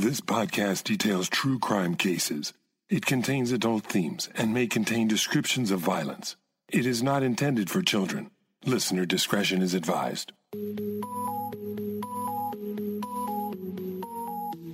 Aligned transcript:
This 0.00 0.22
podcast 0.22 0.84
details 0.84 1.28
true 1.28 1.58
crime 1.58 1.94
cases. 1.94 2.54
It 2.88 3.04
contains 3.04 3.52
adult 3.52 3.84
themes 3.84 4.30
and 4.34 4.54
may 4.54 4.66
contain 4.66 5.08
descriptions 5.08 5.70
of 5.70 5.80
violence. 5.80 6.36
It 6.70 6.86
is 6.86 7.02
not 7.02 7.22
intended 7.22 7.68
for 7.68 7.82
children. 7.82 8.30
Listener 8.64 9.04
discretion 9.04 9.60
is 9.60 9.74
advised. 9.74 10.32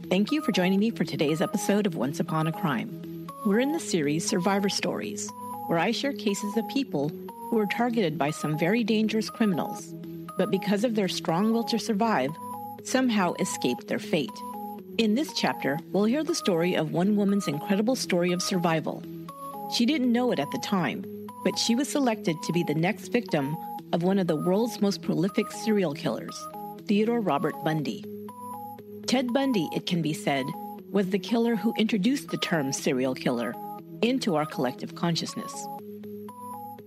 Thank 0.08 0.30
you 0.30 0.42
for 0.42 0.52
joining 0.52 0.78
me 0.78 0.90
for 0.90 1.02
today's 1.02 1.40
episode 1.40 1.88
of 1.88 1.96
Once 1.96 2.20
Upon 2.20 2.46
a 2.46 2.52
Crime. 2.52 3.26
We're 3.44 3.58
in 3.58 3.72
the 3.72 3.80
series 3.80 4.24
Survivor 4.24 4.68
Stories, 4.68 5.28
where 5.66 5.80
I 5.80 5.90
share 5.90 6.12
cases 6.12 6.56
of 6.56 6.68
people 6.68 7.08
who 7.50 7.56
were 7.56 7.66
targeted 7.66 8.16
by 8.16 8.30
some 8.30 8.56
very 8.56 8.84
dangerous 8.84 9.28
criminals, 9.28 9.92
but 10.38 10.52
because 10.52 10.84
of 10.84 10.94
their 10.94 11.08
strong 11.08 11.52
will 11.52 11.64
to 11.64 11.80
survive, 11.80 12.30
somehow 12.84 13.34
escaped 13.40 13.88
their 13.88 13.98
fate. 13.98 14.30
In 14.98 15.14
this 15.14 15.34
chapter, 15.34 15.78
we'll 15.92 16.04
hear 16.04 16.24
the 16.24 16.34
story 16.34 16.74
of 16.74 16.92
one 16.92 17.16
woman's 17.16 17.48
incredible 17.48 17.96
story 17.96 18.32
of 18.32 18.40
survival. 18.40 19.02
She 19.74 19.84
didn't 19.84 20.10
know 20.10 20.32
it 20.32 20.38
at 20.38 20.50
the 20.52 20.58
time, 20.58 21.04
but 21.44 21.58
she 21.58 21.74
was 21.74 21.86
selected 21.86 22.42
to 22.42 22.52
be 22.54 22.62
the 22.62 22.74
next 22.74 23.08
victim 23.08 23.58
of 23.92 24.02
one 24.02 24.18
of 24.18 24.26
the 24.26 24.36
world's 24.36 24.80
most 24.80 25.02
prolific 25.02 25.52
serial 25.52 25.92
killers, 25.92 26.34
Theodore 26.86 27.20
Robert 27.20 27.62
Bundy. 27.62 28.06
Ted 29.06 29.34
Bundy, 29.34 29.68
it 29.74 29.84
can 29.84 30.00
be 30.00 30.14
said, 30.14 30.46
was 30.90 31.10
the 31.10 31.18
killer 31.18 31.56
who 31.56 31.74
introduced 31.76 32.28
the 32.30 32.38
term 32.38 32.72
serial 32.72 33.14
killer 33.14 33.54
into 34.00 34.34
our 34.34 34.46
collective 34.46 34.94
consciousness. 34.94 35.52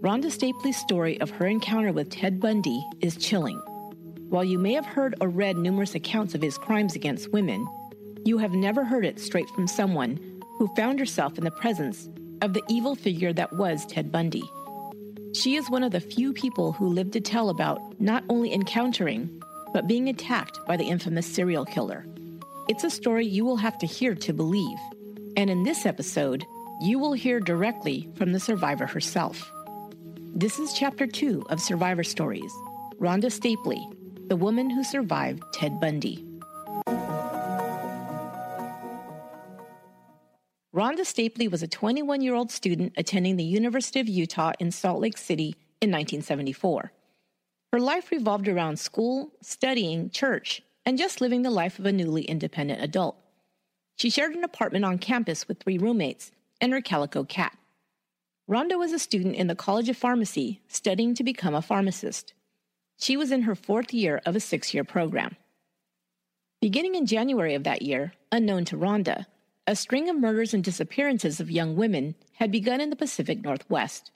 Rhonda 0.02 0.32
Stapley's 0.32 0.78
story 0.78 1.22
of 1.22 1.30
her 1.30 1.46
encounter 1.46 1.92
with 1.92 2.10
Ted 2.10 2.40
Bundy 2.40 2.84
is 3.02 3.18
chilling. 3.18 3.60
While 4.30 4.46
you 4.46 4.58
may 4.58 4.74
have 4.74 4.86
heard 4.86 5.14
or 5.22 5.28
read 5.28 5.58
numerous 5.58 5.94
accounts 5.94 6.34
of 6.34 6.42
his 6.42 6.58
crimes 6.58 6.96
against 6.96 7.32
women, 7.32 7.68
you 8.30 8.38
have 8.38 8.54
never 8.54 8.86
heard 8.86 9.04
it 9.04 9.20
straight 9.20 9.50
from 9.50 9.66
someone 9.66 10.20
who 10.60 10.68
found 10.76 11.00
herself 11.00 11.40
in 11.40 11.44
the 11.44 11.50
presence 11.50 12.08
of 12.44 12.54
the 12.54 12.62
evil 12.70 12.94
figure 12.94 13.34
that 13.34 13.52
was 13.54 13.88
Ted 13.88 14.12
Bundy. 14.12 14.44
She 15.34 15.56
is 15.56 15.68
one 15.68 15.82
of 15.82 15.92
the 15.92 16.00
few 16.00 16.32
people 16.32 16.72
who 16.72 16.90
lived 16.90 17.14
to 17.14 17.22
tell 17.22 17.50
about 17.50 18.00
not 18.00 18.24
only 18.30 18.54
encountering, 18.54 19.42
but 19.74 19.88
being 19.88 20.10
attacked 20.10 20.60
by 20.68 20.78
the 20.78 20.84
infamous 20.84 21.26
serial 21.26 21.66
killer. 21.66 22.06
It's 22.68 22.84
a 22.84 22.92
story 22.92 23.26
you 23.26 23.46
will 23.46 23.58
have 23.58 23.80
to 23.80 23.88
hear 23.88 24.14
to 24.14 24.32
believe. 24.32 24.78
And 25.36 25.50
in 25.50 25.64
this 25.64 25.88
episode, 25.88 26.46
you 26.82 27.00
will 27.00 27.14
hear 27.14 27.40
directly 27.40 28.10
from 28.16 28.32
the 28.32 28.40
survivor 28.40 28.86
herself. 28.86 29.52
This 30.36 30.60
is 30.60 30.74
chapter 30.74 31.08
two 31.08 31.48
of 31.50 31.60
Survivor 31.60 32.04
Stories 32.04 32.54
Rhonda 33.00 33.32
Stapley, 33.32 33.82
the 34.28 34.36
woman 34.36 34.70
who 34.70 34.84
survived 34.84 35.42
Ted 35.56 35.80
Bundy. 35.80 36.29
Rhonda 40.74 41.00
Stapley 41.00 41.50
was 41.50 41.64
a 41.64 41.68
21 41.68 42.22
year 42.22 42.36
old 42.36 42.52
student 42.52 42.94
attending 42.96 43.38
the 43.38 43.44
University 43.44 44.00
of 44.00 44.08
Utah 44.08 44.52
in 44.60 44.70
Salt 44.70 45.02
Lake 45.02 45.18
City 45.18 45.56
in 45.82 45.90
1974. 45.90 46.92
Her 47.74 47.80
life 47.80 48.12
revolved 48.12 48.48
around 48.48 48.78
school, 48.78 49.32
studying, 49.42 50.12
church, 50.12 50.62
and 50.86 50.98
just 50.98 51.22
living 51.22 51.42
the 51.42 51.50
life 51.50 51.80
of 51.80 51.88
a 51.88 51.92
newly 51.92 52.22
independent 52.24 52.84
adult. 52.84 53.16
She 53.98 54.12
shared 54.12 54.36
an 54.36 54.44
apartment 54.44 54.86
on 54.86 55.00
campus 55.00 55.48
with 55.48 55.60
three 55.60 55.80
roommates 55.80 56.32
and 56.62 56.72
her 56.72 56.82
calico 56.82 57.24
cat. 57.24 57.58
Rhonda 58.48 58.78
was 58.78 58.92
a 58.92 59.00
student 59.00 59.36
in 59.36 59.48
the 59.48 59.56
College 59.56 59.90
of 59.90 59.98
Pharmacy 59.98 60.62
studying 60.68 61.16
to 61.16 61.24
become 61.24 61.56
a 61.56 61.64
pharmacist. 61.64 62.34
She 63.00 63.18
was 63.18 63.32
in 63.32 63.44
her 63.44 63.56
fourth 63.56 63.92
year 63.92 64.22
of 64.24 64.36
a 64.36 64.40
six 64.40 64.72
year 64.74 64.84
program. 64.84 65.36
Beginning 66.62 66.94
in 66.94 67.08
January 67.08 67.56
of 67.56 67.64
that 67.64 67.82
year, 67.82 68.14
unknown 68.32 68.66
to 68.66 68.78
Rhonda, 68.78 69.26
a 69.70 69.76
string 69.76 70.10
of 70.10 70.20
murders 70.20 70.56
and 70.56 70.64
disappearances 70.64 71.40
of 71.40 71.52
young 71.52 71.76
women 71.76 72.16
had 72.34 72.52
begun 72.52 72.82
in 72.82 72.90
the 72.90 72.96
Pacific 72.96 73.44
Northwest. 73.44 74.10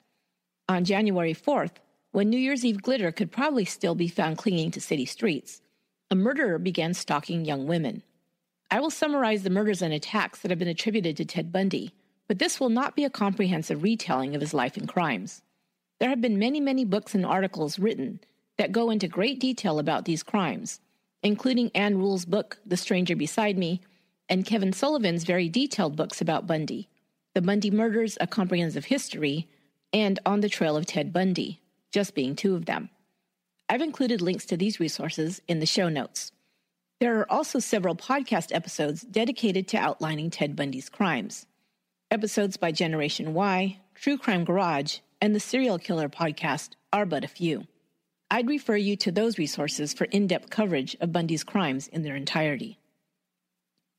On 0.68 0.84
January 0.84 1.32
4th, 1.32 1.76
when 2.10 2.28
New 2.28 2.36
Year's 2.36 2.64
Eve 2.64 2.82
glitter 2.82 3.12
could 3.12 3.30
probably 3.30 3.64
still 3.64 3.94
be 3.94 4.08
found 4.08 4.36
clinging 4.36 4.72
to 4.72 4.80
city 4.80 5.06
streets, 5.06 5.62
a 6.10 6.16
murderer 6.16 6.58
began 6.58 6.92
stalking 6.92 7.44
young 7.44 7.68
women. 7.68 8.02
I 8.68 8.80
will 8.80 8.90
summarize 8.90 9.44
the 9.44 9.50
murders 9.50 9.80
and 9.80 9.94
attacks 9.94 10.40
that 10.40 10.50
have 10.50 10.58
been 10.58 10.66
attributed 10.66 11.16
to 11.18 11.24
Ted 11.24 11.52
Bundy, 11.52 11.92
but 12.26 12.40
this 12.40 12.58
will 12.58 12.68
not 12.68 12.96
be 12.96 13.04
a 13.04 13.08
comprehensive 13.08 13.84
retelling 13.84 14.34
of 14.34 14.40
his 14.40 14.54
life 14.54 14.76
and 14.76 14.88
crimes. 14.88 15.40
There 16.00 16.08
have 16.08 16.20
been 16.20 16.36
many, 16.36 16.58
many 16.58 16.84
books 16.84 17.14
and 17.14 17.24
articles 17.24 17.78
written 17.78 18.18
that 18.58 18.72
go 18.72 18.90
into 18.90 19.06
great 19.06 19.38
detail 19.38 19.78
about 19.78 20.04
these 20.04 20.24
crimes, 20.24 20.80
including 21.22 21.70
Ann 21.76 21.96
Rule's 21.98 22.24
book, 22.24 22.58
The 22.66 22.76
Stranger 22.76 23.14
Beside 23.14 23.56
Me, 23.56 23.82
and 24.28 24.46
Kevin 24.46 24.72
Sullivan's 24.72 25.24
very 25.24 25.48
detailed 25.48 25.96
books 25.96 26.20
about 26.20 26.46
Bundy 26.46 26.88
The 27.34 27.42
Bundy 27.42 27.70
Murders, 27.70 28.16
A 28.20 28.26
Comprehensive 28.26 28.86
History, 28.86 29.48
and 29.92 30.18
On 30.24 30.40
the 30.40 30.48
Trail 30.48 30.76
of 30.76 30.86
Ted 30.86 31.12
Bundy, 31.12 31.60
just 31.92 32.14
being 32.14 32.34
two 32.34 32.54
of 32.54 32.66
them. 32.66 32.90
I've 33.68 33.80
included 33.80 34.20
links 34.20 34.44
to 34.46 34.56
these 34.56 34.80
resources 34.80 35.40
in 35.48 35.60
the 35.60 35.66
show 35.66 35.88
notes. 35.88 36.32
There 37.00 37.18
are 37.18 37.30
also 37.30 37.58
several 37.58 37.96
podcast 37.96 38.54
episodes 38.54 39.02
dedicated 39.02 39.68
to 39.68 39.78
outlining 39.78 40.30
Ted 40.30 40.54
Bundy's 40.54 40.88
crimes. 40.88 41.46
Episodes 42.10 42.56
by 42.56 42.72
Generation 42.72 43.34
Why, 43.34 43.78
True 43.94 44.18
Crime 44.18 44.44
Garage, 44.44 44.98
and 45.20 45.34
the 45.34 45.40
Serial 45.40 45.78
Killer 45.78 46.08
podcast 46.08 46.70
are 46.92 47.06
but 47.06 47.24
a 47.24 47.28
few. 47.28 47.66
I'd 48.30 48.48
refer 48.48 48.76
you 48.76 48.96
to 48.96 49.12
those 49.12 49.38
resources 49.38 49.94
for 49.94 50.04
in 50.04 50.26
depth 50.26 50.50
coverage 50.50 50.96
of 51.00 51.12
Bundy's 51.12 51.44
crimes 51.44 51.88
in 51.88 52.02
their 52.02 52.16
entirety. 52.16 52.78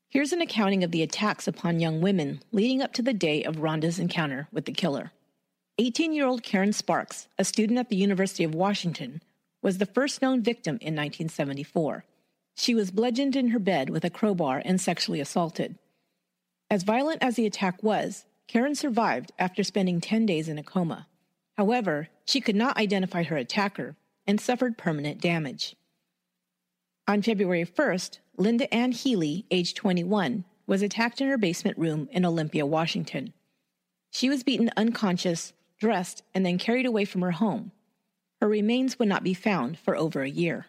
Here's 0.08 0.32
an 0.32 0.40
accounting 0.40 0.84
of 0.84 0.92
the 0.92 1.02
attacks 1.02 1.48
upon 1.48 1.80
young 1.80 2.00
women 2.00 2.40
leading 2.52 2.80
up 2.80 2.92
to 2.94 3.02
the 3.02 3.12
day 3.12 3.42
of 3.42 3.56
Rhonda's 3.56 3.98
encounter 3.98 4.46
with 4.52 4.64
the 4.64 4.72
killer. 4.72 5.10
18 5.78 6.12
year 6.12 6.26
old 6.26 6.44
Karen 6.44 6.72
Sparks, 6.72 7.26
a 7.38 7.44
student 7.44 7.78
at 7.78 7.88
the 7.88 7.96
University 7.96 8.44
of 8.44 8.54
Washington, 8.54 9.20
was 9.62 9.78
the 9.78 9.86
first 9.86 10.22
known 10.22 10.42
victim 10.42 10.74
in 10.74 10.94
1974. 10.94 12.04
She 12.54 12.74
was 12.74 12.92
bludgeoned 12.92 13.34
in 13.34 13.48
her 13.48 13.58
bed 13.58 13.90
with 13.90 14.04
a 14.04 14.10
crowbar 14.10 14.62
and 14.64 14.80
sexually 14.80 15.20
assaulted. 15.20 15.76
As 16.70 16.84
violent 16.84 17.22
as 17.22 17.34
the 17.34 17.44
attack 17.44 17.82
was, 17.82 18.26
Karen 18.46 18.76
survived 18.76 19.32
after 19.40 19.64
spending 19.64 20.00
10 20.00 20.24
days 20.24 20.48
in 20.48 20.56
a 20.56 20.62
coma. 20.62 21.08
However, 21.56 22.08
she 22.24 22.40
could 22.40 22.56
not 22.56 22.76
identify 22.76 23.24
her 23.24 23.36
attacker 23.36 23.96
and 24.24 24.40
suffered 24.40 24.78
permanent 24.78 25.20
damage. 25.20 25.74
On 27.08 27.22
February 27.22 27.64
1st, 27.64 28.18
Linda 28.36 28.72
Ann 28.74 28.90
Healy, 28.90 29.46
age 29.52 29.74
21, 29.74 30.44
was 30.66 30.82
attacked 30.82 31.20
in 31.20 31.28
her 31.28 31.38
basement 31.38 31.78
room 31.78 32.08
in 32.10 32.24
Olympia, 32.24 32.66
Washington. 32.66 33.32
She 34.10 34.28
was 34.28 34.42
beaten 34.42 34.72
unconscious, 34.76 35.52
dressed, 35.78 36.24
and 36.34 36.44
then 36.44 36.58
carried 36.58 36.84
away 36.84 37.04
from 37.04 37.22
her 37.22 37.30
home. 37.30 37.70
Her 38.40 38.48
remains 38.48 38.98
would 38.98 39.06
not 39.06 39.22
be 39.22 39.34
found 39.34 39.78
for 39.78 39.94
over 39.94 40.22
a 40.22 40.28
year. 40.28 40.66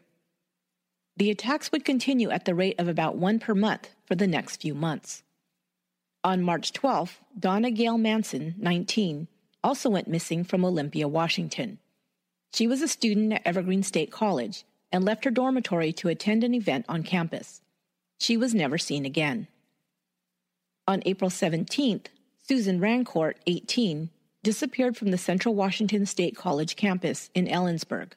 The 1.15 1.31
attacks 1.31 1.71
would 1.71 1.83
continue 1.83 2.29
at 2.29 2.45
the 2.45 2.53
rate 2.53 2.75
of 2.77 2.87
about 2.87 3.17
one 3.17 3.39
per 3.39 3.55
month 3.55 3.95
for 4.05 4.13
the 4.13 4.27
next 4.27 4.61
few 4.61 4.75
months. 4.75 5.23
On 6.23 6.43
March 6.43 6.71
12th, 6.71 7.15
Donna 7.39 7.71
Gail 7.71 7.97
Manson, 7.97 8.53
19, 8.59 9.27
also 9.63 9.89
went 9.89 10.07
missing 10.07 10.43
from 10.43 10.63
Olympia, 10.63 11.07
Washington. 11.07 11.79
She 12.53 12.67
was 12.67 12.83
a 12.83 12.87
student 12.87 13.33
at 13.33 13.41
Evergreen 13.43 13.81
State 13.81 14.11
College 14.11 14.65
and 14.97 15.05
left 15.05 15.25
her 15.25 15.29
dormitory 15.29 15.93
to 15.93 16.07
attend 16.07 16.43
an 16.43 16.55
event 16.55 16.83
on 16.89 17.03
campus. 17.03 17.61
She 18.17 18.35
was 18.35 18.55
never 18.55 18.79
seen 18.79 19.05
again. 19.05 19.47
On 20.87 21.03
April 21.05 21.29
17th, 21.29 22.07
Susan 22.41 22.79
Rancourt, 22.79 23.35
18, 23.45 24.09
disappeared 24.41 24.97
from 24.97 25.11
the 25.11 25.17
Central 25.19 25.53
Washington 25.53 26.07
State 26.07 26.35
College 26.35 26.75
campus 26.75 27.29
in 27.35 27.45
Ellensburg. 27.45 28.13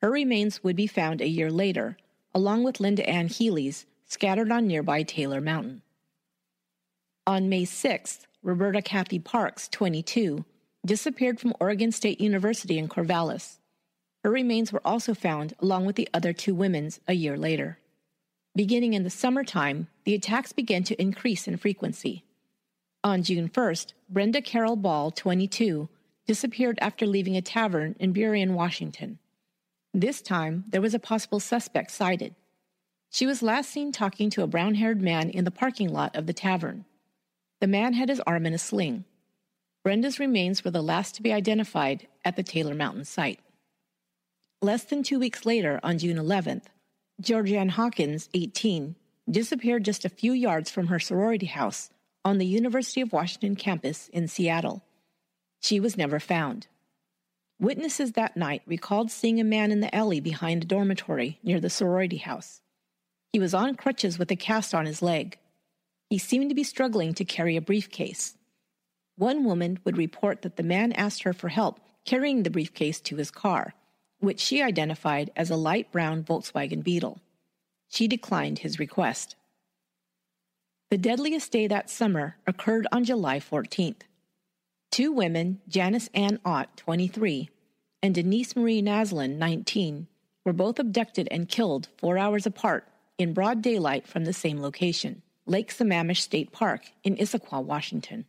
Her 0.00 0.10
remains 0.10 0.64
would 0.64 0.76
be 0.76 0.86
found 0.86 1.20
a 1.20 1.28
year 1.28 1.50
later, 1.50 1.98
along 2.34 2.64
with 2.64 2.80
Linda 2.80 3.06
Ann 3.06 3.28
Healy's, 3.28 3.84
scattered 4.06 4.50
on 4.50 4.66
nearby 4.66 5.02
Taylor 5.02 5.42
Mountain. 5.42 5.82
On 7.26 7.50
May 7.50 7.64
6th, 7.64 8.20
Roberta 8.42 8.80
Kathy 8.80 9.18
Parks, 9.18 9.68
22, 9.68 10.46
disappeared 10.86 11.38
from 11.38 11.52
Oregon 11.60 11.92
State 11.92 12.18
University 12.18 12.78
in 12.78 12.88
Corvallis. 12.88 13.58
Her 14.24 14.30
remains 14.30 14.72
were 14.72 14.86
also 14.86 15.14
found 15.14 15.54
along 15.60 15.86
with 15.86 15.96
the 15.96 16.08
other 16.12 16.32
two 16.32 16.54
women's 16.54 17.00
a 17.06 17.14
year 17.14 17.36
later. 17.36 17.78
Beginning 18.54 18.94
in 18.94 19.04
the 19.04 19.10
summertime, 19.10 19.88
the 20.04 20.14
attacks 20.14 20.52
began 20.52 20.82
to 20.84 21.00
increase 21.00 21.46
in 21.46 21.56
frequency. 21.56 22.24
On 23.04 23.22
June 23.22 23.48
1st, 23.48 23.92
Brenda 24.08 24.42
Carol 24.42 24.74
Ball, 24.74 25.12
22, 25.12 25.88
disappeared 26.26 26.78
after 26.80 27.06
leaving 27.06 27.36
a 27.36 27.42
tavern 27.42 27.94
in 28.00 28.12
Burien, 28.12 28.54
Washington. 28.54 29.18
This 29.94 30.20
time, 30.20 30.64
there 30.68 30.80
was 30.80 30.94
a 30.94 30.98
possible 30.98 31.40
suspect 31.40 31.90
sighted. 31.90 32.34
She 33.10 33.24
was 33.24 33.42
last 33.42 33.70
seen 33.70 33.92
talking 33.92 34.28
to 34.30 34.42
a 34.42 34.48
brown 34.48 34.74
haired 34.74 35.00
man 35.00 35.30
in 35.30 35.44
the 35.44 35.50
parking 35.50 35.92
lot 35.92 36.14
of 36.16 36.26
the 36.26 36.32
tavern. 36.32 36.84
The 37.60 37.66
man 37.66 37.94
had 37.94 38.08
his 38.08 38.20
arm 38.20 38.44
in 38.44 38.52
a 38.52 38.58
sling. 38.58 39.04
Brenda's 39.82 40.18
remains 40.18 40.64
were 40.64 40.70
the 40.70 40.82
last 40.82 41.14
to 41.14 41.22
be 41.22 41.32
identified 41.32 42.06
at 42.24 42.36
the 42.36 42.42
Taylor 42.42 42.74
Mountain 42.74 43.06
site. 43.06 43.40
Less 44.60 44.82
than 44.82 45.04
two 45.04 45.20
weeks 45.20 45.46
later, 45.46 45.78
on 45.84 45.98
June 45.98 46.16
11th, 46.16 46.64
Georgianne 47.22 47.70
Hawkins, 47.70 48.28
18, 48.34 48.96
disappeared 49.30 49.84
just 49.84 50.04
a 50.04 50.08
few 50.08 50.32
yards 50.32 50.68
from 50.68 50.88
her 50.88 50.98
sorority 50.98 51.46
house 51.46 51.90
on 52.24 52.38
the 52.38 52.46
University 52.46 53.00
of 53.00 53.12
Washington 53.12 53.54
campus 53.54 54.08
in 54.08 54.26
Seattle. 54.26 54.82
She 55.60 55.78
was 55.78 55.96
never 55.96 56.18
found. 56.18 56.66
Witnesses 57.60 58.12
that 58.12 58.36
night 58.36 58.62
recalled 58.66 59.12
seeing 59.12 59.40
a 59.40 59.44
man 59.44 59.70
in 59.70 59.78
the 59.78 59.94
alley 59.94 60.18
behind 60.18 60.64
a 60.64 60.66
dormitory 60.66 61.38
near 61.44 61.60
the 61.60 61.70
sorority 61.70 62.16
house. 62.16 62.60
He 63.32 63.38
was 63.38 63.54
on 63.54 63.76
crutches 63.76 64.18
with 64.18 64.30
a 64.32 64.36
cast 64.36 64.74
on 64.74 64.86
his 64.86 65.02
leg. 65.02 65.38
He 66.10 66.18
seemed 66.18 66.48
to 66.48 66.54
be 66.56 66.64
struggling 66.64 67.14
to 67.14 67.24
carry 67.24 67.56
a 67.56 67.60
briefcase. 67.60 68.36
One 69.16 69.44
woman 69.44 69.78
would 69.84 69.96
report 69.96 70.42
that 70.42 70.56
the 70.56 70.64
man 70.64 70.90
asked 70.92 71.22
her 71.22 71.32
for 71.32 71.48
help 71.48 71.78
carrying 72.04 72.42
the 72.42 72.50
briefcase 72.50 73.00
to 73.02 73.16
his 73.16 73.30
car, 73.30 73.74
which 74.20 74.40
she 74.40 74.62
identified 74.62 75.30
as 75.36 75.50
a 75.50 75.56
light 75.56 75.90
brown 75.92 76.22
Volkswagen 76.22 76.82
Beetle. 76.82 77.20
She 77.88 78.08
declined 78.08 78.60
his 78.60 78.78
request. 78.78 79.36
The 80.90 80.98
deadliest 80.98 81.52
day 81.52 81.66
that 81.66 81.90
summer 81.90 82.36
occurred 82.46 82.86
on 82.90 83.04
July 83.04 83.40
14th. 83.40 84.02
Two 84.90 85.12
women, 85.12 85.60
Janice 85.68 86.08
Ann 86.14 86.40
Ott, 86.44 86.76
23, 86.76 87.50
and 88.02 88.14
Denise 88.14 88.56
Marie 88.56 88.82
Naslund, 88.82 89.36
19, 89.36 90.06
were 90.44 90.52
both 90.52 90.78
abducted 90.78 91.28
and 91.30 91.48
killed 91.48 91.88
four 91.98 92.16
hours 92.16 92.46
apart 92.46 92.88
in 93.18 93.34
broad 93.34 93.60
daylight 93.60 94.06
from 94.06 94.24
the 94.24 94.32
same 94.32 94.62
location, 94.62 95.22
Lake 95.44 95.70
Sammamish 95.70 96.22
State 96.22 96.52
Park 96.52 96.90
in 97.04 97.16
Issaquah, 97.16 97.62
Washington. 97.62 98.24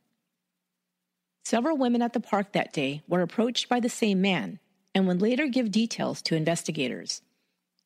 Several 1.45 1.77
women 1.77 2.01
at 2.01 2.13
the 2.13 2.19
park 2.19 2.51
that 2.51 2.73
day 2.73 3.01
were 3.07 3.21
approached 3.21 3.69
by 3.69 3.79
the 3.79 3.89
same 3.89 4.21
man 4.21 4.59
and 4.93 5.07
would 5.07 5.21
later 5.21 5.47
give 5.47 5.71
details 5.71 6.21
to 6.23 6.35
investigators. 6.35 7.21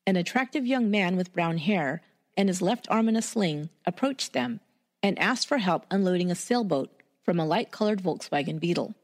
An 0.06 0.16
attractive 0.16 0.66
young 0.66 0.90
man 0.90 1.16
with 1.16 1.32
brown 1.32 1.58
hair 1.58 2.02
and 2.36 2.48
his 2.48 2.62
left 2.62 2.86
arm 2.90 3.08
in 3.08 3.16
a 3.16 3.22
sling 3.22 3.70
approached 3.86 4.32
them 4.32 4.60
and 5.02 5.18
asked 5.18 5.46
for 5.46 5.58
help 5.58 5.86
unloading 5.90 6.30
a 6.30 6.34
sailboat 6.34 6.90
from 7.22 7.38
a 7.38 7.46
light 7.46 7.70
colored 7.70 8.02
Volkswagen 8.02 8.60
Beetle. 8.60 8.94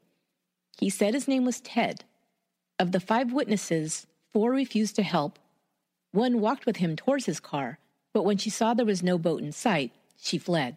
He 0.79 0.91
said 0.91 1.15
his 1.15 1.29
name 1.29 1.45
was 1.45 1.61
Ted. 1.61 2.05
Of 2.79 2.93
the 2.93 3.01
five 3.01 3.33
witnesses, 3.33 4.07
four 4.33 4.51
refused 4.51 4.97
to 4.97 5.03
help. 5.03 5.39
One 6.13 6.41
walked 6.41 6.67
with 6.67 6.77
him 6.77 6.97
towards 6.97 7.27
his 7.27 7.41
car, 7.41 7.79
but 8.13 8.25
when 8.25 8.39
she 8.39 8.51
saw 8.51 8.75
there 8.75 8.87
was 8.87 9.03
no 9.03 9.19
boat 9.19 9.43
in 9.43 9.53
sight, 9.53 9.93
she 10.19 10.39
fled. 10.39 10.77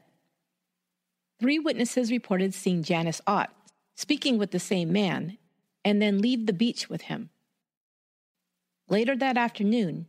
Three 1.39 1.59
witnesses 1.59 2.11
reported 2.11 2.53
seeing 2.53 2.83
Janice 2.83 3.21
Ott 3.27 3.49
speaking 3.95 4.37
with 4.37 4.51
the 4.51 4.59
same 4.59 4.91
man 4.91 5.37
and 5.85 6.01
then 6.01 6.21
leave 6.21 6.45
the 6.45 6.53
beach 6.53 6.89
with 6.89 7.03
him. 7.03 7.29
Later 8.89 9.15
that 9.15 9.37
afternoon, 9.37 10.07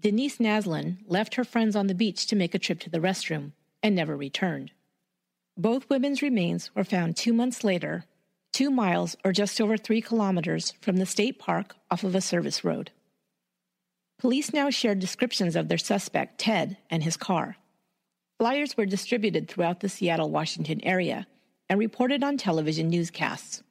Denise 0.00 0.38
Naslund 0.38 0.98
left 1.06 1.34
her 1.34 1.44
friends 1.44 1.76
on 1.76 1.86
the 1.86 1.94
beach 1.94 2.26
to 2.26 2.36
make 2.36 2.54
a 2.54 2.58
trip 2.58 2.80
to 2.80 2.90
the 2.90 3.00
restroom 3.00 3.52
and 3.82 3.94
never 3.94 4.16
returned. 4.16 4.72
Both 5.56 5.90
women's 5.90 6.22
remains 6.22 6.70
were 6.74 6.84
found 6.84 7.16
two 7.16 7.32
months 7.32 7.64
later, 7.64 8.04
two 8.52 8.70
miles 8.70 9.16
or 9.24 9.32
just 9.32 9.60
over 9.60 9.76
three 9.76 10.00
kilometers 10.00 10.72
from 10.80 10.96
the 10.96 11.06
state 11.06 11.38
park 11.38 11.76
off 11.90 12.04
of 12.04 12.14
a 12.14 12.20
service 12.20 12.64
road. 12.64 12.90
Police 14.18 14.52
now 14.52 14.70
shared 14.70 14.98
descriptions 14.98 15.56
of 15.56 15.68
their 15.68 15.78
suspect, 15.78 16.38
Ted, 16.38 16.76
and 16.90 17.02
his 17.02 17.16
car. 17.16 17.56
Flyers 18.38 18.76
were 18.76 18.86
distributed 18.86 19.48
throughout 19.48 19.80
the 19.80 19.88
Seattle, 19.88 20.30
Washington 20.30 20.80
area 20.82 21.26
and 21.68 21.78
reported 21.78 22.24
on 22.24 22.36
television 22.36 22.88
newscasts. 22.88 23.62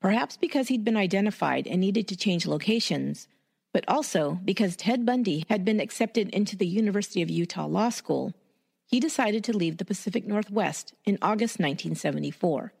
Perhaps 0.00 0.36
because 0.36 0.68
he'd 0.68 0.84
been 0.84 0.96
identified 0.96 1.66
and 1.66 1.80
needed 1.80 2.06
to 2.08 2.16
change 2.16 2.46
locations, 2.46 3.28
but 3.72 3.84
also 3.88 4.38
because 4.44 4.76
Ted 4.76 5.04
Bundy 5.04 5.44
had 5.48 5.64
been 5.64 5.80
accepted 5.80 6.28
into 6.30 6.56
the 6.56 6.66
University 6.66 7.22
of 7.22 7.30
Utah 7.30 7.66
Law 7.66 7.90
School 7.90 8.34
he 8.88 9.00
decided 9.00 9.44
to 9.44 9.56
leave 9.56 9.76
the 9.76 9.84
Pacific 9.84 10.26
Northwest 10.26 10.94
in 11.04 11.18
August 11.20 11.58
1974. 11.60 12.72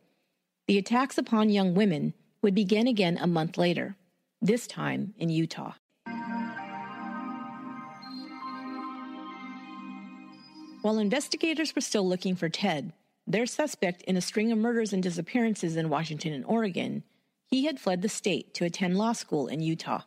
The 0.66 0.78
attacks 0.78 1.18
upon 1.18 1.50
young 1.50 1.74
women 1.74 2.14
would 2.40 2.54
begin 2.54 2.86
again 2.86 3.18
a 3.18 3.26
month 3.26 3.58
later, 3.58 3.94
this 4.40 4.66
time 4.66 5.12
in 5.18 5.28
Utah. 5.28 5.74
While 10.80 10.98
investigators 10.98 11.74
were 11.74 11.82
still 11.82 12.08
looking 12.08 12.36
for 12.36 12.48
Ted, 12.48 12.94
their 13.28 13.46
suspect 13.46 14.00
in 14.02 14.16
a 14.16 14.22
string 14.22 14.50
of 14.50 14.58
murders 14.58 14.94
and 14.94 15.02
disappearances 15.02 15.76
in 15.76 15.90
Washington 15.90 16.32
and 16.32 16.46
Oregon, 16.46 17.04
he 17.46 17.66
had 17.66 17.78
fled 17.78 18.00
the 18.00 18.08
state 18.08 18.54
to 18.54 18.64
attend 18.64 18.96
law 18.96 19.12
school 19.12 19.46
in 19.48 19.60
Utah. 19.60 20.02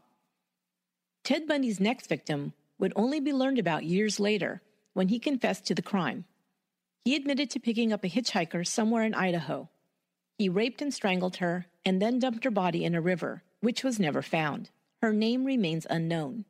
Ted 1.23 1.47
Bundy's 1.47 1.79
next 1.79 2.07
victim 2.07 2.53
would 2.79 2.93
only 2.95 3.19
be 3.19 3.31
learned 3.31 3.59
about 3.59 3.85
years 3.85 4.19
later 4.19 4.63
when 4.93 5.09
he 5.09 5.19
confessed 5.19 5.67
to 5.67 5.75
the 5.75 5.83
crime. 5.83 6.25
He 7.05 7.15
admitted 7.15 7.51
to 7.51 7.59
picking 7.59 7.93
up 7.93 8.03
a 8.03 8.09
hitchhiker 8.09 8.65
somewhere 8.65 9.03
in 9.03 9.13
Idaho. 9.13 9.69
He 10.39 10.49
raped 10.49 10.81
and 10.81 10.91
strangled 10.91 11.37
her 11.37 11.67
and 11.85 12.01
then 12.01 12.17
dumped 12.17 12.43
her 12.43 12.51
body 12.51 12.83
in 12.83 12.95
a 12.95 13.01
river, 13.01 13.43
which 13.59 13.83
was 13.83 13.99
never 13.99 14.23
found. 14.23 14.71
Her 15.01 15.13
name 15.13 15.45
remains 15.45 15.85
unknown. 15.89 16.45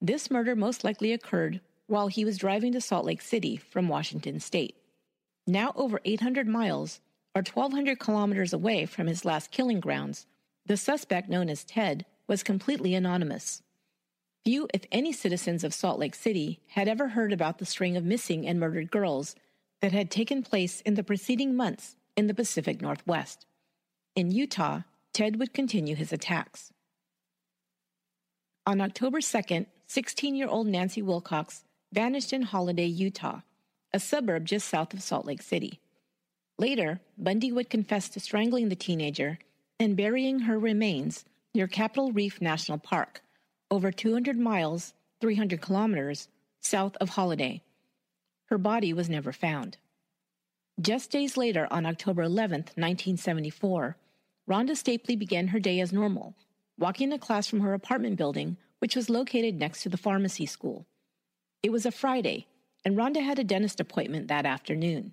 This 0.00 0.30
murder 0.30 0.54
most 0.54 0.84
likely 0.84 1.12
occurred 1.12 1.60
while 1.86 2.06
he 2.06 2.24
was 2.24 2.38
driving 2.38 2.72
to 2.72 2.80
Salt 2.80 3.04
Lake 3.04 3.20
City 3.20 3.56
from 3.56 3.88
Washington 3.88 4.38
state. 4.38 4.76
Now 5.46 5.72
over 5.76 6.00
800 6.04 6.48
miles, 6.48 7.00
or 7.34 7.42
1,200 7.42 7.98
kilometers 7.98 8.52
away 8.52 8.86
from 8.86 9.06
his 9.06 9.24
last 9.24 9.50
killing 9.50 9.80
grounds, 9.80 10.26
the 10.66 10.76
suspect 10.76 11.28
known 11.28 11.50
as 11.50 11.64
Ted 11.64 12.06
was 12.26 12.42
completely 12.42 12.94
anonymous. 12.94 13.62
Few, 14.44 14.68
if 14.72 14.84
any, 14.90 15.12
citizens 15.12 15.64
of 15.64 15.74
Salt 15.74 15.98
Lake 15.98 16.14
City 16.14 16.60
had 16.68 16.88
ever 16.88 17.08
heard 17.08 17.32
about 17.32 17.58
the 17.58 17.66
string 17.66 17.96
of 17.96 18.04
missing 18.04 18.46
and 18.46 18.58
murdered 18.58 18.90
girls 18.90 19.34
that 19.80 19.92
had 19.92 20.10
taken 20.10 20.42
place 20.42 20.80
in 20.82 20.94
the 20.94 21.02
preceding 21.02 21.54
months 21.54 21.96
in 22.16 22.26
the 22.26 22.34
Pacific 22.34 22.80
Northwest. 22.80 23.44
In 24.14 24.30
Utah, 24.30 24.82
Ted 25.12 25.38
would 25.38 25.52
continue 25.52 25.94
his 25.94 26.12
attacks. 26.12 26.72
On 28.66 28.80
October 28.80 29.20
2nd, 29.20 29.66
16 29.86 30.34
year 30.34 30.48
old 30.48 30.66
Nancy 30.66 31.02
Wilcox 31.02 31.64
vanished 31.92 32.32
in 32.32 32.44
Holladay, 32.44 32.86
Utah, 32.94 33.40
a 33.94 34.00
suburb 34.00 34.44
just 34.44 34.68
south 34.68 34.92
of 34.92 35.02
Salt 35.02 35.24
Lake 35.24 35.40
City. 35.40 35.78
Later, 36.58 37.00
Bundy 37.16 37.52
would 37.52 37.70
confess 37.70 38.08
to 38.10 38.20
strangling 38.20 38.68
the 38.68 38.76
teenager 38.76 39.38
and 39.78 39.96
burying 39.96 40.40
her 40.40 40.58
remains 40.58 41.24
near 41.54 41.68
Capitol 41.68 42.10
Reef 42.10 42.40
National 42.40 42.76
Park, 42.76 43.22
over 43.70 43.92
200 43.92 44.36
miles, 44.36 44.94
300 45.20 45.60
kilometers, 45.62 46.28
south 46.60 46.96
of 47.00 47.10
Holladay. 47.10 47.60
Her 48.46 48.58
body 48.58 48.92
was 48.92 49.08
never 49.08 49.32
found. 49.32 49.78
Just 50.80 51.12
days 51.12 51.36
later, 51.36 51.68
on 51.70 51.86
October 51.86 52.22
11, 52.22 52.60
1974, 52.74 53.96
Rhonda 54.50 54.70
Stapley 54.70 55.16
began 55.16 55.48
her 55.48 55.60
day 55.60 55.78
as 55.78 55.92
normal, 55.92 56.34
walking 56.76 57.10
to 57.10 57.18
class 57.18 57.46
from 57.46 57.60
her 57.60 57.74
apartment 57.74 58.16
building, 58.16 58.56
which 58.80 58.96
was 58.96 59.08
located 59.08 59.54
next 59.54 59.82
to 59.84 59.88
the 59.88 59.96
pharmacy 59.96 60.46
school. 60.46 60.84
It 61.62 61.70
was 61.70 61.86
a 61.86 61.92
Friday, 61.92 62.48
and 62.84 62.96
Rhonda 62.96 63.22
had 63.22 63.38
a 63.38 63.44
dentist 63.44 63.80
appointment 63.80 64.28
that 64.28 64.46
afternoon. 64.46 65.12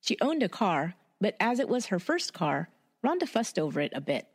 She 0.00 0.16
owned 0.20 0.42
a 0.42 0.48
car, 0.48 0.94
but 1.20 1.36
as 1.40 1.58
it 1.58 1.68
was 1.68 1.86
her 1.86 1.98
first 1.98 2.32
car, 2.32 2.68
Rhonda 3.04 3.28
fussed 3.28 3.58
over 3.58 3.80
it 3.80 3.92
a 3.94 4.00
bit. 4.00 4.26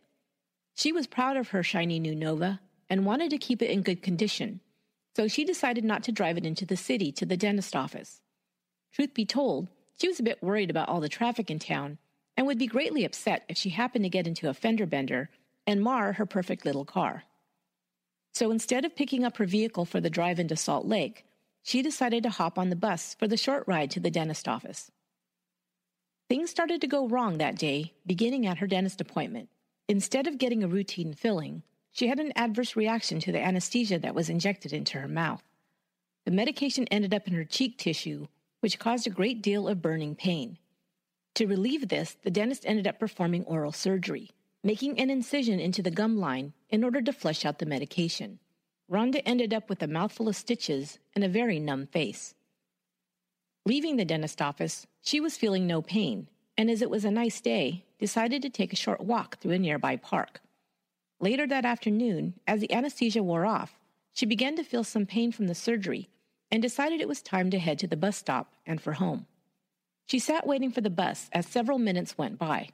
She 0.75 0.91
was 0.91 1.07
proud 1.07 1.37
of 1.37 1.49
her 1.49 1.63
shiny 1.63 1.99
new 1.99 2.15
Nova 2.15 2.59
and 2.89 3.05
wanted 3.05 3.29
to 3.31 3.37
keep 3.37 3.61
it 3.61 3.71
in 3.71 3.81
good 3.81 4.01
condition, 4.01 4.59
so 5.15 5.27
she 5.27 5.43
decided 5.43 5.83
not 5.83 6.03
to 6.03 6.11
drive 6.11 6.37
it 6.37 6.45
into 6.45 6.65
the 6.65 6.77
city 6.77 7.11
to 7.13 7.25
the 7.25 7.37
dentist 7.37 7.75
office. 7.75 8.21
Truth 8.91 9.13
be 9.13 9.25
told, 9.25 9.67
she 9.99 10.07
was 10.07 10.19
a 10.19 10.23
bit 10.23 10.43
worried 10.43 10.69
about 10.69 10.89
all 10.89 10.99
the 10.99 11.09
traffic 11.09 11.49
in 11.49 11.59
town 11.59 11.97
and 12.35 12.45
would 12.45 12.59
be 12.59 12.67
greatly 12.67 13.03
upset 13.03 13.43
if 13.49 13.57
she 13.57 13.69
happened 13.69 14.05
to 14.05 14.09
get 14.09 14.27
into 14.27 14.49
a 14.49 14.53
fender 14.53 14.85
bender 14.85 15.29
and 15.65 15.81
mar 15.81 16.13
her 16.13 16.25
perfect 16.25 16.65
little 16.65 16.85
car. 16.85 17.23
So 18.33 18.51
instead 18.51 18.85
of 18.85 18.95
picking 18.95 19.23
up 19.23 19.37
her 19.37 19.45
vehicle 19.45 19.85
for 19.85 19.99
the 19.99 20.11
drive 20.11 20.39
into 20.39 20.55
Salt 20.55 20.85
Lake, 20.85 21.25
she 21.67 21.81
decided 21.81 22.23
to 22.23 22.29
hop 22.29 22.57
on 22.57 22.69
the 22.69 22.77
bus 22.77 23.13
for 23.19 23.27
the 23.27 23.35
short 23.35 23.65
ride 23.67 23.91
to 23.91 23.99
the 23.99 24.09
dentist 24.09 24.47
office. 24.47 24.89
Things 26.29 26.49
started 26.49 26.79
to 26.79 26.87
go 26.87 27.09
wrong 27.09 27.39
that 27.39 27.57
day, 27.57 27.93
beginning 28.05 28.45
at 28.45 28.59
her 28.59 28.67
dentist 28.67 29.01
appointment. 29.01 29.49
Instead 29.89 30.27
of 30.27 30.37
getting 30.37 30.63
a 30.63 30.67
routine 30.69 31.13
filling, 31.13 31.63
she 31.91 32.07
had 32.07 32.21
an 32.21 32.31
adverse 32.37 32.77
reaction 32.77 33.19
to 33.19 33.33
the 33.33 33.43
anesthesia 33.43 33.99
that 33.99 34.15
was 34.15 34.29
injected 34.29 34.71
into 34.71 34.97
her 34.97 35.09
mouth. 35.09 35.43
The 36.23 36.31
medication 36.31 36.87
ended 36.87 37.13
up 37.13 37.27
in 37.27 37.33
her 37.33 37.43
cheek 37.43 37.77
tissue, 37.77 38.27
which 38.61 38.79
caused 38.79 39.05
a 39.05 39.09
great 39.09 39.41
deal 39.41 39.67
of 39.67 39.81
burning 39.81 40.15
pain. 40.15 40.59
To 41.35 41.47
relieve 41.47 41.89
this, 41.89 42.15
the 42.23 42.31
dentist 42.31 42.63
ended 42.65 42.87
up 42.87 42.97
performing 42.97 43.43
oral 43.43 43.73
surgery, 43.73 44.31
making 44.63 45.01
an 45.01 45.09
incision 45.09 45.59
into 45.59 45.81
the 45.81 45.91
gum 45.91 46.17
line 46.17 46.53
in 46.69 46.85
order 46.85 47.01
to 47.01 47.11
flush 47.11 47.43
out 47.43 47.59
the 47.59 47.65
medication. 47.65 48.39
Rhonda 48.89 49.21
ended 49.25 49.53
up 49.53 49.69
with 49.69 49.83
a 49.83 49.87
mouthful 49.87 50.29
of 50.29 50.35
stitches 50.35 50.99
and 51.13 51.23
a 51.23 51.29
very 51.29 51.59
numb 51.59 51.87
face. 51.87 52.35
Leaving 53.65 53.97
the 53.97 54.05
dentist 54.05 54.41
office, 54.41 54.87
she 55.01 55.19
was 55.19 55.35
feeling 55.35 55.67
no 55.67 55.81
pain, 55.81 56.29
and 56.57 56.71
as 56.71 56.81
it 56.81 56.89
was 56.89 57.03
a 57.03 57.11
nice 57.11 57.41
day, 57.41 57.83
decided 57.99 58.41
to 58.41 58.49
take 58.49 58.71
a 58.71 58.77
short 58.77 59.01
walk 59.01 59.39
through 59.39 59.51
a 59.51 59.59
nearby 59.59 59.97
park. 59.97 60.39
Later 61.19 61.45
that 61.47 61.65
afternoon, 61.65 62.35
as 62.47 62.61
the 62.61 62.71
anesthesia 62.71 63.21
wore 63.21 63.45
off, 63.45 63.77
she 64.13 64.25
began 64.25 64.55
to 64.55 64.63
feel 64.63 64.83
some 64.83 65.05
pain 65.05 65.31
from 65.31 65.47
the 65.47 65.55
surgery 65.55 66.07
and 66.49 66.61
decided 66.61 67.01
it 67.01 67.07
was 67.09 67.21
time 67.21 67.49
to 67.49 67.59
head 67.59 67.77
to 67.79 67.87
the 67.87 67.97
bus 67.97 68.15
stop 68.15 68.53
and 68.65 68.79
for 68.79 68.93
home. 68.93 69.25
She 70.05 70.19
sat 70.19 70.47
waiting 70.47 70.71
for 70.71 70.79
the 70.79 70.89
bus 70.89 71.29
as 71.33 71.45
several 71.45 71.77
minutes 71.77 72.17
went 72.17 72.39
by. 72.39 72.69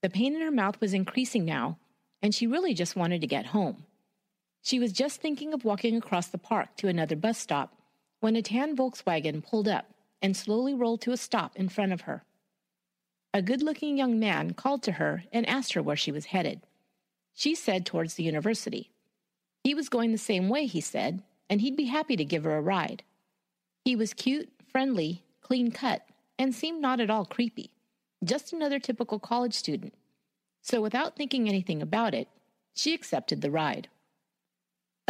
The 0.00 0.08
pain 0.08 0.34
in 0.34 0.40
her 0.40 0.50
mouth 0.50 0.80
was 0.80 0.94
increasing 0.94 1.44
now, 1.44 1.78
and 2.22 2.34
she 2.34 2.46
really 2.46 2.72
just 2.72 2.96
wanted 2.96 3.20
to 3.20 3.26
get 3.26 3.46
home. 3.46 3.84
She 4.62 4.78
was 4.78 4.92
just 4.92 5.20
thinking 5.20 5.52
of 5.52 5.64
walking 5.64 5.96
across 5.96 6.28
the 6.28 6.38
park 6.38 6.76
to 6.76 6.88
another 6.88 7.16
bus 7.16 7.36
stop 7.36 7.76
when 8.20 8.36
a 8.36 8.42
tan 8.42 8.76
Volkswagen 8.76 9.44
pulled 9.44 9.66
up 9.66 9.86
and 10.22 10.36
slowly 10.36 10.72
rolled 10.72 11.00
to 11.02 11.10
a 11.10 11.16
stop 11.16 11.56
in 11.56 11.68
front 11.68 11.92
of 11.92 12.02
her. 12.02 12.22
A 13.34 13.42
good 13.42 13.60
looking 13.60 13.98
young 13.98 14.20
man 14.20 14.52
called 14.52 14.82
to 14.84 14.92
her 14.92 15.24
and 15.32 15.48
asked 15.48 15.72
her 15.72 15.82
where 15.82 15.96
she 15.96 16.12
was 16.12 16.26
headed. 16.26 16.60
She 17.34 17.56
said 17.56 17.84
towards 17.84 18.14
the 18.14 18.22
university. 18.22 18.90
He 19.64 19.74
was 19.74 19.88
going 19.88 20.12
the 20.12 20.18
same 20.18 20.48
way, 20.48 20.66
he 20.66 20.80
said, 20.80 21.22
and 21.50 21.60
he'd 21.60 21.76
be 21.76 21.86
happy 21.86 22.16
to 22.16 22.24
give 22.24 22.44
her 22.44 22.56
a 22.56 22.62
ride. 22.62 23.02
He 23.84 23.96
was 23.96 24.14
cute, 24.14 24.50
friendly, 24.70 25.24
clean 25.40 25.72
cut, 25.72 26.06
and 26.38 26.54
seemed 26.54 26.80
not 26.80 27.00
at 27.00 27.10
all 27.10 27.24
creepy, 27.24 27.70
just 28.22 28.52
another 28.52 28.78
typical 28.78 29.18
college 29.18 29.54
student. 29.54 29.94
So 30.60 30.80
without 30.80 31.16
thinking 31.16 31.48
anything 31.48 31.82
about 31.82 32.14
it, 32.14 32.28
she 32.74 32.94
accepted 32.94 33.40
the 33.40 33.50
ride. 33.50 33.88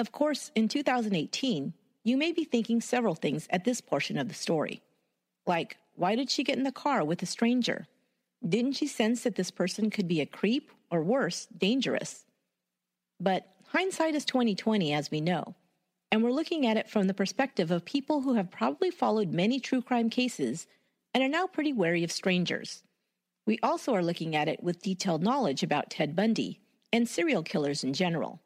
Of 0.03 0.11
course, 0.11 0.51
in 0.57 0.67
2018, 0.67 1.75
you 2.03 2.17
may 2.17 2.33
be 2.33 2.43
thinking 2.43 2.81
several 2.81 3.15
things 3.15 3.47
at 3.51 3.63
this 3.63 3.81
portion 3.81 4.19
of 4.19 4.27
the 4.27 4.35
story. 4.35 4.83
Like, 5.47 5.77
why 5.95 6.17
did 6.17 6.29
she 6.29 6.43
get 6.43 6.59
in 6.59 6.65
the 6.65 6.73
car 6.73 7.05
with 7.05 7.23
a 7.23 7.27
stranger? 7.27 7.87
Didn't 8.45 8.73
she 8.73 8.89
sense 8.89 9.23
that 9.23 9.37
this 9.37 9.53
person 9.53 9.91
could 9.91 10.09
be 10.09 10.21
a 10.21 10.27
creep 10.27 10.73
or 10.91 11.05
worse, 11.05 11.47
dangerous? 11.57 12.25
But 13.21 13.47
hindsight 13.69 14.17
is 14.17 14.25
2020 14.25 14.93
as 14.93 15.09
we 15.09 15.21
know, 15.21 15.55
and 16.11 16.25
we're 16.25 16.33
looking 16.33 16.67
at 16.67 16.77
it 16.77 16.91
from 16.91 17.07
the 17.07 17.15
perspective 17.15 17.71
of 17.71 17.85
people 17.85 18.23
who 18.23 18.35
have 18.35 18.51
probably 18.51 18.91
followed 18.91 19.33
many 19.33 19.61
true 19.61 19.83
crime 19.83 20.11
cases 20.11 20.67
and 21.15 21.23
are 21.23 21.29
now 21.29 21.47
pretty 21.47 21.73
wary 21.73 22.03
of 22.03 22.11
strangers. 22.11 22.83
We 23.47 23.61
also 23.63 23.95
are 23.95 24.03
looking 24.03 24.35
at 24.35 24.49
it 24.49 24.65
with 24.65 24.83
detailed 24.83 25.23
knowledge 25.23 25.63
about 25.63 25.91
Ted 25.91 26.17
Bundy 26.17 26.59
and 26.93 27.09
serial 27.09 27.45
killers 27.45 27.85
in 27.85 27.93
general. 27.93 28.41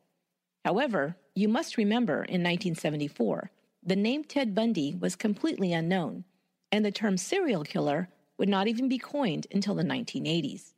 However, 0.63 1.17
you 1.37 1.49
must 1.49 1.77
remember 1.77 2.15
in 2.15 2.43
1974, 2.43 3.51
the 3.83 3.95
name 3.95 4.25
Ted 4.25 4.55
Bundy 4.55 4.95
was 4.95 5.15
completely 5.15 5.73
unknown, 5.73 6.25
and 6.73 6.85
the 6.85 6.91
term 6.91 7.19
serial 7.19 7.63
killer 7.63 8.09
would 8.39 8.49
not 8.49 8.69
even 8.69 8.89
be 8.89 8.99
coined 8.99 9.47
until 9.53 9.75
the 9.75 9.85
1980s. 9.85 10.73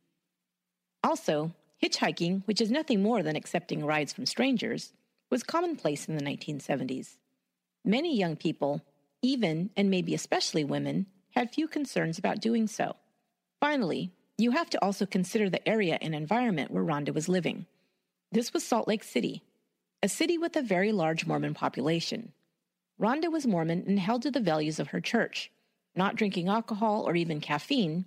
Also, 1.05 1.55
hitchhiking, 1.83 2.43
which 2.47 2.61
is 2.61 2.73
nothing 2.73 3.01
more 3.01 3.23
than 3.23 3.37
accepting 3.37 3.85
rides 3.85 4.13
from 4.13 4.27
strangers, 4.27 4.93
was 5.31 5.45
commonplace 5.45 6.09
in 6.09 6.17
the 6.17 6.25
1970s. 6.25 7.19
Many 7.85 8.17
young 8.19 8.35
people, 8.35 8.83
even 9.23 9.71
and 9.77 9.89
maybe 9.89 10.13
especially 10.13 10.65
women, 10.65 11.07
had 11.31 11.55
few 11.55 11.69
concerns 11.69 12.19
about 12.19 12.41
doing 12.41 12.67
so. 12.67 12.97
Finally, 13.61 14.11
you 14.37 14.51
have 14.51 14.69
to 14.71 14.85
also 14.85 15.07
consider 15.07 15.49
the 15.49 15.67
area 15.69 15.99
and 16.03 16.17
environment 16.17 16.73
where 16.73 16.85
Rhonda 16.85 17.15
was 17.15 17.29
living. 17.29 17.67
This 18.33 18.53
was 18.53 18.65
Salt 18.65 18.89
Lake 18.89 19.05
City, 19.05 19.43
a 20.03 20.09
city 20.09 20.39
with 20.39 20.55
a 20.55 20.63
very 20.63 20.93
large 20.93 21.27
Mormon 21.27 21.55
population. 21.55 22.33
Rhonda 23.01 23.31
was 23.31 23.47
Mormon 23.47 23.85
and 23.87 23.99
held 23.99 24.23
to 24.23 24.31
the 24.31 24.41
values 24.41 24.79
of 24.79 24.89
her 24.89 25.01
church, 25.01 25.51
not 25.97 26.15
drinking 26.15 26.49
alcohol 26.49 27.03
or 27.09 27.17
even 27.17 27.41
caffeine, 27.41 28.05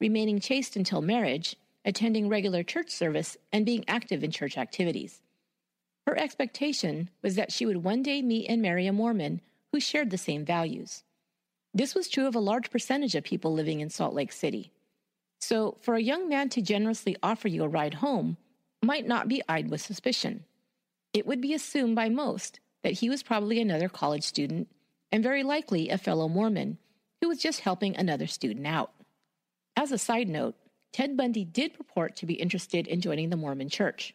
remaining 0.00 0.40
chaste 0.40 0.74
until 0.74 1.02
marriage, 1.02 1.56
attending 1.84 2.28
regular 2.28 2.62
church 2.62 2.90
service, 2.90 3.36
and 3.52 3.66
being 3.66 3.84
active 3.86 4.24
in 4.24 4.30
church 4.30 4.56
activities. 4.56 5.20
Her 6.06 6.18
expectation 6.18 7.10
was 7.22 7.34
that 7.36 7.52
she 7.52 7.66
would 7.66 7.84
one 7.84 8.02
day 8.02 8.22
meet 8.22 8.46
and 8.48 8.62
marry 8.62 8.86
a 8.86 8.92
Mormon 8.92 9.42
who 9.72 9.80
shared 9.80 10.10
the 10.10 10.18
same 10.18 10.44
values. 10.44 11.02
This 11.74 11.94
was 11.94 12.08
true 12.08 12.26
of 12.26 12.34
a 12.34 12.40
large 12.40 12.70
percentage 12.70 13.14
of 13.14 13.24
people 13.24 13.52
living 13.52 13.80
in 13.80 13.90
Salt 13.90 14.14
Lake 14.14 14.32
City. 14.32 14.72
So, 15.40 15.76
for 15.80 15.94
a 15.94 16.02
young 16.02 16.28
man 16.28 16.48
to 16.50 16.62
generously 16.62 17.16
offer 17.22 17.48
you 17.48 17.64
a 17.64 17.68
ride 17.68 17.94
home 17.94 18.38
might 18.82 19.06
not 19.06 19.28
be 19.28 19.42
eyed 19.48 19.70
with 19.70 19.80
suspicion. 19.80 20.44
It 21.14 21.26
would 21.26 21.40
be 21.40 21.54
assumed 21.54 21.94
by 21.94 22.08
most 22.08 22.58
that 22.82 22.94
he 22.94 23.08
was 23.08 23.22
probably 23.22 23.60
another 23.60 23.88
college 23.88 24.24
student 24.24 24.68
and 25.12 25.22
very 25.22 25.44
likely 25.44 25.88
a 25.88 25.96
fellow 25.96 26.28
Mormon 26.28 26.78
who 27.20 27.28
was 27.28 27.38
just 27.38 27.60
helping 27.60 27.96
another 27.96 28.26
student 28.26 28.66
out. 28.66 28.92
As 29.76 29.92
a 29.92 29.98
side 29.98 30.28
note, 30.28 30.56
Ted 30.92 31.16
Bundy 31.16 31.44
did 31.44 31.74
purport 31.74 32.16
to 32.16 32.26
be 32.26 32.34
interested 32.34 32.88
in 32.88 33.00
joining 33.00 33.30
the 33.30 33.36
Mormon 33.36 33.68
church. 33.68 34.14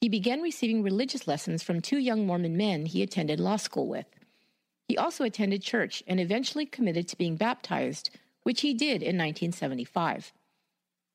He 0.00 0.08
began 0.08 0.40
receiving 0.40 0.82
religious 0.82 1.28
lessons 1.28 1.62
from 1.62 1.80
two 1.80 1.98
young 1.98 2.26
Mormon 2.26 2.56
men 2.56 2.86
he 2.86 3.02
attended 3.02 3.40
law 3.40 3.56
school 3.56 3.88
with. 3.88 4.06
He 4.88 4.96
also 4.96 5.24
attended 5.24 5.62
church 5.62 6.02
and 6.06 6.18
eventually 6.18 6.64
committed 6.64 7.06
to 7.08 7.18
being 7.18 7.36
baptized, 7.36 8.10
which 8.44 8.62
he 8.62 8.72
did 8.72 9.02
in 9.02 9.18
1975. 9.18 10.32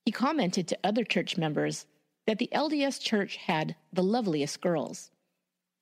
He 0.05 0.11
commented 0.11 0.67
to 0.67 0.77
other 0.83 1.03
church 1.03 1.37
members 1.37 1.85
that 2.25 2.39
the 2.39 2.49
LDS 2.53 2.99
church 2.99 3.37
had 3.37 3.75
the 3.93 4.03
loveliest 4.03 4.61
girls. 4.61 5.11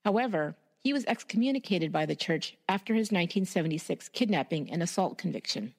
However, 0.03 0.55
he 0.79 0.91
was 0.91 1.05
excommunicated 1.05 1.91
by 1.91 2.05
the 2.05 2.15
church 2.15 2.57
after 2.67 2.93
his 2.93 3.11
1976 3.11 4.09
kidnapping 4.09 4.69
and 4.69 4.83
assault 4.83 5.17
conviction. 5.17 5.73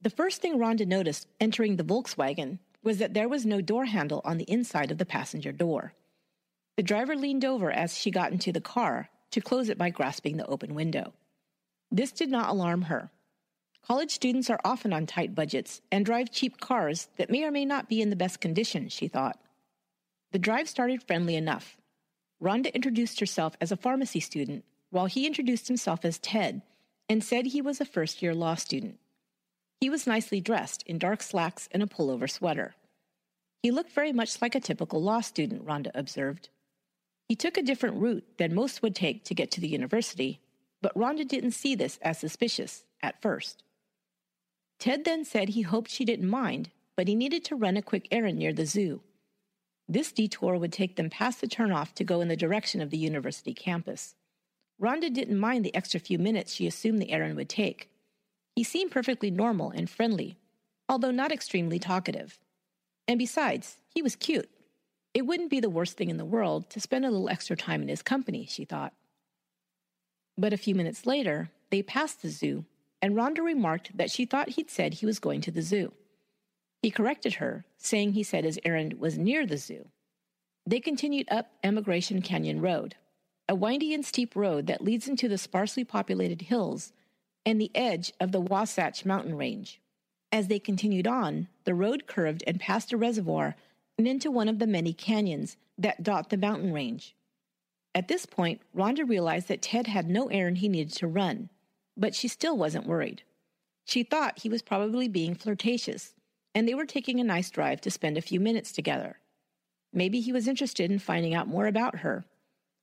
The 0.00 0.10
first 0.10 0.40
thing 0.40 0.56
Rhonda 0.56 0.86
noticed 0.86 1.28
entering 1.38 1.76
the 1.76 1.84
Volkswagen 1.84 2.58
was 2.82 2.96
that 2.98 3.12
there 3.12 3.28
was 3.28 3.44
no 3.44 3.60
door 3.60 3.84
handle 3.84 4.22
on 4.24 4.38
the 4.38 4.50
inside 4.50 4.90
of 4.90 4.96
the 4.96 5.04
passenger 5.04 5.52
door. 5.52 5.92
The 6.78 6.82
driver 6.82 7.14
leaned 7.14 7.44
over 7.44 7.70
as 7.70 7.98
she 7.98 8.10
got 8.10 8.32
into 8.32 8.52
the 8.52 8.62
car 8.62 9.10
to 9.32 9.42
close 9.42 9.68
it 9.68 9.76
by 9.76 9.90
grasping 9.90 10.38
the 10.38 10.46
open 10.46 10.74
window. 10.74 11.12
This 11.90 12.12
did 12.12 12.30
not 12.30 12.48
alarm 12.48 12.82
her. 12.82 13.10
College 13.86 14.10
students 14.10 14.50
are 14.50 14.60
often 14.64 14.92
on 14.92 15.06
tight 15.06 15.34
budgets 15.34 15.80
and 15.90 16.06
drive 16.06 16.30
cheap 16.30 16.60
cars 16.60 17.08
that 17.16 17.30
may 17.30 17.44
or 17.44 17.50
may 17.50 17.64
not 17.64 17.88
be 17.88 18.00
in 18.00 18.10
the 18.10 18.16
best 18.16 18.40
condition, 18.40 18.88
she 18.88 19.08
thought. 19.08 19.40
The 20.32 20.38
drive 20.38 20.68
started 20.68 21.02
friendly 21.02 21.34
enough. 21.34 21.76
Rhonda 22.40 22.72
introduced 22.72 23.20
herself 23.20 23.56
as 23.60 23.72
a 23.72 23.76
pharmacy 23.76 24.20
student, 24.20 24.64
while 24.90 25.06
he 25.06 25.26
introduced 25.26 25.68
himself 25.68 26.04
as 26.04 26.18
Ted 26.18 26.62
and 27.08 27.24
said 27.24 27.46
he 27.46 27.60
was 27.60 27.80
a 27.80 27.84
first 27.84 28.22
year 28.22 28.34
law 28.34 28.54
student. 28.54 28.98
He 29.80 29.90
was 29.90 30.06
nicely 30.06 30.40
dressed 30.40 30.82
in 30.86 30.98
dark 30.98 31.22
slacks 31.22 31.68
and 31.72 31.82
a 31.82 31.86
pullover 31.86 32.30
sweater. 32.30 32.74
He 33.62 33.70
looked 33.70 33.92
very 33.92 34.12
much 34.12 34.40
like 34.40 34.54
a 34.54 34.60
typical 34.60 35.02
law 35.02 35.20
student, 35.20 35.66
Rhonda 35.66 35.90
observed. 35.94 36.48
He 37.28 37.36
took 37.36 37.56
a 37.56 37.62
different 37.62 37.96
route 37.96 38.24
than 38.38 38.54
most 38.54 38.82
would 38.82 38.94
take 38.94 39.24
to 39.24 39.34
get 39.34 39.50
to 39.52 39.60
the 39.60 39.68
university, 39.68 40.40
but 40.80 40.94
Rhonda 40.94 41.26
didn't 41.26 41.52
see 41.52 41.74
this 41.74 41.98
as 42.02 42.18
suspicious 42.18 42.84
at 43.02 43.20
first. 43.20 43.62
Ted 44.80 45.04
then 45.04 45.24
said 45.26 45.50
he 45.50 45.62
hoped 45.62 45.90
she 45.90 46.06
didn't 46.06 46.28
mind, 46.28 46.70
but 46.96 47.06
he 47.06 47.14
needed 47.14 47.44
to 47.44 47.54
run 47.54 47.76
a 47.76 47.82
quick 47.82 48.08
errand 48.10 48.38
near 48.38 48.52
the 48.52 48.64
zoo. 48.64 49.02
This 49.86 50.10
detour 50.10 50.56
would 50.56 50.72
take 50.72 50.96
them 50.96 51.10
past 51.10 51.40
the 51.40 51.46
turnoff 51.46 51.92
to 51.94 52.04
go 52.04 52.20
in 52.22 52.28
the 52.28 52.36
direction 52.36 52.80
of 52.80 52.90
the 52.90 52.96
university 52.96 53.52
campus. 53.52 54.14
Rhonda 54.80 55.12
didn't 55.12 55.38
mind 55.38 55.64
the 55.64 55.74
extra 55.74 56.00
few 56.00 56.18
minutes 56.18 56.54
she 56.54 56.66
assumed 56.66 56.98
the 56.98 57.12
errand 57.12 57.36
would 57.36 57.50
take. 57.50 57.90
He 58.56 58.64
seemed 58.64 58.90
perfectly 58.90 59.30
normal 59.30 59.70
and 59.70 59.90
friendly, 59.90 60.38
although 60.88 61.10
not 61.10 61.32
extremely 61.32 61.78
talkative. 61.78 62.38
And 63.06 63.18
besides, 63.18 63.76
he 63.94 64.00
was 64.00 64.16
cute. 64.16 64.48
It 65.12 65.26
wouldn't 65.26 65.50
be 65.50 65.60
the 65.60 65.68
worst 65.68 65.96
thing 65.96 66.08
in 66.08 66.16
the 66.16 66.24
world 66.24 66.70
to 66.70 66.80
spend 66.80 67.04
a 67.04 67.10
little 67.10 67.28
extra 67.28 67.56
time 67.56 67.82
in 67.82 67.88
his 67.88 68.00
company, 68.00 68.46
she 68.48 68.64
thought. 68.64 68.94
But 70.38 70.54
a 70.54 70.56
few 70.58 70.74
minutes 70.74 71.04
later, 71.04 71.50
they 71.70 71.82
passed 71.82 72.22
the 72.22 72.30
zoo, 72.30 72.64
and 73.02 73.14
Rhonda 73.14 73.42
remarked 73.42 73.96
that 73.96 74.10
she 74.10 74.24
thought 74.24 74.50
he'd 74.50 74.70
said 74.70 74.94
he 74.94 75.06
was 75.06 75.18
going 75.18 75.40
to 75.42 75.50
the 75.50 75.62
zoo. 75.62 75.92
He 76.82 76.90
corrected 76.90 77.34
her, 77.34 77.64
saying 77.76 78.12
he 78.12 78.22
said 78.22 78.44
his 78.44 78.60
errand 78.64 78.94
was 78.94 79.18
near 79.18 79.46
the 79.46 79.58
zoo. 79.58 79.88
They 80.66 80.80
continued 80.80 81.28
up 81.30 81.50
Emigration 81.62 82.22
Canyon 82.22 82.60
Road, 82.60 82.96
a 83.48 83.54
windy 83.54 83.92
and 83.92 84.04
steep 84.04 84.36
road 84.36 84.66
that 84.66 84.84
leads 84.84 85.08
into 85.08 85.28
the 85.28 85.38
sparsely 85.38 85.84
populated 85.84 86.42
hills 86.42 86.92
and 87.44 87.60
the 87.60 87.70
edge 87.74 88.12
of 88.20 88.32
the 88.32 88.40
Wasatch 88.40 89.04
Mountain 89.04 89.36
Range. 89.36 89.80
As 90.32 90.48
they 90.48 90.58
continued 90.58 91.06
on, 91.06 91.48
the 91.64 91.74
road 91.74 92.06
curved 92.06 92.44
and 92.46 92.60
passed 92.60 92.92
a 92.92 92.96
reservoir 92.96 93.56
and 93.98 94.06
into 94.06 94.30
one 94.30 94.48
of 94.48 94.58
the 94.58 94.66
many 94.66 94.92
canyons 94.92 95.56
that 95.76 96.02
dot 96.02 96.30
the 96.30 96.36
mountain 96.36 96.72
range. 96.72 97.16
At 97.94 98.08
this 98.08 98.24
point, 98.24 98.60
Rhonda 98.74 99.08
realized 99.08 99.48
that 99.48 99.62
Ted 99.62 99.88
had 99.88 100.08
no 100.08 100.28
errand 100.28 100.58
he 100.58 100.68
needed 100.68 100.92
to 100.94 101.08
run, 101.08 101.50
but 102.00 102.14
she 102.14 102.26
still 102.26 102.56
wasn't 102.56 102.86
worried. 102.86 103.22
She 103.84 104.02
thought 104.02 104.40
he 104.40 104.48
was 104.48 104.62
probably 104.62 105.06
being 105.06 105.34
flirtatious, 105.34 106.14
and 106.54 106.66
they 106.66 106.74
were 106.74 106.86
taking 106.86 107.20
a 107.20 107.24
nice 107.24 107.50
drive 107.50 107.82
to 107.82 107.90
spend 107.90 108.16
a 108.16 108.22
few 108.22 108.40
minutes 108.40 108.72
together. 108.72 109.18
Maybe 109.92 110.20
he 110.20 110.32
was 110.32 110.48
interested 110.48 110.90
in 110.90 110.98
finding 110.98 111.34
out 111.34 111.46
more 111.46 111.66
about 111.66 111.98
her, 111.98 112.24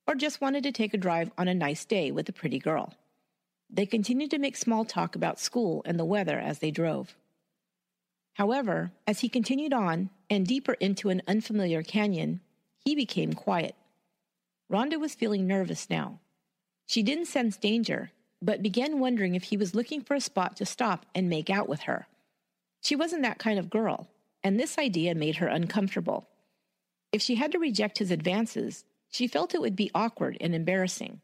or 0.06 0.14
just 0.14 0.40
wanted 0.40 0.62
to 0.62 0.72
take 0.72 0.94
a 0.94 0.98
drive 0.98 1.32
on 1.36 1.48
a 1.48 1.54
nice 1.54 1.84
day 1.84 2.12
with 2.12 2.28
a 2.28 2.32
pretty 2.32 2.60
girl. 2.60 2.94
They 3.68 3.86
continued 3.86 4.30
to 4.30 4.38
make 4.38 4.56
small 4.56 4.84
talk 4.84 5.16
about 5.16 5.40
school 5.40 5.82
and 5.84 5.98
the 5.98 6.04
weather 6.04 6.38
as 6.38 6.60
they 6.60 6.70
drove. 6.70 7.16
However, 8.34 8.92
as 9.06 9.20
he 9.20 9.28
continued 9.28 9.72
on 9.72 10.10
and 10.30 10.46
deeper 10.46 10.74
into 10.74 11.08
an 11.08 11.22
unfamiliar 11.26 11.82
canyon, 11.82 12.40
he 12.84 12.94
became 12.94 13.32
quiet. 13.32 13.74
Rhonda 14.70 14.98
was 15.00 15.14
feeling 15.14 15.46
nervous 15.46 15.90
now. 15.90 16.20
She 16.86 17.02
didn't 17.02 17.26
sense 17.26 17.56
danger, 17.56 18.12
but 18.40 18.62
began 18.62 19.00
wondering 19.00 19.34
if 19.34 19.44
he 19.44 19.56
was 19.56 19.74
looking 19.74 20.00
for 20.00 20.14
a 20.14 20.20
spot 20.20 20.56
to 20.56 20.66
stop 20.66 21.06
and 21.14 21.28
make 21.28 21.50
out 21.50 21.68
with 21.68 21.82
her. 21.82 22.06
She 22.80 22.94
wasn't 22.94 23.22
that 23.22 23.38
kind 23.38 23.58
of 23.58 23.70
girl, 23.70 24.08
and 24.44 24.58
this 24.58 24.78
idea 24.78 25.14
made 25.14 25.36
her 25.36 25.48
uncomfortable. 25.48 26.28
If 27.12 27.22
she 27.22 27.34
had 27.34 27.52
to 27.52 27.58
reject 27.58 27.98
his 27.98 28.10
advances, 28.10 28.84
she 29.10 29.26
felt 29.26 29.54
it 29.54 29.60
would 29.60 29.76
be 29.76 29.90
awkward 29.94 30.36
and 30.40 30.54
embarrassing. 30.54 31.20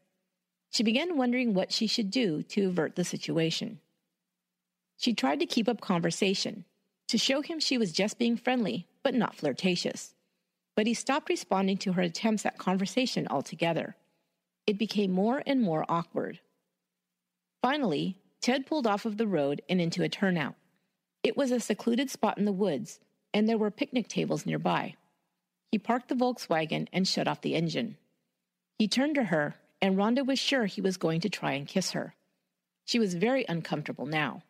She 0.71 0.83
began 0.83 1.17
wondering 1.17 1.53
what 1.53 1.71
she 1.71 1.87
should 1.87 2.11
do 2.11 2.43
to 2.43 2.67
avert 2.67 2.95
the 2.95 3.05
situation. 3.05 3.79
She 4.97 5.13
tried 5.13 5.39
to 5.39 5.45
keep 5.45 5.69
up 5.69 5.81
conversation, 5.81 6.65
to 7.07 7.17
show 7.17 7.41
him 7.41 7.59
she 7.59 7.77
was 7.77 7.91
just 7.91 8.17
being 8.17 8.35
friendly, 8.35 8.87
but 9.03 9.13
not 9.13 9.35
flirtatious. 9.35 10.13
But 10.75 10.87
he 10.87 10.93
stopped 10.93 11.29
responding 11.29 11.77
to 11.77 11.93
her 11.93 12.01
attempts 12.01 12.45
at 12.45 12.57
conversation 12.57 13.27
altogether. 13.29 13.95
It 14.67 14.77
became 14.77 15.11
more 15.11 15.43
and 15.45 15.61
more 15.61 15.85
awkward. 15.87 16.39
Finally, 17.65 18.15
Ted 18.41 18.67
pulled 18.67 18.85
off 18.85 19.05
of 19.07 19.17
the 19.17 19.25
road 19.25 19.59
and 19.67 19.81
into 19.81 20.03
a 20.03 20.07
turnout. 20.07 20.53
It 21.23 21.35
was 21.35 21.49
a 21.49 21.59
secluded 21.59 22.11
spot 22.11 22.37
in 22.37 22.45
the 22.45 22.51
woods, 22.51 22.99
and 23.33 23.49
there 23.49 23.57
were 23.57 23.71
picnic 23.71 24.07
tables 24.07 24.45
nearby. 24.45 24.93
He 25.71 25.79
parked 25.79 26.09
the 26.09 26.13
Volkswagen 26.13 26.87
and 26.93 27.07
shut 27.07 27.27
off 27.27 27.41
the 27.41 27.55
engine. 27.55 27.97
He 28.77 28.87
turned 28.87 29.15
to 29.15 29.23
her, 29.23 29.55
and 29.81 29.97
Rhonda 29.97 30.23
was 30.23 30.37
sure 30.37 30.67
he 30.67 30.79
was 30.79 30.97
going 30.97 31.21
to 31.21 31.29
try 31.29 31.53
and 31.53 31.67
kiss 31.67 31.93
her. 31.93 32.13
She 32.85 32.99
was 32.99 33.15
very 33.15 33.45
uncomfortable 33.49 34.05
now. 34.05 34.43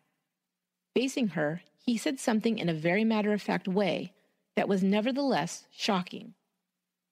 Facing 0.94 1.30
her, 1.30 1.62
he 1.78 1.98
said 1.98 2.20
something 2.20 2.58
in 2.58 2.68
a 2.68 2.74
very 2.74 3.06
matter 3.06 3.32
of 3.32 3.42
fact 3.42 3.66
way 3.66 4.12
that 4.58 4.68
was 4.68 4.84
nevertheless 4.84 5.68
shocking. 5.72 6.34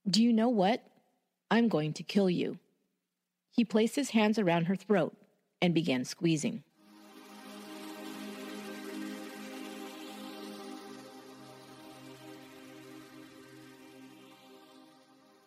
Do 0.06 0.22
you 0.22 0.34
know 0.34 0.50
what? 0.50 0.84
I'm 1.50 1.70
going 1.70 1.94
to 1.94 2.04
kill 2.04 2.30
you. 2.30 2.60
He 3.52 3.64
placed 3.64 3.96
his 3.96 4.10
hands 4.10 4.38
around 4.38 4.66
her 4.66 4.76
throat 4.76 5.16
and 5.64 5.74
began 5.74 6.04
squeezing. 6.04 6.62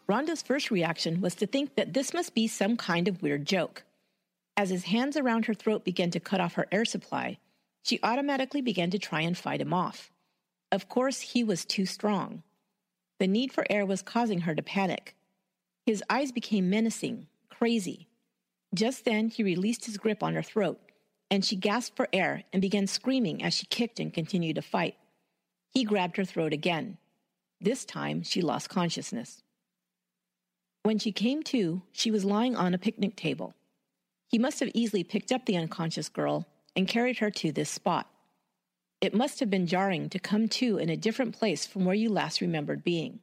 Rhonda's 0.08 0.40
first 0.40 0.70
reaction 0.70 1.20
was 1.20 1.34
to 1.34 1.46
think 1.46 1.74
that 1.74 1.92
this 1.92 2.14
must 2.14 2.34
be 2.34 2.48
some 2.48 2.78
kind 2.78 3.08
of 3.08 3.22
weird 3.22 3.44
joke. 3.44 3.84
As 4.56 4.70
his 4.70 4.84
hands 4.84 5.18
around 5.18 5.44
her 5.44 5.54
throat 5.54 5.84
began 5.84 6.10
to 6.12 6.20
cut 6.20 6.40
off 6.40 6.54
her 6.54 6.66
air 6.72 6.86
supply, 6.86 7.38
she 7.82 8.00
automatically 8.02 8.62
began 8.62 8.90
to 8.90 8.98
try 8.98 9.20
and 9.20 9.36
fight 9.36 9.60
him 9.60 9.74
off. 9.74 10.10
Of 10.72 10.88
course, 10.88 11.20
he 11.20 11.44
was 11.44 11.66
too 11.66 11.84
strong. 11.84 12.42
The 13.18 13.26
need 13.26 13.52
for 13.52 13.66
air 13.68 13.84
was 13.84 14.00
causing 14.00 14.40
her 14.42 14.54
to 14.54 14.62
panic. 14.62 15.14
His 15.84 16.02
eyes 16.08 16.32
became 16.32 16.70
menacing, 16.70 17.26
crazy. 17.50 18.08
Just 18.74 19.04
then, 19.04 19.28
he 19.28 19.42
released 19.42 19.86
his 19.86 19.96
grip 19.96 20.22
on 20.22 20.34
her 20.34 20.42
throat, 20.42 20.80
and 21.30 21.44
she 21.44 21.56
gasped 21.56 21.96
for 21.96 22.08
air 22.12 22.44
and 22.52 22.60
began 22.60 22.86
screaming 22.86 23.42
as 23.42 23.54
she 23.54 23.66
kicked 23.66 24.00
and 24.00 24.12
continued 24.12 24.56
to 24.56 24.62
fight. 24.62 24.96
He 25.72 25.84
grabbed 25.84 26.16
her 26.16 26.24
throat 26.24 26.52
again. 26.52 26.98
This 27.60 27.84
time, 27.84 28.22
she 28.22 28.42
lost 28.42 28.68
consciousness. 28.68 29.42
When 30.82 30.98
she 30.98 31.12
came 31.12 31.42
to, 31.44 31.82
she 31.92 32.10
was 32.10 32.24
lying 32.24 32.54
on 32.54 32.74
a 32.74 32.78
picnic 32.78 33.16
table. 33.16 33.54
He 34.28 34.38
must 34.38 34.60
have 34.60 34.70
easily 34.74 35.04
picked 35.04 35.32
up 35.32 35.46
the 35.46 35.56
unconscious 35.56 36.08
girl 36.08 36.46
and 36.74 36.88
carried 36.88 37.18
her 37.18 37.30
to 37.30 37.52
this 37.52 37.70
spot. 37.70 38.08
It 39.00 39.14
must 39.14 39.40
have 39.40 39.50
been 39.50 39.66
jarring 39.66 40.08
to 40.10 40.18
come 40.18 40.48
to 40.48 40.78
in 40.78 40.88
a 40.88 40.96
different 40.96 41.36
place 41.36 41.66
from 41.66 41.84
where 41.84 41.94
you 41.94 42.08
last 42.08 42.40
remembered 42.40 42.84
being. 42.84 43.20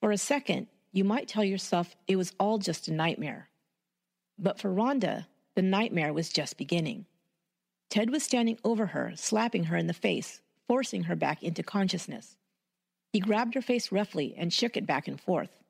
For 0.00 0.12
a 0.12 0.18
second, 0.18 0.68
you 0.92 1.04
might 1.04 1.28
tell 1.28 1.44
yourself 1.44 1.96
it 2.06 2.16
was 2.16 2.32
all 2.38 2.58
just 2.58 2.88
a 2.88 2.92
nightmare. 2.92 3.48
But 4.38 4.60
for 4.60 4.70
Rhonda, 4.70 5.26
the 5.54 5.62
nightmare 5.62 6.12
was 6.12 6.30
just 6.30 6.56
beginning. 6.56 7.06
Ted 7.90 8.10
was 8.10 8.22
standing 8.22 8.58
over 8.62 8.86
her, 8.86 9.12
slapping 9.16 9.64
her 9.64 9.76
in 9.76 9.86
the 9.86 9.94
face, 9.94 10.40
forcing 10.66 11.04
her 11.04 11.16
back 11.16 11.42
into 11.42 11.62
consciousness. 11.62 12.36
He 13.12 13.20
grabbed 13.20 13.54
her 13.54 13.62
face 13.62 13.90
roughly 13.90 14.34
and 14.36 14.52
shook 14.52 14.76
it 14.76 14.86
back 14.86 15.08
and 15.08 15.20
forth. 15.20 15.62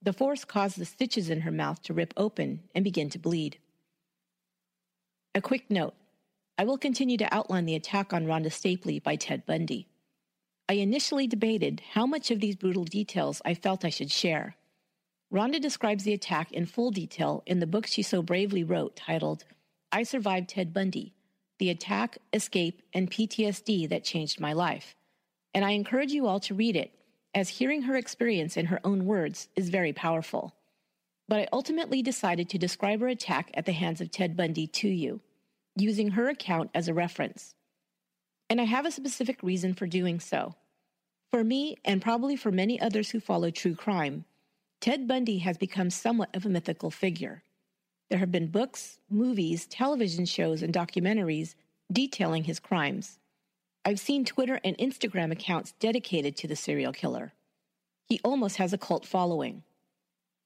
The 0.00 0.12
force 0.12 0.44
caused 0.44 0.78
the 0.78 0.84
stitches 0.84 1.28
in 1.28 1.40
her 1.40 1.50
mouth 1.50 1.82
to 1.82 1.92
rip 1.92 2.14
open 2.16 2.60
and 2.74 2.84
begin 2.84 3.10
to 3.10 3.18
bleed. 3.18 3.58
A 5.34 5.40
quick 5.40 5.70
note 5.70 5.94
I 6.56 6.64
will 6.64 6.78
continue 6.78 7.16
to 7.18 7.34
outline 7.34 7.66
the 7.66 7.74
attack 7.74 8.12
on 8.12 8.26
Rhonda 8.26 8.50
Stapley 8.50 9.02
by 9.02 9.16
Ted 9.16 9.44
Bundy. 9.44 9.88
I 10.68 10.74
initially 10.74 11.26
debated 11.26 11.82
how 11.92 12.06
much 12.06 12.30
of 12.30 12.40
these 12.40 12.56
brutal 12.56 12.84
details 12.84 13.42
I 13.44 13.54
felt 13.54 13.84
I 13.84 13.90
should 13.90 14.10
share. 14.10 14.56
Rhonda 15.32 15.60
describes 15.60 16.04
the 16.04 16.14
attack 16.14 16.52
in 16.52 16.64
full 16.64 16.90
detail 16.90 17.42
in 17.44 17.58
the 17.58 17.66
book 17.66 17.86
she 17.86 18.02
so 18.02 18.22
bravely 18.22 18.64
wrote 18.64 18.96
titled 18.96 19.44
I 19.92 20.02
Survived 20.02 20.48
Ted 20.48 20.72
Bundy 20.72 21.12
The 21.58 21.68
Attack, 21.68 22.18
Escape, 22.32 22.82
and 22.94 23.10
PTSD 23.10 23.88
That 23.90 24.04
Changed 24.04 24.40
My 24.40 24.54
Life. 24.54 24.96
And 25.52 25.64
I 25.64 25.72
encourage 25.72 26.12
you 26.12 26.26
all 26.26 26.40
to 26.40 26.54
read 26.54 26.76
it, 26.76 26.94
as 27.34 27.48
hearing 27.50 27.82
her 27.82 27.96
experience 27.96 28.56
in 28.56 28.66
her 28.66 28.80
own 28.84 29.04
words 29.04 29.48
is 29.54 29.68
very 29.68 29.92
powerful. 29.92 30.54
But 31.28 31.40
I 31.40 31.48
ultimately 31.52 32.00
decided 32.00 32.48
to 32.48 32.58
describe 32.58 33.00
her 33.00 33.08
attack 33.08 33.50
at 33.52 33.66
the 33.66 33.72
hands 33.72 34.00
of 34.00 34.10
Ted 34.10 34.34
Bundy 34.34 34.66
to 34.66 34.88
you 34.88 35.20
using 35.76 36.12
her 36.12 36.28
account 36.28 36.70
as 36.74 36.88
a 36.88 36.94
reference. 36.94 37.54
And 38.48 38.60
I 38.60 38.64
have 38.64 38.86
a 38.86 38.90
specific 38.90 39.42
reason 39.42 39.74
for 39.74 39.86
doing 39.86 40.20
so. 40.20 40.54
For 41.30 41.44
me, 41.44 41.76
and 41.84 42.00
probably 42.00 42.34
for 42.34 42.50
many 42.50 42.80
others 42.80 43.10
who 43.10 43.20
follow 43.20 43.50
true 43.50 43.74
crime, 43.74 44.24
Ted 44.80 45.08
Bundy 45.08 45.38
has 45.38 45.58
become 45.58 45.90
somewhat 45.90 46.34
of 46.34 46.46
a 46.46 46.48
mythical 46.48 46.90
figure. 46.90 47.42
There 48.10 48.20
have 48.20 48.30
been 48.30 48.46
books, 48.46 48.98
movies, 49.10 49.66
television 49.66 50.24
shows, 50.24 50.62
and 50.62 50.72
documentaries 50.72 51.54
detailing 51.92 52.44
his 52.44 52.60
crimes. 52.60 53.18
I've 53.84 54.00
seen 54.00 54.24
Twitter 54.24 54.60
and 54.62 54.78
Instagram 54.78 55.32
accounts 55.32 55.72
dedicated 55.80 56.36
to 56.36 56.46
the 56.46 56.56
serial 56.56 56.92
killer. 56.92 57.32
He 58.06 58.20
almost 58.22 58.56
has 58.56 58.72
a 58.72 58.78
cult 58.78 59.04
following. 59.04 59.62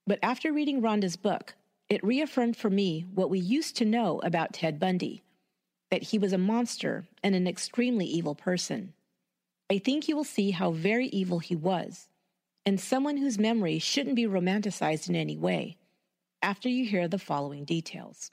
But 0.07 0.19
after 0.23 0.53
reading 0.53 0.81
Rhonda's 0.81 1.17
book, 1.17 1.55
it 1.89 2.03
reaffirmed 2.03 2.57
for 2.57 2.71
me 2.71 3.05
what 3.15 3.31
we 3.31 3.39
used 3.39 3.77
to 3.77 3.85
know 3.85 4.21
about 4.25 4.55
Ted 4.55 4.81
Bundy 4.81 5.23
that 5.91 6.05
he 6.05 6.19
was 6.19 6.33
a 6.33 6.39
monster 6.39 7.05
and 7.23 7.35
an 7.35 7.47
extremely 7.47 8.07
evil 8.07 8.35
person. 8.35 8.95
I 9.69 9.77
think 9.77 10.09
you 10.09 10.17
will 10.17 10.25
see 10.25 10.51
how 10.51 10.71
very 10.71 11.09
evil 11.09 11.39
he 11.39 11.55
was, 11.55 12.09
and 12.65 12.81
someone 12.81 13.17
whose 13.17 13.39
memory 13.39 13.79
shouldn't 13.79 14.17
be 14.17 14.27
romanticized 14.27 15.09
in 15.09 15.17
any 15.17 15.37
way, 15.37 15.77
after 16.41 16.69
you 16.69 16.85
hear 16.85 17.09
the 17.09 17.19
following 17.19 17.65
details. 17.65 18.31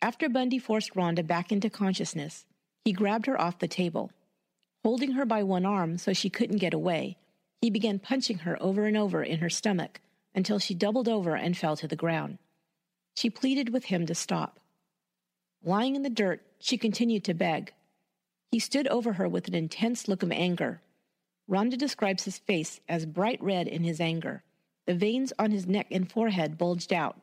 After 0.00 0.28
Bundy 0.28 0.58
forced 0.58 0.94
Rhonda 0.94 1.26
back 1.26 1.50
into 1.50 1.68
consciousness, 1.68 2.46
he 2.84 2.92
grabbed 2.92 3.26
her 3.26 3.40
off 3.40 3.58
the 3.58 3.68
table. 3.68 4.10
Holding 4.84 5.12
her 5.12 5.24
by 5.26 5.42
one 5.42 5.66
arm 5.66 5.98
so 5.98 6.12
she 6.12 6.30
couldn't 6.30 6.58
get 6.58 6.72
away, 6.72 7.16
he 7.60 7.70
began 7.70 7.98
punching 7.98 8.38
her 8.38 8.56
over 8.62 8.86
and 8.86 8.96
over 8.96 9.22
in 9.22 9.40
her 9.40 9.50
stomach 9.50 10.00
until 10.34 10.58
she 10.58 10.74
doubled 10.74 11.08
over 11.08 11.34
and 11.34 11.56
fell 11.56 11.76
to 11.76 11.88
the 11.88 11.96
ground. 11.96 12.38
She 13.16 13.28
pleaded 13.28 13.72
with 13.72 13.86
him 13.86 14.06
to 14.06 14.14
stop. 14.14 14.60
Lying 15.64 15.96
in 15.96 16.02
the 16.02 16.10
dirt, 16.10 16.42
she 16.60 16.78
continued 16.78 17.24
to 17.24 17.34
beg. 17.34 17.72
He 18.52 18.60
stood 18.60 18.86
over 18.86 19.14
her 19.14 19.28
with 19.28 19.48
an 19.48 19.54
intense 19.54 20.06
look 20.06 20.22
of 20.22 20.30
anger. 20.30 20.80
Rhonda 21.48 21.78
describes 21.78 22.24
his 22.24 22.38
face 22.38 22.80
as 22.88 23.06
bright 23.06 23.42
red 23.42 23.68
in 23.68 23.84
his 23.84 24.00
anger. 24.00 24.42
The 24.86 24.94
veins 24.94 25.32
on 25.38 25.50
his 25.50 25.66
neck 25.66 25.86
and 25.90 26.10
forehead 26.10 26.58
bulged 26.58 26.92
out. 26.92 27.16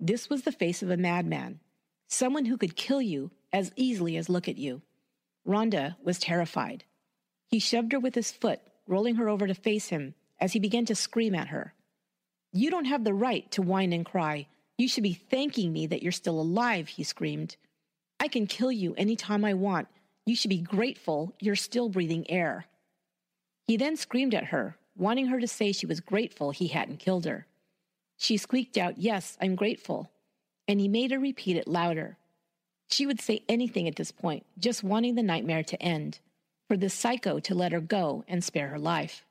This 0.00 0.28
was 0.28 0.42
the 0.42 0.52
face 0.52 0.82
of 0.82 0.90
a 0.90 0.96
madman, 0.96 1.60
someone 2.08 2.46
who 2.46 2.56
could 2.56 2.76
kill 2.76 3.02
you 3.02 3.30
as 3.52 3.72
easily 3.76 4.16
as 4.16 4.28
look 4.28 4.48
at 4.48 4.58
you. 4.58 4.82
Rhonda 5.46 5.96
was 6.02 6.18
terrified. 6.18 6.84
He 7.48 7.58
shoved 7.58 7.92
her 7.92 8.00
with 8.00 8.14
his 8.14 8.30
foot, 8.30 8.60
rolling 8.86 9.16
her 9.16 9.28
over 9.28 9.46
to 9.46 9.54
face 9.54 9.88
him 9.88 10.14
as 10.40 10.52
he 10.52 10.58
began 10.58 10.84
to 10.86 10.94
scream 10.94 11.34
at 11.34 11.48
her. 11.48 11.74
You 12.52 12.70
don't 12.70 12.86
have 12.86 13.04
the 13.04 13.14
right 13.14 13.50
to 13.52 13.62
whine 13.62 13.92
and 13.92 14.04
cry. 14.04 14.46
You 14.78 14.88
should 14.88 15.02
be 15.02 15.14
thanking 15.14 15.72
me 15.72 15.86
that 15.86 16.02
you're 16.02 16.12
still 16.12 16.40
alive, 16.40 16.88
he 16.88 17.04
screamed. 17.04 17.56
I 18.18 18.28
can 18.28 18.46
kill 18.46 18.72
you 18.72 18.94
any 18.96 19.16
time 19.16 19.44
I 19.44 19.54
want. 19.54 19.88
You 20.26 20.34
should 20.34 20.48
be 20.48 20.58
grateful 20.58 21.34
you're 21.40 21.56
still 21.56 21.88
breathing 21.88 22.30
air. 22.30 22.66
He 23.66 23.76
then 23.76 23.96
screamed 23.96 24.34
at 24.34 24.46
her, 24.46 24.76
wanting 24.96 25.26
her 25.26 25.40
to 25.40 25.48
say 25.48 25.72
she 25.72 25.86
was 25.86 26.00
grateful 26.00 26.50
he 26.50 26.68
hadn't 26.68 26.98
killed 26.98 27.24
her. 27.24 27.46
She 28.16 28.36
squeaked 28.36 28.76
out, 28.76 28.98
Yes, 28.98 29.36
I'm 29.40 29.54
grateful. 29.54 30.10
And 30.68 30.80
he 30.80 30.88
made 30.88 31.10
her 31.10 31.18
repeat 31.18 31.56
it 31.56 31.68
louder. 31.68 32.16
She 32.88 33.06
would 33.06 33.20
say 33.20 33.42
anything 33.48 33.88
at 33.88 33.96
this 33.96 34.12
point, 34.12 34.44
just 34.58 34.84
wanting 34.84 35.14
the 35.14 35.22
nightmare 35.22 35.62
to 35.64 35.82
end, 35.82 36.20
for 36.68 36.76
this 36.76 36.94
psycho 36.94 37.38
to 37.40 37.54
let 37.54 37.72
her 37.72 37.80
go 37.80 38.24
and 38.28 38.42
spare 38.42 38.68
her 38.68 38.78
life. 38.78 39.24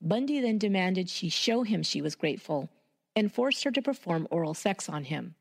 Bundy 0.00 0.40
then 0.40 0.58
demanded 0.58 1.08
she 1.08 1.28
show 1.28 1.62
him 1.62 1.82
she 1.82 2.02
was 2.02 2.14
grateful 2.14 2.68
and 3.14 3.32
forced 3.32 3.64
her 3.64 3.70
to 3.70 3.82
perform 3.82 4.28
oral 4.30 4.54
sex 4.54 4.88
on 4.88 5.04
him. 5.04 5.34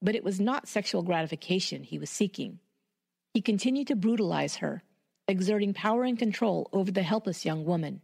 But 0.00 0.14
it 0.14 0.24
was 0.24 0.40
not 0.40 0.68
sexual 0.68 1.02
gratification 1.02 1.84
he 1.84 1.98
was 1.98 2.10
seeking. 2.10 2.60
He 3.34 3.40
continued 3.40 3.86
to 3.88 3.96
brutalize 3.96 4.56
her, 4.56 4.82
exerting 5.26 5.74
power 5.74 6.04
and 6.04 6.18
control 6.18 6.68
over 6.72 6.90
the 6.90 7.02
helpless 7.02 7.44
young 7.44 7.64
woman. 7.64 8.00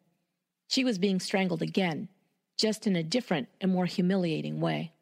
She 0.68 0.84
was 0.84 0.98
being 0.98 1.20
strangled 1.20 1.62
again, 1.62 2.08
just 2.56 2.86
in 2.86 2.96
a 2.96 3.02
different 3.02 3.48
and 3.60 3.72
more 3.72 3.86
humiliating 3.86 4.60
way. 4.60 4.92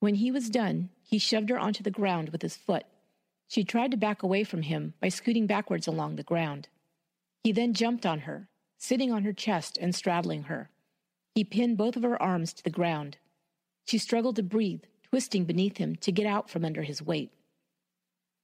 When 0.00 0.16
he 0.16 0.30
was 0.30 0.50
done, 0.50 0.90
he 1.02 1.18
shoved 1.18 1.50
her 1.50 1.58
onto 1.58 1.82
the 1.82 1.90
ground 1.90 2.30
with 2.30 2.42
his 2.42 2.56
foot. 2.56 2.84
She 3.48 3.64
tried 3.64 3.90
to 3.92 3.96
back 3.96 4.22
away 4.22 4.44
from 4.44 4.62
him 4.62 4.94
by 5.00 5.08
scooting 5.08 5.46
backwards 5.46 5.86
along 5.86 6.16
the 6.16 6.22
ground. 6.22 6.68
He 7.42 7.52
then 7.52 7.74
jumped 7.74 8.04
on 8.04 8.20
her, 8.20 8.48
sitting 8.78 9.12
on 9.12 9.24
her 9.24 9.32
chest 9.32 9.78
and 9.80 9.94
straddling 9.94 10.44
her. 10.44 10.70
He 11.34 11.44
pinned 11.44 11.76
both 11.76 11.96
of 11.96 12.02
her 12.02 12.20
arms 12.20 12.52
to 12.54 12.64
the 12.64 12.70
ground. 12.70 13.18
She 13.86 13.98
struggled 13.98 14.36
to 14.36 14.42
breathe, 14.42 14.82
twisting 15.04 15.44
beneath 15.44 15.76
him 15.76 15.96
to 15.96 16.12
get 16.12 16.26
out 16.26 16.50
from 16.50 16.64
under 16.64 16.82
his 16.82 17.02
weight. 17.02 17.30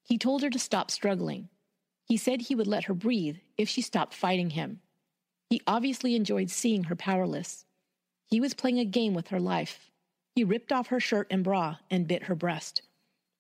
He 0.05 0.19
told 0.19 0.43
her 0.43 0.51
to 0.51 0.59
stop 0.59 0.91
struggling. 0.91 1.49
He 2.05 2.17
said 2.17 2.43
he 2.43 2.55
would 2.55 2.67
let 2.67 2.85
her 2.85 2.95
breathe 2.95 3.39
if 3.57 3.69
she 3.69 3.83
stopped 3.83 4.15
fighting 4.15 4.51
him. 4.51 4.81
He 5.51 5.61
obviously 5.67 6.15
enjoyed 6.15 6.51
seeing 6.51 6.85
her 6.85 6.97
powerless. 6.97 7.65
He 8.27 8.41
was 8.41 8.55
playing 8.55 8.79
a 8.79 8.85
game 8.85 9.15
with 9.15 9.29
her 9.29 9.41
life. 9.41 9.91
He 10.35 10.45
ripped 10.45 10.73
off 10.73 10.89
her 10.89 11.01
shirt 11.01 11.27
and 11.31 11.45
bra 11.45 11.77
and 11.91 12.09
bit 12.09 12.25
her 12.25 12.35
breast. 12.35 12.83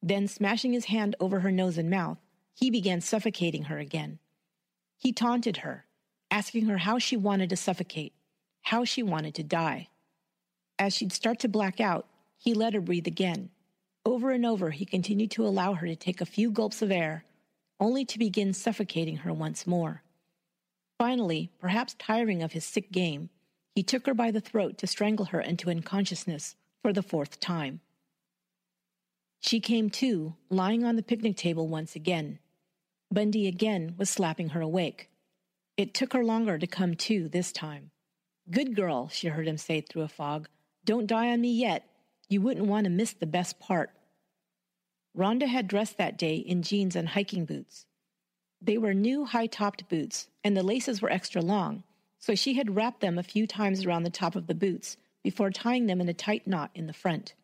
Then, 0.02 0.28
smashing 0.28 0.72
his 0.72 0.86
hand 0.86 1.16
over 1.20 1.40
her 1.40 1.50
nose 1.50 1.78
and 1.78 1.88
mouth, 1.88 2.18
he 2.54 2.70
began 2.70 3.00
suffocating 3.00 3.64
her 3.64 3.78
again. 3.78 4.18
He 4.98 5.12
taunted 5.12 5.58
her, 5.58 5.86
asking 6.30 6.66
her 6.66 6.78
how 6.78 6.98
she 6.98 7.16
wanted 7.16 7.50
to 7.50 7.56
suffocate, 7.56 8.12
how 8.62 8.84
she 8.84 9.02
wanted 9.02 9.34
to 9.36 9.42
die. 9.42 9.88
As 10.78 10.94
she'd 10.94 11.12
start 11.12 11.38
to 11.40 11.48
black 11.48 11.80
out, 11.80 12.06
he 12.36 12.54
let 12.54 12.74
her 12.74 12.80
breathe 12.80 13.06
again. 13.06 13.50
Over 14.04 14.32
and 14.32 14.44
over, 14.44 14.70
he 14.70 14.84
continued 14.84 15.30
to 15.32 15.46
allow 15.46 15.74
her 15.74 15.86
to 15.86 15.96
take 15.96 16.20
a 16.20 16.26
few 16.26 16.50
gulps 16.50 16.82
of 16.82 16.90
air, 16.90 17.24
only 17.82 18.04
to 18.04 18.16
begin 18.16 18.54
suffocating 18.54 19.16
her 19.16 19.32
once 19.32 19.66
more. 19.66 20.04
Finally, 21.00 21.50
perhaps 21.58 21.96
tiring 21.98 22.40
of 22.40 22.52
his 22.52 22.64
sick 22.64 22.92
game, 22.92 23.28
he 23.74 23.82
took 23.82 24.06
her 24.06 24.14
by 24.14 24.30
the 24.30 24.40
throat 24.40 24.78
to 24.78 24.86
strangle 24.86 25.24
her 25.26 25.40
into 25.40 25.68
unconsciousness 25.68 26.54
for 26.80 26.92
the 26.92 27.02
fourth 27.02 27.40
time. 27.40 27.80
She 29.40 29.58
came 29.58 29.90
to, 29.90 30.36
lying 30.48 30.84
on 30.84 30.94
the 30.94 31.02
picnic 31.02 31.36
table 31.36 31.66
once 31.66 31.96
again. 31.96 32.38
Bundy 33.10 33.48
again 33.48 33.96
was 33.98 34.08
slapping 34.08 34.50
her 34.50 34.60
awake. 34.60 35.10
It 35.76 35.92
took 35.92 36.12
her 36.12 36.22
longer 36.22 36.58
to 36.58 36.66
come 36.68 36.94
to 36.94 37.28
this 37.28 37.50
time. 37.50 37.90
Good 38.48 38.76
girl, 38.76 39.08
she 39.08 39.26
heard 39.26 39.48
him 39.48 39.58
say 39.58 39.80
through 39.80 40.02
a 40.02 40.08
fog. 40.08 40.48
Don't 40.84 41.08
die 41.08 41.32
on 41.32 41.40
me 41.40 41.52
yet. 41.52 41.84
You 42.28 42.42
wouldn't 42.42 42.66
want 42.66 42.84
to 42.84 42.90
miss 42.90 43.12
the 43.12 43.26
best 43.26 43.58
part. 43.58 43.90
Rhonda 45.16 45.46
had 45.46 45.68
dressed 45.68 45.98
that 45.98 46.16
day 46.16 46.36
in 46.36 46.62
jeans 46.62 46.96
and 46.96 47.10
hiking 47.10 47.44
boots. 47.44 47.86
They 48.60 48.78
were 48.78 48.94
new 48.94 49.24
high 49.24 49.46
topped 49.46 49.88
boots, 49.88 50.28
and 50.42 50.56
the 50.56 50.62
laces 50.62 51.02
were 51.02 51.10
extra 51.10 51.42
long, 51.42 51.82
so 52.18 52.34
she 52.34 52.54
had 52.54 52.74
wrapped 52.74 53.00
them 53.00 53.18
a 53.18 53.22
few 53.22 53.46
times 53.46 53.84
around 53.84 54.04
the 54.04 54.10
top 54.10 54.36
of 54.36 54.46
the 54.46 54.54
boots 54.54 54.96
before 55.22 55.50
tying 55.50 55.86
them 55.86 56.00
in 56.00 56.08
a 56.08 56.14
tight 56.14 56.46
knot 56.46 56.70
in 56.74 56.86
the 56.86 56.92
front. 56.92 57.34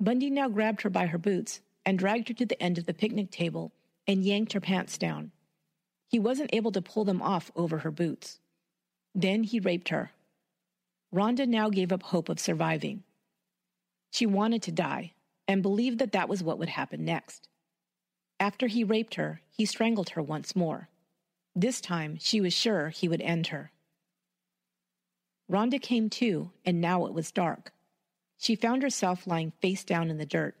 Bundy 0.00 0.30
now 0.30 0.48
grabbed 0.48 0.82
her 0.82 0.90
by 0.90 1.06
her 1.06 1.18
boots 1.18 1.60
and 1.84 1.98
dragged 1.98 2.28
her 2.28 2.34
to 2.34 2.46
the 2.46 2.60
end 2.60 2.78
of 2.78 2.86
the 2.86 2.94
picnic 2.94 3.30
table 3.30 3.72
and 4.06 4.24
yanked 4.24 4.54
her 4.54 4.60
pants 4.60 4.98
down. 4.98 5.30
He 6.08 6.18
wasn't 6.18 6.54
able 6.54 6.72
to 6.72 6.82
pull 6.82 7.04
them 7.04 7.22
off 7.22 7.52
over 7.54 7.78
her 7.78 7.90
boots. 7.90 8.40
Then 9.14 9.44
he 9.44 9.60
raped 9.60 9.90
her. 9.90 10.10
Rhonda 11.14 11.46
now 11.46 11.68
gave 11.68 11.92
up 11.92 12.02
hope 12.02 12.28
of 12.28 12.40
surviving. 12.40 13.04
She 14.10 14.26
wanted 14.26 14.62
to 14.62 14.72
die 14.72 15.12
and 15.50 15.62
believed 15.62 15.98
that 15.98 16.12
that 16.12 16.28
was 16.28 16.44
what 16.44 16.60
would 16.60 16.68
happen 16.68 17.04
next. 17.04 17.48
After 18.38 18.68
he 18.68 18.84
raped 18.84 19.16
her, 19.16 19.42
he 19.50 19.66
strangled 19.66 20.10
her 20.10 20.22
once 20.22 20.54
more. 20.54 20.88
This 21.56 21.80
time, 21.80 22.16
she 22.20 22.40
was 22.40 22.52
sure 22.52 22.90
he 22.90 23.08
would 23.08 23.20
end 23.20 23.48
her. 23.48 23.72
Rhonda 25.50 25.82
came 25.82 26.08
to, 26.10 26.52
and 26.64 26.80
now 26.80 27.04
it 27.04 27.12
was 27.12 27.32
dark. 27.32 27.72
She 28.38 28.54
found 28.54 28.84
herself 28.84 29.26
lying 29.26 29.50
face 29.60 29.82
down 29.82 30.08
in 30.08 30.18
the 30.18 30.24
dirt. 30.24 30.54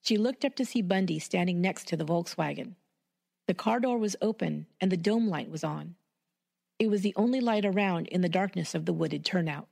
She 0.00 0.16
looked 0.16 0.44
up 0.44 0.54
to 0.56 0.64
see 0.64 0.80
Bundy 0.80 1.18
standing 1.18 1.60
next 1.60 1.88
to 1.88 1.96
the 1.96 2.06
Volkswagen. 2.06 2.76
The 3.48 3.54
car 3.54 3.80
door 3.80 3.98
was 3.98 4.14
open 4.22 4.66
and 4.80 4.92
the 4.92 4.96
dome 4.96 5.26
light 5.26 5.50
was 5.50 5.64
on. 5.64 5.96
It 6.78 6.86
was 6.86 7.02
the 7.02 7.14
only 7.16 7.40
light 7.40 7.64
around 7.64 8.06
in 8.06 8.20
the 8.20 8.28
darkness 8.28 8.76
of 8.76 8.86
the 8.86 8.92
wooded 8.92 9.24
turnout. 9.24 9.66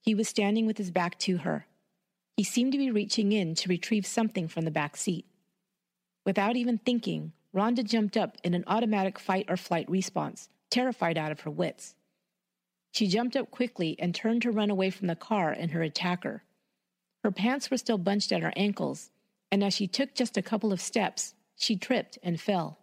He 0.00 0.14
was 0.14 0.30
standing 0.30 0.64
with 0.64 0.78
his 0.78 0.90
back 0.90 1.18
to 1.18 1.38
her. 1.38 1.66
He 2.40 2.44
seemed 2.44 2.72
to 2.72 2.78
be 2.78 2.90
reaching 2.90 3.32
in 3.32 3.54
to 3.56 3.68
retrieve 3.68 4.06
something 4.06 4.48
from 4.48 4.64
the 4.64 4.70
back 4.70 4.96
seat. 4.96 5.26
Without 6.24 6.56
even 6.56 6.78
thinking, 6.78 7.34
Rhonda 7.54 7.84
jumped 7.84 8.16
up 8.16 8.38
in 8.42 8.54
an 8.54 8.64
automatic 8.66 9.18
fight 9.18 9.44
or 9.50 9.58
flight 9.58 9.86
response, 9.90 10.48
terrified 10.70 11.18
out 11.18 11.32
of 11.32 11.40
her 11.40 11.50
wits. 11.50 11.96
She 12.92 13.08
jumped 13.08 13.36
up 13.36 13.50
quickly 13.50 13.94
and 13.98 14.14
turned 14.14 14.40
to 14.40 14.50
run 14.50 14.70
away 14.70 14.88
from 14.88 15.06
the 15.06 15.16
car 15.16 15.50
and 15.50 15.72
her 15.72 15.82
attacker. 15.82 16.42
Her 17.22 17.30
pants 17.30 17.70
were 17.70 17.76
still 17.76 17.98
bunched 17.98 18.32
at 18.32 18.40
her 18.40 18.54
ankles, 18.56 19.10
and 19.52 19.62
as 19.62 19.74
she 19.74 19.86
took 19.86 20.14
just 20.14 20.38
a 20.38 20.42
couple 20.42 20.72
of 20.72 20.80
steps, 20.80 21.34
she 21.56 21.76
tripped 21.76 22.18
and 22.22 22.40
fell. 22.40 22.78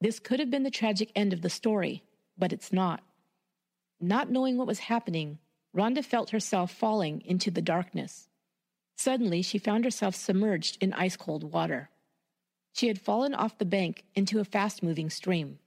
This 0.00 0.18
could 0.18 0.40
have 0.40 0.50
been 0.50 0.62
the 0.62 0.70
tragic 0.70 1.12
end 1.14 1.34
of 1.34 1.42
the 1.42 1.50
story, 1.50 2.02
but 2.38 2.50
it's 2.50 2.72
not. 2.72 3.02
Not 4.00 4.30
knowing 4.30 4.56
what 4.56 4.66
was 4.66 4.78
happening, 4.78 5.38
Rhonda 5.74 6.04
felt 6.04 6.30
herself 6.30 6.70
falling 6.70 7.22
into 7.24 7.50
the 7.50 7.62
darkness. 7.62 8.28
Suddenly, 8.96 9.42
she 9.42 9.58
found 9.58 9.84
herself 9.84 10.14
submerged 10.14 10.78
in 10.80 10.92
ice 10.92 11.16
cold 11.16 11.52
water. 11.52 11.90
She 12.72 12.88
had 12.88 13.00
fallen 13.00 13.34
off 13.34 13.58
the 13.58 13.64
bank 13.64 14.04
into 14.14 14.38
a 14.38 14.44
fast 14.44 14.82
moving 14.82 15.10
stream. 15.10 15.58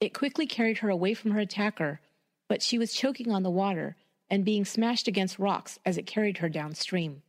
It 0.00 0.14
quickly 0.14 0.46
carried 0.46 0.78
her 0.78 0.90
away 0.90 1.14
from 1.14 1.32
her 1.32 1.40
attacker 1.40 2.00
but 2.48 2.62
she 2.62 2.78
was 2.78 2.92
choking 2.92 3.30
on 3.30 3.42
the 3.42 3.50
water 3.50 3.96
and 4.30 4.44
being 4.44 4.64
smashed 4.64 5.08
against 5.08 5.38
rocks 5.38 5.78
as 5.84 5.96
it 5.98 6.06
carried 6.06 6.38
her 6.38 6.48
downstream. 6.48 7.22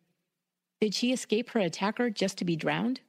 Did 0.81 0.93
she 0.93 1.11
escape 1.11 1.49
her 1.51 1.59
attacker 1.59 2.09
just 2.09 2.37
to 2.37 2.45
be 2.45 2.55
drowned? 2.55 3.01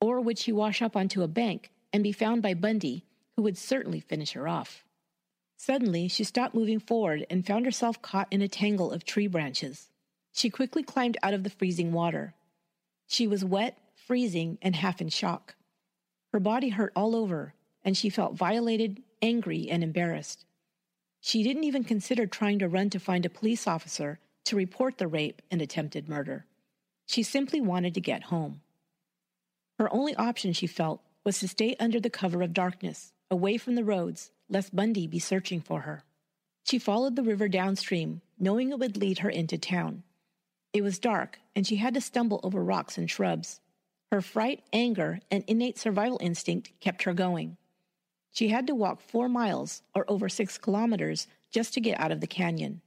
Or 0.00 0.20
would 0.20 0.38
she 0.38 0.52
wash 0.52 0.82
up 0.82 0.96
onto 0.96 1.22
a 1.22 1.28
bank 1.28 1.70
and 1.92 2.02
be 2.02 2.12
found 2.12 2.42
by 2.42 2.54
Bundy, 2.54 3.04
who 3.36 3.42
would 3.42 3.58
certainly 3.58 4.00
finish 4.00 4.32
her 4.32 4.48
off? 4.48 4.83
Suddenly, 5.66 6.08
she 6.08 6.24
stopped 6.24 6.54
moving 6.54 6.78
forward 6.78 7.24
and 7.30 7.46
found 7.46 7.64
herself 7.64 8.02
caught 8.02 8.28
in 8.30 8.42
a 8.42 8.48
tangle 8.48 8.92
of 8.92 9.06
tree 9.06 9.26
branches. 9.26 9.88
She 10.30 10.50
quickly 10.50 10.82
climbed 10.82 11.16
out 11.22 11.32
of 11.32 11.42
the 11.42 11.48
freezing 11.48 11.90
water. 11.90 12.34
She 13.06 13.26
was 13.26 13.46
wet, 13.46 13.78
freezing, 13.94 14.58
and 14.60 14.76
half 14.76 15.00
in 15.00 15.08
shock. 15.08 15.54
Her 16.34 16.38
body 16.38 16.68
hurt 16.68 16.92
all 16.94 17.16
over, 17.16 17.54
and 17.82 17.96
she 17.96 18.10
felt 18.10 18.34
violated, 18.34 19.02
angry, 19.22 19.70
and 19.70 19.82
embarrassed. 19.82 20.44
She 21.22 21.42
didn't 21.42 21.64
even 21.64 21.82
consider 21.82 22.26
trying 22.26 22.58
to 22.58 22.68
run 22.68 22.90
to 22.90 23.00
find 23.00 23.24
a 23.24 23.30
police 23.30 23.66
officer 23.66 24.18
to 24.44 24.56
report 24.56 24.98
the 24.98 25.08
rape 25.08 25.40
and 25.50 25.62
attempted 25.62 26.10
murder. 26.10 26.44
She 27.06 27.22
simply 27.22 27.62
wanted 27.62 27.94
to 27.94 28.02
get 28.02 28.24
home. 28.24 28.60
Her 29.78 29.90
only 29.94 30.14
option, 30.16 30.52
she 30.52 30.66
felt, 30.66 31.00
was 31.24 31.38
to 31.38 31.48
stay 31.48 31.74
under 31.80 32.00
the 32.00 32.10
cover 32.10 32.42
of 32.42 32.52
darkness, 32.52 33.14
away 33.30 33.56
from 33.56 33.76
the 33.76 33.84
roads, 33.84 34.30
lest 34.48 34.74
Bundy 34.74 35.06
be 35.06 35.18
searching 35.18 35.60
for 35.60 35.80
her. 35.82 36.04
She 36.64 36.78
followed 36.78 37.16
the 37.16 37.22
river 37.22 37.48
downstream, 37.48 38.22
knowing 38.38 38.70
it 38.70 38.78
would 38.78 38.96
lead 38.96 39.18
her 39.18 39.30
into 39.30 39.58
town. 39.58 40.02
It 40.72 40.82
was 40.82 40.98
dark, 40.98 41.38
and 41.54 41.66
she 41.66 41.76
had 41.76 41.94
to 41.94 42.00
stumble 42.00 42.40
over 42.42 42.62
rocks 42.62 42.98
and 42.98 43.10
shrubs. 43.10 43.60
Her 44.10 44.20
fright, 44.20 44.62
anger, 44.72 45.20
and 45.30 45.44
innate 45.46 45.78
survival 45.78 46.18
instinct 46.20 46.72
kept 46.80 47.02
her 47.04 47.14
going. 47.14 47.56
She 48.32 48.48
had 48.48 48.66
to 48.66 48.74
walk 48.74 49.00
four 49.00 49.28
miles, 49.28 49.82
or 49.94 50.04
over 50.08 50.28
six 50.28 50.58
kilometers, 50.58 51.26
just 51.50 51.74
to 51.74 51.80
get 51.80 52.00
out 52.00 52.10
of 52.10 52.20
the 52.20 52.26
canyon. 52.26 52.80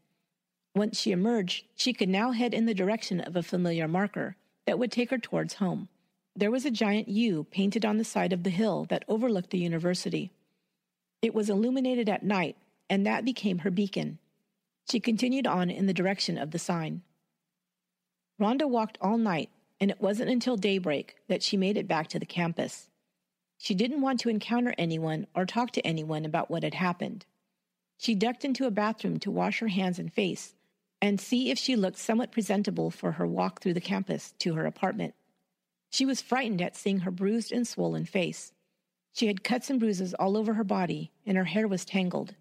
Once 0.75 0.99
she 0.99 1.11
emerged, 1.11 1.65
she 1.75 1.93
could 1.93 2.09
now 2.09 2.31
head 2.31 2.53
in 2.53 2.65
the 2.65 2.73
direction 2.73 3.21
of 3.21 3.35
a 3.35 3.43
familiar 3.43 3.87
marker 3.87 4.35
that 4.65 4.77
would 4.77 4.91
take 4.91 5.09
her 5.09 5.17
towards 5.17 5.55
home. 5.55 5.87
There 6.35 6.51
was 6.51 6.65
a 6.65 6.71
giant 6.71 7.07
U 7.07 7.45
painted 7.45 7.85
on 7.85 7.97
the 7.97 8.03
side 8.03 8.33
of 8.33 8.43
the 8.43 8.49
hill 8.49 8.85
that 8.89 9.05
overlooked 9.07 9.49
the 9.49 9.57
university. 9.57 10.31
It 11.21 11.33
was 11.33 11.49
illuminated 11.49 12.09
at 12.09 12.23
night, 12.23 12.57
and 12.89 13.05
that 13.05 13.25
became 13.25 13.59
her 13.59 13.71
beacon. 13.71 14.19
She 14.89 14.99
continued 14.99 15.47
on 15.47 15.69
in 15.69 15.85
the 15.85 15.93
direction 15.93 16.37
of 16.37 16.51
the 16.51 16.59
sign. 16.59 17.01
Rhonda 18.39 18.69
walked 18.69 18.97
all 19.01 19.17
night, 19.17 19.49
and 19.79 19.91
it 19.91 20.01
wasn't 20.01 20.29
until 20.29 20.57
daybreak 20.57 21.15
that 21.27 21.43
she 21.43 21.57
made 21.57 21.77
it 21.77 21.87
back 21.87 22.07
to 22.09 22.19
the 22.19 22.25
campus. 22.25 22.89
She 23.57 23.73
didn't 23.73 24.01
want 24.01 24.19
to 24.21 24.29
encounter 24.29 24.73
anyone 24.77 25.27
or 25.35 25.45
talk 25.45 25.71
to 25.71 25.85
anyone 25.85 26.25
about 26.25 26.51
what 26.51 26.63
had 26.63 26.75
happened. 26.75 27.25
She 27.97 28.13
ducked 28.13 28.45
into 28.45 28.67
a 28.67 28.71
bathroom 28.71 29.19
to 29.19 29.31
wash 29.31 29.59
her 29.59 29.69
hands 29.69 29.97
and 29.97 30.13
face 30.13 30.53
and 31.01 31.19
see 31.19 31.49
if 31.49 31.57
she 31.57 31.75
looked 31.75 31.97
somewhat 31.97 32.31
presentable 32.31 32.91
for 32.91 33.13
her 33.13 33.25
walk 33.25 33.61
through 33.61 33.73
the 33.73 33.81
campus 33.81 34.33
to 34.39 34.53
her 34.53 34.65
apartment. 34.65 35.15
She 35.89 36.05
was 36.05 36.21
frightened 36.21 36.61
at 36.61 36.75
seeing 36.75 36.99
her 36.99 37.11
bruised 37.11 37.51
and 37.51 37.67
swollen 37.67 38.05
face. 38.05 38.53
She 39.17 39.25
had 39.25 39.43
cuts 39.43 39.71
and 39.71 39.79
bruises 39.79 40.13
all 40.13 40.37
over 40.37 40.53
her 40.53 40.63
body, 40.63 41.11
and 41.25 41.37
her 41.37 41.45
hair 41.45 41.67
was 41.67 41.85
tangled. 41.85 42.35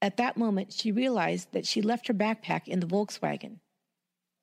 At 0.00 0.16
that 0.16 0.36
moment, 0.36 0.72
she 0.72 0.90
realized 0.90 1.52
that 1.52 1.64
she 1.64 1.80
left 1.80 2.08
her 2.08 2.14
backpack 2.14 2.66
in 2.66 2.80
the 2.80 2.88
Volkswagen. 2.88 3.60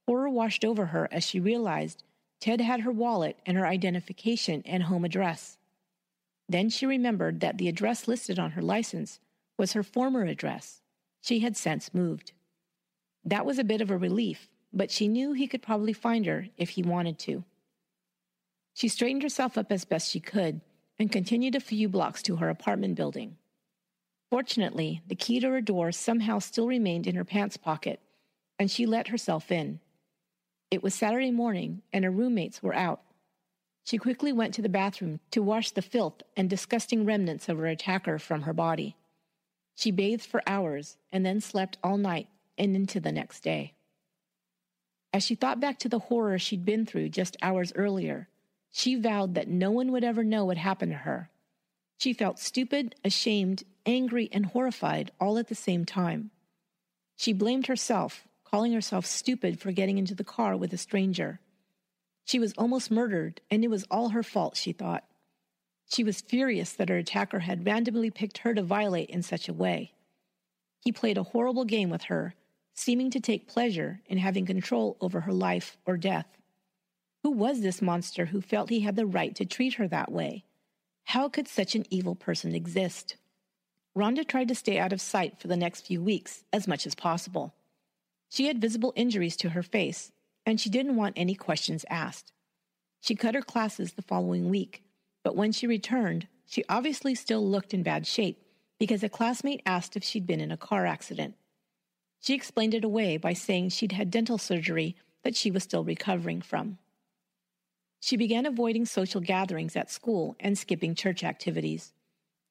Horror 0.08 0.30
washed 0.30 0.64
over 0.64 0.86
her 0.86 1.10
as 1.12 1.26
she 1.26 1.42
realized 1.42 2.02
Ted 2.40 2.62
had 2.62 2.80
her 2.80 2.94
wallet 2.94 3.40
and 3.46 3.58
her 3.58 3.68
identification 3.68 4.64
and 4.66 4.84
home 4.84 5.04
address. 5.04 5.58
Then 6.48 6.70
she 6.70 6.86
remembered 6.86 7.42
that 7.42 7.58
the 7.58 7.68
address 7.68 8.08
listed 8.08 8.40
on 8.40 8.52
her 8.52 8.62
license 8.62 9.20
was 9.58 9.74
her 9.74 9.84
former 9.84 10.24
address. 10.24 10.82
She 11.20 11.40
had 11.40 11.58
since 11.58 11.94
moved. 11.94 12.32
That 13.26 13.46
was 13.46 13.60
a 13.60 13.66
bit 13.66 13.82
of 13.82 13.92
a 13.92 13.98
relief, 13.98 14.48
but 14.72 14.92
she 14.92 15.10
knew 15.10 15.34
he 15.34 15.46
could 15.46 15.62
probably 15.62 15.92
find 15.92 16.26
her 16.26 16.48
if 16.56 16.70
he 16.70 16.84
wanted 16.84 17.20
to. 17.20 17.44
She 18.74 18.88
straightened 18.88 19.24
herself 19.24 19.58
up 19.58 19.74
as 19.74 19.84
best 19.84 20.10
she 20.10 20.22
could 20.22 20.62
and 21.00 21.12
continued 21.12 21.56
a 21.56 21.62
few 21.62 21.88
blocks 21.88 22.22
to 22.24 22.36
her 22.36 22.50
apartment 22.50 22.96
building. 22.96 23.38
Fortunately, 24.30 25.02
the 25.08 25.16
key 25.16 25.40
to 25.40 25.50
her 25.50 25.62
door 25.62 25.92
somehow 25.92 26.40
still 26.40 26.68
remained 26.68 27.08
in 27.08 27.16
her 27.16 27.24
pants 27.24 27.58
pocket, 27.58 28.00
and 28.60 28.70
she 28.70 28.86
let 28.86 29.08
herself 29.08 29.52
in. 29.52 29.80
It 30.70 30.84
was 30.84 30.94
Saturday 30.94 31.32
morning, 31.32 31.82
and 31.92 32.04
her 32.04 32.12
roommates 32.12 32.62
were 32.62 32.76
out. 32.76 33.02
She 33.86 33.98
quickly 33.98 34.32
went 34.32 34.54
to 34.54 34.62
the 34.62 34.70
bathroom 34.70 35.20
to 35.32 35.42
wash 35.42 35.72
the 35.72 35.82
filth 35.82 36.22
and 36.38 36.48
disgusting 36.48 37.06
remnants 37.06 37.50
of 37.50 37.58
her 37.58 37.66
attacker 37.66 38.20
from 38.20 38.44
her 38.44 38.54
body. 38.54 38.96
She 39.76 39.90
bathed 39.90 40.26
for 40.26 40.44
hours 40.46 40.98
and 41.12 41.26
then 41.26 41.42
slept 41.42 41.78
all 41.84 41.98
night 41.98 42.28
and 42.58 42.76
into 42.76 43.00
the 43.00 43.12
next 43.12 43.40
day. 43.40 43.74
As 45.12 45.24
she 45.24 45.34
thought 45.34 45.60
back 45.60 45.80
to 45.80 45.90
the 45.90 46.00
horror 46.00 46.38
she'd 46.38 46.66
been 46.66 46.86
through 46.86 47.10
just 47.10 47.38
hours 47.42 47.74
earlier, 47.76 48.28
she 48.72 48.96
vowed 48.96 49.36
that 49.36 49.48
no 49.48 49.72
one 49.72 49.92
would 49.92 50.04
ever 50.04 50.24
know 50.24 50.46
what 50.46 50.58
happened 50.58 50.92
to 50.92 50.98
her. 51.00 51.30
She 51.98 52.14
felt 52.14 52.40
stupid, 52.40 52.96
ashamed, 53.04 53.64
angry, 53.86 54.30
and 54.32 54.46
horrified 54.46 55.12
all 55.20 55.38
at 55.38 55.48
the 55.48 55.56
same 55.56 55.86
time. 55.86 56.32
She 57.18 57.34
blamed 57.34 57.68
herself, 57.68 58.28
calling 58.46 58.72
herself 58.72 59.06
stupid 59.06 59.60
for 59.60 59.72
getting 59.72 59.98
into 59.98 60.16
the 60.16 60.24
car 60.24 60.56
with 60.56 60.72
a 60.72 60.78
stranger. 60.78 61.40
She 62.24 62.40
was 62.40 62.54
almost 62.58 62.92
murdered, 62.92 63.42
and 63.52 63.64
it 63.64 63.70
was 63.70 63.86
all 63.92 64.10
her 64.10 64.24
fault, 64.24 64.56
she 64.56 64.72
thought. 64.72 65.04
She 65.92 66.04
was 66.04 66.22
furious 66.22 66.74
that 66.74 66.90
her 66.90 66.98
attacker 66.98 67.40
had 67.40 67.66
randomly 67.66 68.12
picked 68.12 68.40
her 68.40 68.54
to 68.54 68.62
violate 68.62 69.10
in 69.10 69.24
such 69.24 69.50
a 69.50 69.54
way. 69.54 69.92
He 70.80 70.92
played 70.92 71.18
a 71.18 71.24
horrible 71.24 71.66
game 71.66 71.90
with 71.90 72.04
her, 72.04 72.36
seeming 72.76 73.10
to 73.12 73.20
take 73.20 73.48
pleasure 73.48 74.00
in 74.06 74.20
having 74.20 74.46
control 74.46 74.96
over 75.02 75.22
her 75.22 75.34
life 75.34 75.78
or 75.86 75.98
death. 75.98 76.28
Who 77.24 77.32
was 77.32 77.62
this 77.62 77.82
monster 77.82 78.28
who 78.28 78.40
felt 78.40 78.70
he 78.70 78.82
had 78.82 78.96
the 78.96 79.06
right 79.06 79.36
to 79.36 79.46
treat 79.46 79.74
her 79.76 79.88
that 79.90 80.12
way? 80.12 80.46
How 81.06 81.28
could 81.28 81.48
such 81.48 81.76
an 81.76 81.86
evil 81.90 82.16
person 82.16 82.56
exist? 82.56 83.18
Rhonda 83.98 84.26
tried 84.26 84.48
to 84.48 84.56
stay 84.56 84.80
out 84.80 84.94
of 84.94 85.02
sight 85.02 85.40
for 85.40 85.48
the 85.48 85.58
next 85.58 85.82
few 85.82 86.02
weeks 86.02 86.44
as 86.54 86.68
much 86.68 86.86
as 86.86 86.96
possible. 86.96 87.54
She 88.30 88.48
had 88.48 88.62
visible 88.62 88.94
injuries 88.96 89.36
to 89.38 89.50
her 89.50 89.64
face, 89.64 90.12
and 90.46 90.62
she 90.62 90.70
didn't 90.70 90.96
want 90.96 91.18
any 91.18 91.36
questions 91.36 91.84
asked. 91.90 92.32
She 93.02 93.16
cut 93.16 93.36
her 93.36 93.42
classes 93.42 93.94
the 93.94 94.02
following 94.02 94.50
week, 94.50 94.84
but 95.24 95.36
when 95.36 95.52
she 95.52 95.68
returned, 95.68 96.28
she 96.46 96.64
obviously 96.70 97.16
still 97.16 97.46
looked 97.46 97.74
in 97.74 97.84
bad 97.84 98.08
shape 98.08 98.46
because 98.78 99.04
a 99.04 99.10
classmate 99.10 99.62
asked 99.66 99.98
if 99.98 100.04
she'd 100.04 100.28
been 100.28 100.40
in 100.40 100.52
a 100.52 100.58
car 100.58 100.86
accident. 100.86 101.36
She 102.22 102.34
explained 102.34 102.74
it 102.74 102.84
away 102.86 103.18
by 103.18 103.34
saying 103.34 103.70
she'd 103.70 103.92
had 103.92 104.10
dental 104.10 104.38
surgery 104.38 104.96
that 105.24 105.36
she 105.36 105.52
was 105.52 105.64
still 105.64 105.84
recovering 105.84 106.42
from. 106.42 106.78
She 108.00 108.18
began 108.18 108.46
avoiding 108.46 108.86
social 108.86 109.22
gatherings 109.22 109.76
at 109.76 109.92
school 109.92 110.36
and 110.40 110.58
skipping 110.58 110.96
church 110.96 111.24
activities. 111.24 111.94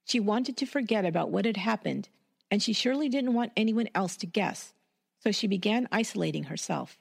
She 0.04 0.20
wanted 0.20 0.56
to 0.58 0.66
forget 0.66 1.04
about 1.04 1.30
what 1.30 1.44
had 1.44 1.56
happened, 1.56 2.08
and 2.50 2.62
she 2.62 2.72
surely 2.72 3.08
didn't 3.08 3.34
want 3.34 3.52
anyone 3.56 3.88
else 3.94 4.16
to 4.18 4.26
guess, 4.26 4.74
so 5.20 5.32
she 5.32 5.46
began 5.46 5.88
isolating 5.90 6.44
herself. 6.44 6.98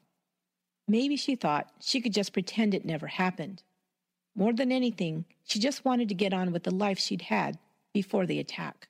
Maybe 0.88 1.18
she 1.18 1.36
thought 1.36 1.72
she 1.82 2.00
could 2.02 2.14
just 2.14 2.34
pretend 2.34 2.74
it 2.74 2.86
never 2.86 3.08
happened. 3.08 3.64
More 4.36 4.54
than 4.54 4.72
anything, 4.72 5.26
she 5.44 5.60
just 5.60 5.84
wanted 5.84 6.10
to 6.10 6.16
get 6.16 6.34
on 6.34 6.52
with 6.52 6.64
the 6.64 6.74
life 6.74 7.00
she'd 7.00 7.24
had 7.24 7.58
before 7.94 8.26
the 8.26 8.40
attack. 8.40 8.88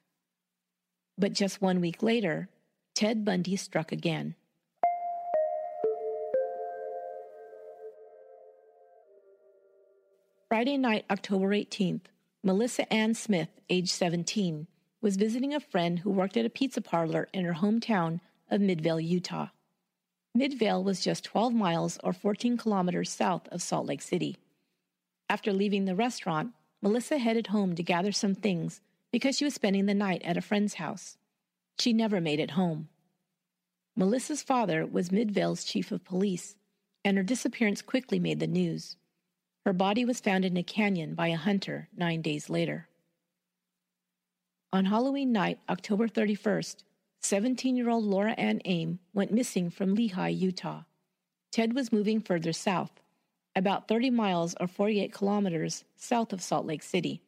But 1.17 1.33
just 1.33 1.61
one 1.61 1.81
week 1.81 2.03
later, 2.03 2.49
Ted 2.93 3.25
Bundy 3.25 3.55
struck 3.55 3.91
again. 3.91 4.35
Friday 10.49 10.77
night, 10.77 11.03
October 11.11 11.49
18th, 11.49 12.03
Melissa 12.41 12.91
Ann 12.91 13.13
Smith, 13.13 13.49
age 13.69 13.91
17, 13.91 14.67
was 15.01 15.17
visiting 15.17 15.53
a 15.53 15.59
friend 15.59 15.99
who 15.99 16.09
worked 16.09 16.37
at 16.37 16.45
a 16.45 16.49
pizza 16.49 16.79
parlor 16.79 17.27
in 17.33 17.43
her 17.43 17.55
hometown 17.55 18.21
of 18.49 18.61
Midvale, 18.61 19.01
Utah. 19.01 19.49
Midvale 20.33 20.81
was 20.81 21.03
just 21.03 21.25
12 21.25 21.53
miles 21.53 21.99
or 22.01 22.13
14 22.13 22.55
kilometers 22.55 23.09
south 23.09 23.49
of 23.49 23.61
Salt 23.61 23.87
Lake 23.87 24.01
City. 24.01 24.37
After 25.29 25.51
leaving 25.51 25.83
the 25.83 25.97
restaurant, 25.97 26.53
Melissa 26.81 27.17
headed 27.17 27.47
home 27.47 27.75
to 27.75 27.83
gather 27.83 28.13
some 28.13 28.33
things 28.33 28.79
because 29.11 29.35
she 29.35 29.43
was 29.43 29.53
spending 29.53 29.85
the 29.85 29.93
night 29.93 30.21
at 30.23 30.37
a 30.37 30.41
friend's 30.41 30.75
house. 30.75 31.17
She 31.77 31.91
never 31.91 32.21
made 32.21 32.39
it 32.39 32.51
home. 32.51 32.87
Melissa's 33.97 34.43
father 34.43 34.85
was 34.85 35.11
Midvale's 35.11 35.65
chief 35.65 35.91
of 35.91 36.05
police, 36.05 36.55
and 37.03 37.17
her 37.17 37.23
disappearance 37.23 37.81
quickly 37.81 38.17
made 38.17 38.39
the 38.39 38.47
news. 38.47 38.95
Her 39.67 39.73
body 39.73 40.05
was 40.05 40.21
found 40.21 40.45
in 40.45 40.55
a 40.55 40.63
canyon 40.63 41.13
by 41.13 41.27
a 41.27 41.35
hunter 41.35 41.89
nine 41.93 42.21
days 42.21 42.49
later. 42.49 42.87
On 44.71 44.85
Halloween 44.85 45.33
night, 45.33 45.59
October 45.67 46.07
31st, 46.07 46.85
17 47.19 47.75
year 47.75 47.89
old 47.89 48.05
Laura 48.05 48.31
Ann 48.37 48.61
Aime 48.63 48.99
went 49.13 49.33
missing 49.33 49.69
from 49.69 49.93
Lehi, 49.93 50.39
Utah. 50.39 50.83
Ted 51.51 51.75
was 51.75 51.91
moving 51.91 52.21
further 52.21 52.53
south, 52.53 53.01
about 53.57 53.89
30 53.89 54.09
miles 54.09 54.55
or 54.57 54.67
48 54.67 55.11
kilometers 55.11 55.83
south 55.97 56.31
of 56.31 56.41
Salt 56.41 56.65
Lake 56.65 56.81
City. 56.81 57.19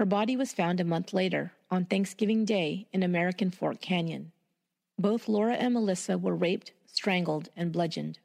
Her 0.00 0.06
body 0.06 0.36
was 0.36 0.52
found 0.52 0.80
a 0.80 0.84
month 0.84 1.12
later, 1.12 1.52
on 1.70 1.84
Thanksgiving 1.84 2.44
Day, 2.44 2.88
in 2.92 3.04
American 3.04 3.52
Fork 3.52 3.80
Canyon. 3.80 4.32
Both 4.98 5.28
Laura 5.28 5.54
and 5.54 5.74
Melissa 5.74 6.18
were 6.18 6.34
raped, 6.34 6.72
strangled, 6.88 7.48
and 7.56 7.70
bludgeoned. 7.70 8.18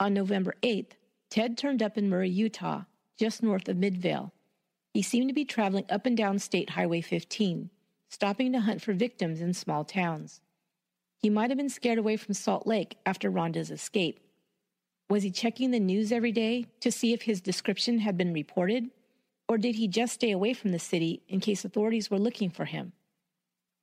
On 0.00 0.14
November 0.14 0.54
8th, 0.62 0.92
Ted 1.30 1.58
turned 1.58 1.82
up 1.82 1.98
in 1.98 2.08
Murray, 2.08 2.30
Utah, 2.30 2.82
just 3.18 3.42
north 3.42 3.68
of 3.68 3.76
Midvale. 3.76 4.32
He 4.94 5.02
seemed 5.02 5.28
to 5.28 5.34
be 5.34 5.44
traveling 5.44 5.84
up 5.90 6.06
and 6.06 6.16
down 6.16 6.38
State 6.38 6.70
Highway 6.70 7.00
15 7.00 7.70
stopping 8.08 8.52
to 8.52 8.60
hunt 8.60 8.82
for 8.82 8.92
victims 8.92 9.40
in 9.40 9.52
small 9.52 9.84
towns. 9.84 10.40
He 11.18 11.30
might 11.30 11.50
have 11.50 11.58
been 11.58 11.68
scared 11.68 11.98
away 11.98 12.16
from 12.16 12.34
Salt 12.34 12.66
Lake 12.66 12.96
after 13.04 13.30
Rhonda's 13.30 13.70
escape. 13.70 14.20
Was 15.08 15.22
he 15.22 15.30
checking 15.30 15.70
the 15.70 15.80
news 15.80 16.12
every 16.12 16.32
day 16.32 16.66
to 16.80 16.90
see 16.90 17.12
if 17.12 17.22
his 17.22 17.40
description 17.40 18.00
had 18.00 18.16
been 18.16 18.32
reported? 18.32 18.90
Or 19.48 19.58
did 19.58 19.76
he 19.76 19.86
just 19.86 20.14
stay 20.14 20.32
away 20.32 20.52
from 20.52 20.72
the 20.72 20.78
city 20.78 21.22
in 21.28 21.40
case 21.40 21.64
authorities 21.64 22.10
were 22.10 22.18
looking 22.18 22.50
for 22.50 22.64
him? 22.64 22.92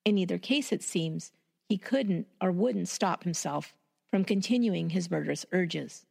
In 0.04 0.18
either 0.18 0.38
case, 0.38 0.72
it 0.72 0.84
seems, 0.84 1.32
he 1.70 1.78
couldn't 1.78 2.28
or 2.42 2.52
wouldn't 2.52 2.90
stop 2.90 3.24
himself 3.24 3.74
from 4.12 4.26
continuing 4.26 4.90
his 4.90 5.10
murderous 5.10 5.46
urges. 5.52 6.06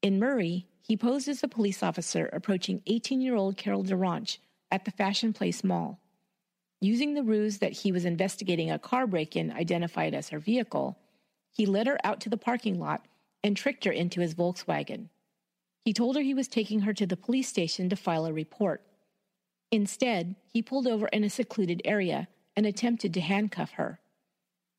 In 0.00 0.20
Murray, 0.20 0.68
he 0.80 0.96
posed 0.96 1.28
as 1.28 1.42
a 1.42 1.48
police 1.48 1.82
officer 1.82 2.26
approaching 2.32 2.82
18 2.86 3.20
year 3.20 3.34
old 3.34 3.56
Carol 3.56 3.82
DaRonch 3.82 4.38
at 4.70 4.84
the 4.84 4.92
Fashion 4.92 5.32
Place 5.32 5.64
Mall. 5.64 5.98
Using 6.80 7.14
the 7.14 7.24
ruse 7.24 7.58
that 7.58 7.72
he 7.72 7.90
was 7.90 8.04
investigating 8.04 8.70
a 8.70 8.78
car 8.78 9.06
break 9.06 9.34
in 9.34 9.50
identified 9.50 10.14
as 10.14 10.28
her 10.28 10.38
vehicle, 10.38 10.96
he 11.50 11.66
led 11.66 11.88
her 11.88 11.98
out 12.04 12.20
to 12.20 12.30
the 12.30 12.36
parking 12.36 12.78
lot 12.78 13.06
and 13.42 13.56
tricked 13.56 13.84
her 13.84 13.92
into 13.92 14.20
his 14.20 14.34
Volkswagen. 14.34 15.08
He 15.84 15.92
told 15.92 16.14
her 16.14 16.22
he 16.22 16.34
was 16.34 16.46
taking 16.46 16.80
her 16.80 16.94
to 16.94 17.06
the 17.06 17.16
police 17.16 17.48
station 17.48 17.88
to 17.88 17.96
file 17.96 18.26
a 18.26 18.32
report. 18.32 18.82
Instead, 19.72 20.36
he 20.46 20.62
pulled 20.62 20.86
over 20.86 21.08
in 21.08 21.24
a 21.24 21.30
secluded 21.30 21.82
area 21.84 22.28
and 22.54 22.66
attempted 22.66 23.12
to 23.14 23.20
handcuff 23.20 23.72
her. 23.72 24.00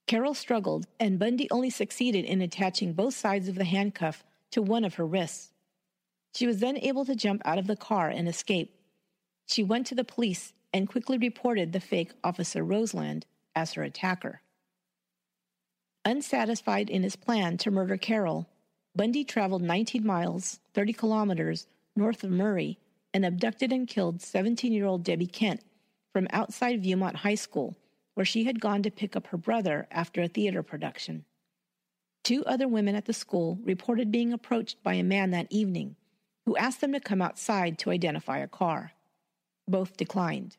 Carol 0.07 0.33
struggled, 0.33 0.87
and 0.99 1.19
Bundy 1.19 1.49
only 1.51 1.69
succeeded 1.69 2.25
in 2.25 2.41
attaching 2.41 2.93
both 2.93 3.13
sides 3.13 3.47
of 3.47 3.55
the 3.55 3.65
handcuff 3.65 4.23
to 4.51 4.61
one 4.61 4.85
of 4.85 4.95
her 4.95 5.05
wrists. 5.05 5.53
She 6.33 6.47
was 6.47 6.59
then 6.59 6.77
able 6.77 7.05
to 7.05 7.15
jump 7.15 7.41
out 7.45 7.57
of 7.57 7.67
the 7.67 7.75
car 7.75 8.09
and 8.09 8.27
escape. 8.27 8.75
She 9.47 9.63
went 9.63 9.87
to 9.87 9.95
the 9.95 10.03
police 10.03 10.53
and 10.73 10.87
quickly 10.87 11.17
reported 11.17 11.73
the 11.73 11.79
fake 11.79 12.11
Officer 12.23 12.63
Roseland 12.63 13.25
as 13.55 13.73
her 13.73 13.83
attacker. 13.83 14.41
Unsatisfied 16.05 16.89
in 16.89 17.03
his 17.03 17.15
plan 17.15 17.57
to 17.57 17.71
murder 17.71 17.97
Carol, 17.97 18.47
Bundy 18.95 19.23
traveled 19.23 19.61
19 19.61 20.05
miles, 20.05 20.59
30 20.73 20.93
kilometers, 20.93 21.67
north 21.95 22.23
of 22.23 22.31
Murray 22.31 22.79
and 23.13 23.25
abducted 23.25 23.71
and 23.71 23.87
killed 23.87 24.21
17 24.21 24.71
year 24.71 24.85
old 24.85 25.03
Debbie 25.03 25.27
Kent 25.27 25.61
from 26.13 26.27
outside 26.31 26.83
Viewmont 26.83 27.15
High 27.15 27.35
School, 27.35 27.75
where 28.13 28.25
she 28.25 28.43
had 28.43 28.59
gone 28.59 28.83
to 28.83 28.91
pick 28.91 29.15
up 29.15 29.27
her 29.27 29.37
brother 29.37 29.87
after 29.91 30.21
a 30.21 30.27
theater 30.27 30.63
production. 30.63 31.25
Two 32.23 32.43
other 32.45 32.67
women 32.67 32.95
at 32.95 33.05
the 33.05 33.13
school 33.13 33.59
reported 33.63 34.11
being 34.11 34.33
approached 34.33 34.81
by 34.83 34.95
a 34.95 35.03
man 35.03 35.31
that 35.31 35.47
evening 35.49 35.95
who 36.45 36.57
asked 36.57 36.81
them 36.81 36.93
to 36.93 36.99
come 36.99 37.21
outside 37.21 37.77
to 37.79 37.91
identify 37.91 38.39
a 38.39 38.47
car. 38.47 38.93
Both 39.67 39.97
declined. 39.97 40.57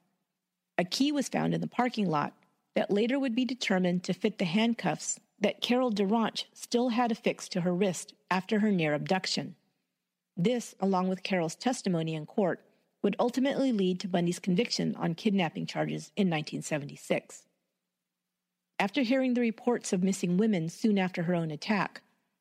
A 0.78 0.84
key 0.84 1.12
was 1.12 1.28
found 1.28 1.52
in 1.52 1.60
the 1.60 1.66
parking 1.66 2.08
lot 2.08 2.34
that 2.74 2.90
later 2.90 3.18
would 3.18 3.34
be 3.34 3.44
determined 3.44 4.04
to 4.04 4.12
fit 4.12 4.38
the 4.38 4.44
handcuffs 4.44 5.18
that 5.40 5.60
Carol 5.60 5.90
DaRonch 5.90 6.44
still 6.52 6.90
had 6.90 7.10
affixed 7.10 7.52
to 7.52 7.62
her 7.62 7.74
wrist 7.74 8.14
after 8.30 8.60
her 8.60 8.70
near 8.70 8.94
abduction. 8.94 9.56
This, 10.36 10.74
along 10.80 11.08
with 11.08 11.22
Carol's 11.22 11.56
testimony 11.56 12.14
in 12.14 12.26
court, 12.26 12.64
would 13.02 13.16
ultimately 13.18 13.72
lead 13.72 13.98
to 14.00 14.08
Bundy's 14.08 14.38
conviction 14.38 14.94
on 14.96 15.14
kidnapping 15.14 15.66
charges 15.66 16.12
in 16.16 16.28
1976. 16.28 17.46
After 18.80 19.02
hearing 19.02 19.34
the 19.34 19.42
reports 19.42 19.92
of 19.92 20.02
missing 20.02 20.38
women 20.38 20.70
soon 20.70 20.98
after 20.98 21.24
her 21.24 21.34
own 21.34 21.50
attack, 21.50 22.00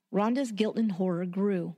Rhonda's 0.10 0.54
guilt 0.54 0.78
and 0.78 0.94
horror 0.94 1.26
grew. 1.26 1.76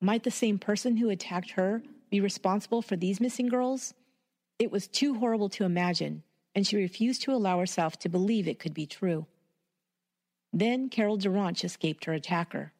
Might 0.00 0.24
the 0.24 0.32
same 0.32 0.58
person 0.58 0.96
who 0.96 1.10
attacked 1.10 1.52
her 1.52 1.80
be 2.10 2.20
responsible 2.20 2.82
for 2.82 2.96
these 2.96 3.20
missing 3.20 3.48
girls? 3.48 3.94
It 4.58 4.72
was 4.72 4.88
too 4.88 5.14
horrible 5.14 5.48
to 5.50 5.64
imagine, 5.64 6.24
and 6.56 6.66
she 6.66 6.76
refused 6.76 7.22
to 7.22 7.30
allow 7.30 7.60
herself 7.60 7.96
to 8.00 8.08
believe 8.08 8.48
it 8.48 8.58
could 8.58 8.74
be 8.74 8.84
true. 8.84 9.26
Then 10.52 10.88
Carol 10.88 11.16
DaRonch 11.16 11.62
escaped 11.62 12.06
her 12.06 12.14
attacker. 12.14 12.72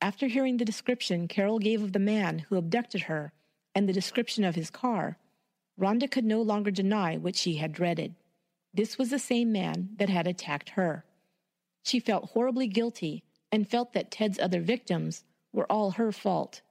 After 0.00 0.28
hearing 0.28 0.56
the 0.56 0.64
description 0.64 1.28
Carol 1.28 1.58
gave 1.58 1.82
of 1.82 1.92
the 1.92 1.98
man 1.98 2.38
who 2.38 2.56
abducted 2.56 3.02
her 3.02 3.34
and 3.74 3.86
the 3.86 3.92
description 3.92 4.44
of 4.44 4.54
his 4.54 4.70
car, 4.70 5.18
Rhonda 5.78 6.10
could 6.10 6.24
no 6.24 6.40
longer 6.40 6.70
deny 6.70 7.18
what 7.18 7.36
she 7.36 7.56
had 7.56 7.74
dreaded. 7.74 8.14
This 8.74 8.96
was 8.96 9.10
the 9.10 9.18
same 9.18 9.52
man 9.52 9.90
that 9.98 10.08
had 10.08 10.26
attacked 10.26 10.70
her. 10.70 11.04
She 11.84 12.00
felt 12.00 12.30
horribly 12.30 12.68
guilty 12.68 13.22
and 13.50 13.68
felt 13.68 13.92
that 13.92 14.10
Ted's 14.10 14.38
other 14.38 14.62
victims 14.62 15.24
were 15.52 15.70
all 15.70 15.92
her 15.92 16.10
fault. 16.12 16.62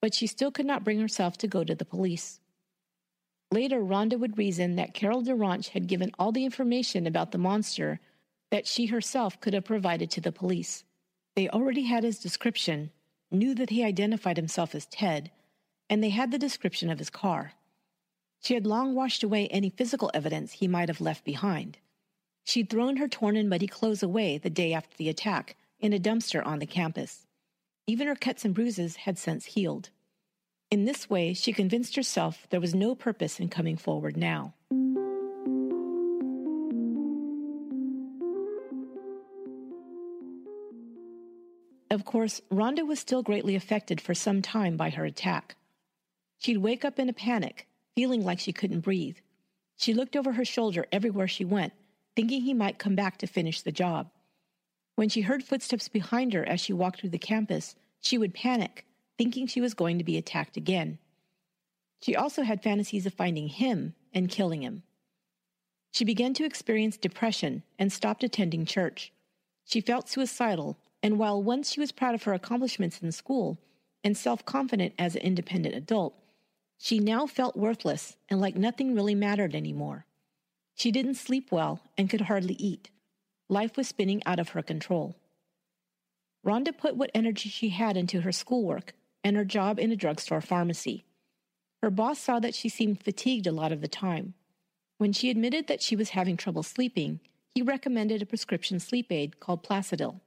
But 0.00 0.14
she 0.14 0.26
still 0.26 0.50
could 0.50 0.66
not 0.66 0.82
bring 0.82 0.98
herself 0.98 1.38
to 1.38 1.46
go 1.46 1.62
to 1.62 1.74
the 1.74 1.84
police. 1.84 2.40
Later, 3.52 3.80
Rhonda 3.80 4.18
would 4.18 4.38
reason 4.38 4.76
that 4.76 4.94
Carol 4.94 5.22
DaRonch 5.22 5.68
had 5.68 5.86
given 5.86 6.12
all 6.18 6.32
the 6.32 6.44
information 6.44 7.06
about 7.06 7.32
the 7.32 7.38
monster 7.38 8.00
that 8.50 8.66
she 8.66 8.86
herself 8.86 9.40
could 9.40 9.54
have 9.54 9.64
provided 9.64 10.10
to 10.10 10.20
the 10.20 10.32
police. 10.32 10.84
They 11.36 11.48
already 11.48 11.82
had 11.82 12.02
his 12.02 12.18
description, 12.18 12.90
knew 13.30 13.54
that 13.54 13.70
he 13.70 13.84
identified 13.84 14.36
himself 14.36 14.74
as 14.74 14.86
Ted, 14.86 15.30
and 15.88 16.02
they 16.02 16.10
had 16.10 16.30
the 16.30 16.38
description 16.38 16.90
of 16.90 16.98
his 16.98 17.10
car. 17.10 17.52
She 18.42 18.54
had 18.54 18.66
long 18.66 18.94
washed 18.94 19.22
away 19.22 19.48
any 19.48 19.68
physical 19.68 20.10
evidence 20.14 20.52
he 20.52 20.66
might 20.66 20.88
have 20.88 21.00
left 21.00 21.24
behind. 21.24 21.78
She'd 22.44 22.70
thrown 22.70 22.96
her 22.96 23.06
torn 23.06 23.36
and 23.36 23.50
muddy 23.50 23.66
clothes 23.66 24.02
away 24.02 24.38
the 24.38 24.50
day 24.50 24.72
after 24.72 24.96
the 24.96 25.10
attack 25.10 25.56
in 25.78 25.92
a 25.92 25.98
dumpster 25.98 26.44
on 26.44 26.58
the 26.58 26.66
campus. 26.66 27.26
Even 27.86 28.08
her 28.08 28.16
cuts 28.16 28.44
and 28.44 28.54
bruises 28.54 28.96
had 28.96 29.18
since 29.18 29.44
healed. 29.44 29.90
In 30.70 30.84
this 30.84 31.10
way, 31.10 31.34
she 31.34 31.52
convinced 31.52 31.96
herself 31.96 32.46
there 32.48 32.60
was 32.60 32.74
no 32.74 32.94
purpose 32.94 33.40
in 33.40 33.48
coming 33.48 33.76
forward 33.76 34.16
now. 34.16 34.54
Of 41.90 42.04
course, 42.04 42.40
Rhonda 42.50 42.86
was 42.86 43.00
still 43.00 43.22
greatly 43.22 43.56
affected 43.56 44.00
for 44.00 44.14
some 44.14 44.40
time 44.40 44.76
by 44.76 44.90
her 44.90 45.04
attack. 45.04 45.56
She'd 46.38 46.58
wake 46.58 46.84
up 46.84 46.98
in 46.98 47.08
a 47.08 47.12
panic, 47.12 47.66
feeling 47.94 48.24
like 48.24 48.40
she 48.40 48.52
couldn't 48.52 48.80
breathe. 48.80 49.18
She 49.76 49.94
looked 49.94 50.16
over 50.16 50.32
her 50.32 50.44
shoulder 50.44 50.86
everywhere 50.92 51.28
she 51.28 51.44
went, 51.44 51.72
thinking 52.14 52.42
he 52.42 52.54
might 52.54 52.78
come 52.78 52.94
back 52.94 53.18
to 53.18 53.26
finish 53.26 53.62
the 53.62 53.72
job. 53.72 54.10
When 54.96 55.08
she 55.08 55.22
heard 55.22 55.42
footsteps 55.42 55.88
behind 55.88 56.32
her 56.32 56.46
as 56.46 56.60
she 56.60 56.72
walked 56.72 57.00
through 57.00 57.10
the 57.10 57.18
campus, 57.18 57.74
she 58.00 58.18
would 58.18 58.34
panic, 58.34 58.84
thinking 59.16 59.46
she 59.46 59.60
was 59.60 59.74
going 59.74 59.98
to 59.98 60.04
be 60.04 60.18
attacked 60.18 60.56
again. 60.56 60.98
She 62.02 62.16
also 62.16 62.42
had 62.42 62.62
fantasies 62.62 63.06
of 63.06 63.14
finding 63.14 63.48
him 63.48 63.94
and 64.12 64.28
killing 64.28 64.62
him. 64.62 64.82
She 65.92 66.04
began 66.04 66.34
to 66.34 66.44
experience 66.44 66.96
depression 66.96 67.62
and 67.78 67.92
stopped 67.92 68.22
attending 68.22 68.64
church. 68.64 69.12
She 69.64 69.80
felt 69.80 70.08
suicidal, 70.08 70.78
and 71.02 71.18
while 71.18 71.42
once 71.42 71.72
she 71.72 71.80
was 71.80 71.92
proud 71.92 72.14
of 72.14 72.22
her 72.24 72.34
accomplishments 72.34 73.00
in 73.02 73.12
school 73.12 73.58
and 74.04 74.16
self 74.16 74.44
confident 74.44 74.94
as 74.98 75.14
an 75.14 75.22
independent 75.22 75.74
adult, 75.74 76.14
she 76.82 76.98
now 76.98 77.26
felt 77.26 77.58
worthless 77.58 78.16
and 78.30 78.40
like 78.40 78.56
nothing 78.56 78.94
really 78.94 79.14
mattered 79.14 79.54
anymore. 79.54 80.06
She 80.74 80.90
didn't 80.90 81.16
sleep 81.16 81.52
well 81.52 81.80
and 81.98 82.08
could 82.08 82.22
hardly 82.22 82.54
eat. 82.54 82.88
Life 83.50 83.76
was 83.76 83.86
spinning 83.86 84.22
out 84.24 84.38
of 84.38 84.50
her 84.50 84.62
control. 84.62 85.14
Rhonda 86.42 86.74
put 86.74 86.96
what 86.96 87.10
energy 87.14 87.50
she 87.50 87.68
had 87.68 87.98
into 87.98 88.22
her 88.22 88.32
schoolwork 88.32 88.94
and 89.22 89.36
her 89.36 89.44
job 89.44 89.78
in 89.78 89.92
a 89.92 89.96
drugstore 89.96 90.40
pharmacy. 90.40 91.04
Her 91.82 91.90
boss 91.90 92.18
saw 92.18 92.40
that 92.40 92.54
she 92.54 92.70
seemed 92.70 93.02
fatigued 93.02 93.46
a 93.46 93.52
lot 93.52 93.72
of 93.72 93.82
the 93.82 93.88
time. 93.88 94.32
When 94.96 95.12
she 95.12 95.28
admitted 95.28 95.66
that 95.66 95.82
she 95.82 95.96
was 95.96 96.10
having 96.10 96.38
trouble 96.38 96.62
sleeping, 96.62 97.20
he 97.54 97.60
recommended 97.60 98.22
a 98.22 98.26
prescription 98.26 98.80
sleep 98.80 99.12
aid 99.12 99.38
called 99.38 99.62
Placidil. 99.62 100.20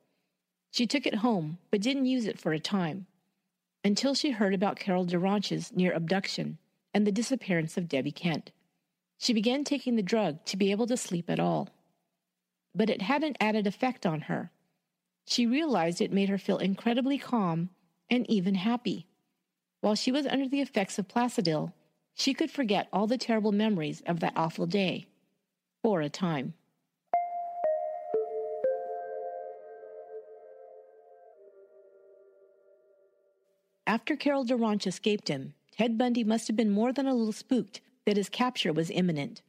She 0.70 0.86
took 0.86 1.08
it 1.08 1.16
home, 1.16 1.58
but 1.72 1.82
didn't 1.82 2.06
use 2.06 2.28
it 2.28 2.40
for 2.40 2.54
a 2.54 2.60
time, 2.60 3.08
until 3.84 4.14
she 4.14 4.32
heard 4.32 4.54
about 4.54 4.80
Carol 4.80 5.06
DaRonch's 5.06 5.72
near 5.74 5.92
abduction 5.92 6.58
and 6.94 7.06
the 7.06 7.12
disappearance 7.12 7.78
of 7.78 7.90
Debbie 7.90 8.12
Kent. 8.12 8.52
She 9.18 9.34
began 9.34 9.64
taking 9.64 9.96
the 9.96 10.04
drug 10.04 10.44
to 10.46 10.58
be 10.58 10.72
able 10.72 10.88
to 10.88 10.98
sleep 10.98 11.30
at 11.30 11.40
all. 11.40 11.70
But 12.76 12.90
it 12.90 13.02
had 13.02 13.24
an 13.24 13.36
added 13.40 13.68
effect 13.68 14.06
on 14.06 14.22
her. 14.22 14.52
She 15.26 15.46
realized 15.46 16.02
it 16.02 16.12
made 16.12 16.30
her 16.30 16.38
feel 16.38 16.58
incredibly 16.58 17.18
calm 17.18 17.70
and 18.10 18.30
even 18.30 18.56
happy. 18.56 19.08
While 19.82 19.96
she 19.96 20.12
was 20.12 20.28
under 20.28 20.48
the 20.48 20.62
effects 20.62 21.00
of 21.00 21.08
Placidil, 21.08 21.74
she 22.16 22.34
could 22.34 22.52
forget 22.52 22.88
all 22.94 23.08
the 23.08 23.18
terrible 23.18 23.52
memories 23.52 24.02
of 24.06 24.20
that 24.20 24.34
awful 24.36 24.66
day. 24.66 25.08
For 25.82 26.02
a 26.02 26.10
time. 26.10 26.54
After 33.86 34.16
Carol 34.16 34.46
DaRonch 34.46 34.88
escaped 34.88 35.28
him, 35.28 35.54
Ted 35.72 35.98
Bundy 35.98 36.24
must 36.24 36.48
have 36.48 36.56
been 36.56 36.72
more 36.72 36.94
than 36.94 37.08
a 37.08 37.14
little 37.14 37.34
spooked 37.34 37.82
that 38.06 38.18
his 38.18 38.30
capture 38.30 38.72
was 38.72 38.90
imminent. 38.90 39.42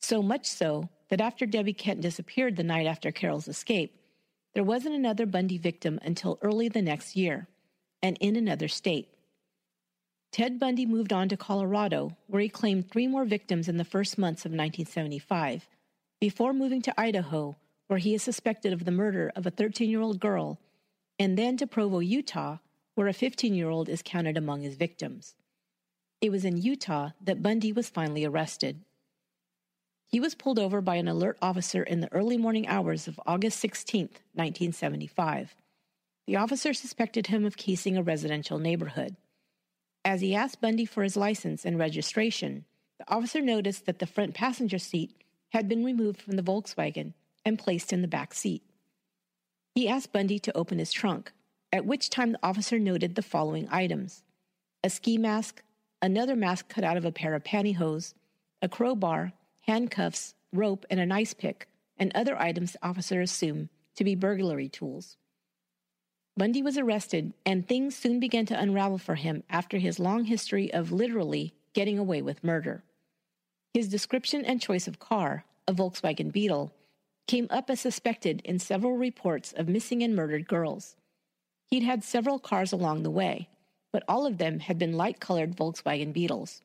So 0.00 0.22
much 0.22 0.46
so 0.46 0.88
that 1.10 1.20
after 1.20 1.46
Debbie 1.46 1.72
Kent 1.72 2.00
disappeared 2.00 2.56
the 2.56 2.64
night 2.64 2.86
after 2.86 3.12
Carol's 3.12 3.48
escape, 3.48 3.94
there 4.54 4.64
wasn't 4.64 4.94
another 4.94 5.26
Bundy 5.26 5.58
victim 5.58 5.98
until 6.02 6.38
early 6.42 6.68
the 6.68 6.82
next 6.82 7.16
year 7.16 7.46
and 8.02 8.18
in 8.20 8.34
another 8.34 8.68
state. 8.68 9.08
Ted 10.32 10.58
Bundy 10.58 10.86
moved 10.86 11.12
on 11.12 11.28
to 11.28 11.36
Colorado, 11.36 12.16
where 12.26 12.42
he 12.42 12.48
claimed 12.48 12.90
three 12.90 13.06
more 13.06 13.24
victims 13.24 13.68
in 13.68 13.76
the 13.76 13.84
first 13.84 14.18
months 14.18 14.44
of 14.44 14.50
1975, 14.50 15.68
before 16.20 16.52
moving 16.52 16.80
to 16.82 17.00
Idaho, 17.00 17.56
where 17.86 17.98
he 17.98 18.14
is 18.14 18.22
suspected 18.22 18.72
of 18.72 18.84
the 18.84 18.90
murder 18.90 19.30
of 19.36 19.46
a 19.46 19.50
13 19.50 19.88
year 19.88 20.00
old 20.00 20.18
girl, 20.18 20.58
and 21.18 21.36
then 21.36 21.56
to 21.58 21.66
Provo, 21.66 21.98
Utah, 21.98 22.58
where 22.94 23.08
a 23.08 23.12
15 23.12 23.54
year 23.54 23.70
old 23.70 23.88
is 23.88 24.02
counted 24.04 24.36
among 24.36 24.62
his 24.62 24.76
victims. 24.76 25.34
It 26.20 26.30
was 26.30 26.44
in 26.44 26.56
Utah 26.56 27.10
that 27.20 27.42
Bundy 27.42 27.72
was 27.72 27.88
finally 27.88 28.24
arrested. 28.24 28.82
He 30.06 30.20
was 30.20 30.34
pulled 30.34 30.58
over 30.58 30.80
by 30.80 30.96
an 30.96 31.08
alert 31.08 31.38
officer 31.40 31.82
in 31.82 32.00
the 32.00 32.12
early 32.12 32.36
morning 32.36 32.68
hours 32.68 33.08
of 33.08 33.18
August 33.26 33.58
16, 33.60 34.02
1975. 34.34 35.54
The 36.26 36.36
officer 36.36 36.74
suspected 36.74 37.28
him 37.28 37.44
of 37.44 37.56
casing 37.56 37.96
a 37.96 38.02
residential 38.02 38.58
neighborhood. 38.58 39.16
As 40.04 40.20
he 40.20 40.34
asked 40.34 40.60
Bundy 40.60 40.84
for 40.84 41.02
his 41.02 41.16
license 41.16 41.64
and 41.64 41.78
registration, 41.78 42.66
the 42.98 43.10
officer 43.12 43.40
noticed 43.40 43.86
that 43.86 43.98
the 43.98 44.06
front 44.06 44.34
passenger 44.34 44.78
seat 44.78 45.16
had 45.50 45.68
been 45.68 45.84
removed 45.84 46.20
from 46.20 46.36
the 46.36 46.42
Volkswagen 46.42 47.14
and 47.44 47.58
placed 47.58 47.92
in 47.92 48.02
the 48.02 48.08
back 48.08 48.34
seat. 48.34 48.62
He 49.74 49.88
asked 49.88 50.12
Bundy 50.12 50.38
to 50.40 50.56
open 50.56 50.78
his 50.78 50.92
trunk, 50.92 51.32
at 51.72 51.86
which 51.86 52.10
time 52.10 52.32
the 52.32 52.38
officer 52.42 52.78
noted 52.78 53.14
the 53.14 53.22
following 53.22 53.66
items 53.70 54.22
a 54.84 54.90
ski 54.90 55.16
mask, 55.16 55.62
another 56.00 56.34
mask 56.34 56.68
cut 56.68 56.82
out 56.84 56.96
of 56.96 57.04
a 57.04 57.12
pair 57.12 57.34
of 57.34 57.44
pantyhose, 57.44 58.14
a 58.60 58.68
crowbar, 58.68 59.32
handcuffs, 59.60 60.34
rope, 60.52 60.84
and 60.90 60.98
an 60.98 61.12
ice 61.12 61.32
pick, 61.32 61.68
and 61.96 62.10
other 62.14 62.36
items 62.36 62.72
the 62.72 62.84
officer 62.86 63.20
assumed 63.20 63.68
to 63.94 64.02
be 64.02 64.16
burglary 64.16 64.68
tools. 64.68 65.16
Bundy 66.36 66.62
was 66.62 66.78
arrested, 66.78 67.32
and 67.46 67.68
things 67.68 67.94
soon 67.94 68.18
began 68.18 68.46
to 68.46 68.58
unravel 68.58 68.98
for 68.98 69.14
him 69.14 69.44
after 69.48 69.78
his 69.78 70.00
long 70.00 70.24
history 70.24 70.72
of 70.72 70.90
literally 70.90 71.54
getting 71.74 71.98
away 71.98 72.22
with 72.22 72.42
murder. 72.42 72.82
His 73.72 73.88
description 73.88 74.44
and 74.44 74.60
choice 74.60 74.88
of 74.88 74.98
car, 74.98 75.44
a 75.68 75.72
Volkswagen 75.72 76.32
Beetle, 76.32 76.72
came 77.28 77.46
up 77.50 77.70
as 77.70 77.80
suspected 77.80 78.42
in 78.44 78.58
several 78.58 78.96
reports 78.96 79.52
of 79.52 79.68
missing 79.68 80.02
and 80.02 80.16
murdered 80.16 80.48
girls. 80.48 80.96
He'd 81.72 81.84
had 81.84 82.04
several 82.04 82.38
cars 82.38 82.70
along 82.70 83.02
the 83.02 83.10
way, 83.10 83.48
but 83.94 84.04
all 84.06 84.26
of 84.26 84.36
them 84.36 84.60
had 84.60 84.78
been 84.78 84.92
light 84.92 85.20
colored 85.20 85.56
Volkswagen 85.56 86.12
Beetles. 86.12 86.60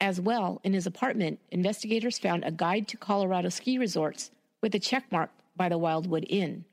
As 0.00 0.18
well, 0.18 0.62
in 0.64 0.72
his 0.72 0.86
apartment, 0.86 1.40
investigators 1.50 2.18
found 2.18 2.42
a 2.42 2.50
guide 2.50 2.88
to 2.88 2.96
Colorado 2.96 3.50
ski 3.50 3.76
resorts 3.76 4.30
with 4.62 4.74
a 4.74 4.80
checkmark 4.80 5.28
by 5.54 5.68
the 5.68 5.76
Wildwood 5.76 6.24
Inn 6.30 6.64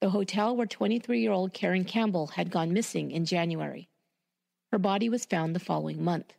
the 0.00 0.10
hotel 0.10 0.54
where 0.54 0.66
23 0.66 1.20
year 1.20 1.32
old 1.32 1.52
Caryn 1.52 1.84
Campbell 1.84 2.28
had 2.28 2.50
gone 2.50 2.72
missing 2.72 3.10
in 3.10 3.24
January. 3.24 3.88
Her 4.70 4.78
body 4.78 5.08
was 5.08 5.24
found 5.24 5.56
the 5.56 5.60
following 5.60 6.04
month. 6.04 6.32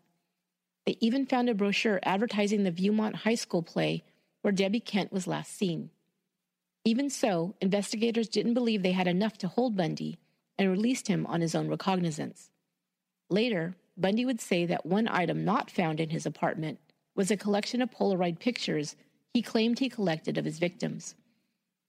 They 0.86 0.98
even 1.02 1.26
found 1.26 1.50
a 1.50 1.54
brochure 1.54 2.00
advertising 2.04 2.64
the 2.64 2.72
Viewmont 2.72 3.16
High 3.16 3.36
School 3.36 3.62
play 3.62 4.04
where 4.42 4.54
Debbie 4.54 4.80
Kent 4.80 5.12
was 5.12 5.28
last 5.28 5.54
seen. 5.58 5.90
Even 6.86 7.10
so, 7.10 7.56
investigators 7.62 8.28
didn't 8.28 8.54
believe 8.54 8.84
they 8.84 8.92
had 8.92 9.08
enough 9.08 9.38
to 9.38 9.48
hold 9.48 9.78
Bundy 9.78 10.20
and 10.58 10.70
released 10.70 11.08
him 11.08 11.26
on 11.28 11.42
his 11.42 11.56
own 11.56 11.70
recognizance. 11.70 12.50
Later, 13.30 13.76
Bundy 13.96 14.26
would 14.26 14.42
say 14.42 14.66
that 14.66 14.86
one 14.86 15.08
item 15.08 15.46
not 15.46 15.72
found 15.72 16.00
in 16.00 16.10
his 16.10 16.26
apartment 16.26 16.80
was 17.16 17.32
a 17.32 17.38
collection 17.38 17.82
of 17.82 17.92
Polaroid 17.92 18.40
pictures 18.40 18.96
he 19.34 19.42
claimed 19.42 19.80
he 19.80 19.90
collected 19.90 20.38
of 20.38 20.46
his 20.46 20.60
victims. 20.60 21.16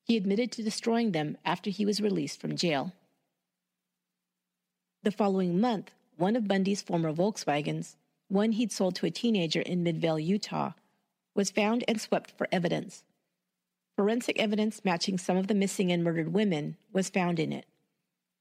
He 0.04 0.16
admitted 0.16 0.52
to 0.52 0.62
destroying 0.62 1.12
them 1.12 1.38
after 1.44 1.70
he 1.70 1.84
was 1.84 2.00
released 2.00 2.40
from 2.40 2.56
jail. 2.56 2.92
The 5.02 5.10
following 5.10 5.60
month, 5.60 5.92
one 6.16 6.36
of 6.36 6.48
Bundy's 6.48 6.82
former 6.82 7.12
Volkswagens, 7.12 7.96
one 8.28 8.52
he'd 8.52 8.72
sold 8.72 8.94
to 8.96 9.06
a 9.06 9.10
teenager 9.10 9.60
in 9.60 9.82
Midvale, 9.82 10.18
Utah, 10.18 10.72
was 11.34 11.50
found 11.50 11.84
and 11.88 12.00
swept 12.00 12.30
for 12.30 12.48
evidence. 12.52 13.02
Forensic 13.96 14.38
evidence 14.38 14.84
matching 14.84 15.18
some 15.18 15.36
of 15.36 15.46
the 15.46 15.54
missing 15.54 15.92
and 15.92 16.02
murdered 16.02 16.32
women 16.32 16.76
was 16.92 17.08
found 17.08 17.38
in 17.38 17.52
it. 17.52 17.66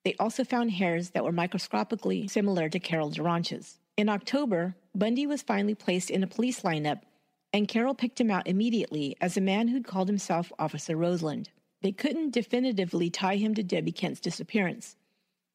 They 0.03 0.15
also 0.19 0.43
found 0.43 0.71
hairs 0.71 1.11
that 1.11 1.23
were 1.23 1.31
microscopically 1.31 2.27
similar 2.27 2.69
to 2.69 2.79
Carol 2.79 3.11
DaRonch's. 3.11 3.79
In 3.95 4.09
October, 4.09 4.75
Bundy 4.95 5.27
was 5.27 5.43
finally 5.43 5.75
placed 5.75 6.09
in 6.09 6.23
a 6.23 6.27
police 6.27 6.61
lineup, 6.61 7.01
and 7.53 7.67
Carol 7.67 7.93
picked 7.93 8.19
him 8.19 8.31
out 8.31 8.47
immediately 8.47 9.15
as 9.21 9.37
a 9.37 9.41
man 9.41 9.67
who'd 9.67 9.85
called 9.85 10.07
himself 10.07 10.51
Officer 10.57 10.97
Roseland. 10.97 11.49
They 11.81 11.91
couldn't 11.91 12.31
definitively 12.31 13.11
tie 13.11 13.35
him 13.35 13.53
to 13.53 13.63
Debbie 13.63 13.91
Kent's 13.91 14.19
disappearance, 14.19 14.95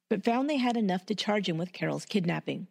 but 0.08 0.24
found 0.24 0.48
they 0.48 0.58
had 0.58 0.76
enough 0.76 1.04
to 1.06 1.14
charge 1.16 1.48
him 1.48 1.58
with 1.58 1.72
Carol's 1.72 2.06
kidnapping. 2.06 2.68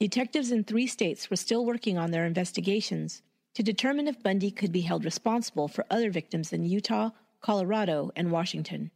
Detectives 0.00 0.50
in 0.50 0.64
three 0.64 0.86
states 0.86 1.30
were 1.30 1.36
still 1.36 1.64
working 1.64 1.96
on 1.96 2.10
their 2.10 2.26
investigations 2.26 3.22
to 3.56 3.62
determine 3.62 4.06
if 4.06 4.22
Bundy 4.22 4.50
could 4.50 4.70
be 4.70 4.82
held 4.82 5.02
responsible 5.02 5.66
for 5.66 5.86
other 5.90 6.10
victims 6.10 6.52
in 6.52 6.66
Utah, 6.66 7.12
Colorado, 7.40 8.10
and 8.14 8.30
Washington. 8.30 8.90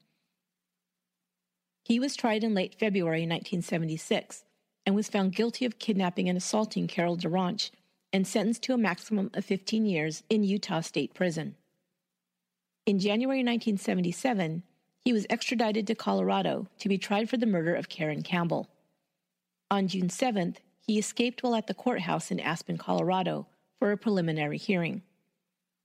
He 1.82 1.98
was 1.98 2.14
tried 2.14 2.44
in 2.44 2.52
late 2.52 2.74
February 2.78 3.22
1976 3.22 4.44
and 4.84 4.94
was 4.94 5.08
found 5.08 5.34
guilty 5.34 5.64
of 5.64 5.78
kidnapping 5.78 6.28
and 6.28 6.36
assaulting 6.36 6.88
Carol 6.88 7.16
DaRonch 7.16 7.70
and 8.12 8.26
sentenced 8.26 8.62
to 8.64 8.74
a 8.74 8.78
maximum 8.78 9.30
of 9.32 9.46
15 9.46 9.86
years 9.86 10.24
in 10.28 10.44
Utah 10.44 10.82
State 10.82 11.14
Prison. 11.14 11.54
In 12.84 12.98
January 12.98 13.38
1977, 13.38 14.62
he 15.06 15.14
was 15.14 15.26
extradited 15.30 15.86
to 15.86 15.94
Colorado 15.94 16.68
to 16.80 16.88
be 16.90 16.98
tried 16.98 17.30
for 17.30 17.38
the 17.38 17.46
murder 17.46 17.74
of 17.74 17.88
Caryn 17.88 18.22
Campbell. 18.22 18.68
On 19.70 19.88
June 19.88 20.08
7th, 20.08 20.56
he 20.86 20.98
escaped 20.98 21.42
while 21.42 21.54
at 21.54 21.66
the 21.66 21.72
courthouse 21.72 22.30
in 22.30 22.38
Aspen, 22.38 22.76
Colorado, 22.76 23.46
for 23.80 23.90
a 23.90 23.96
preliminary 23.96 24.58
hearing. 24.58 25.02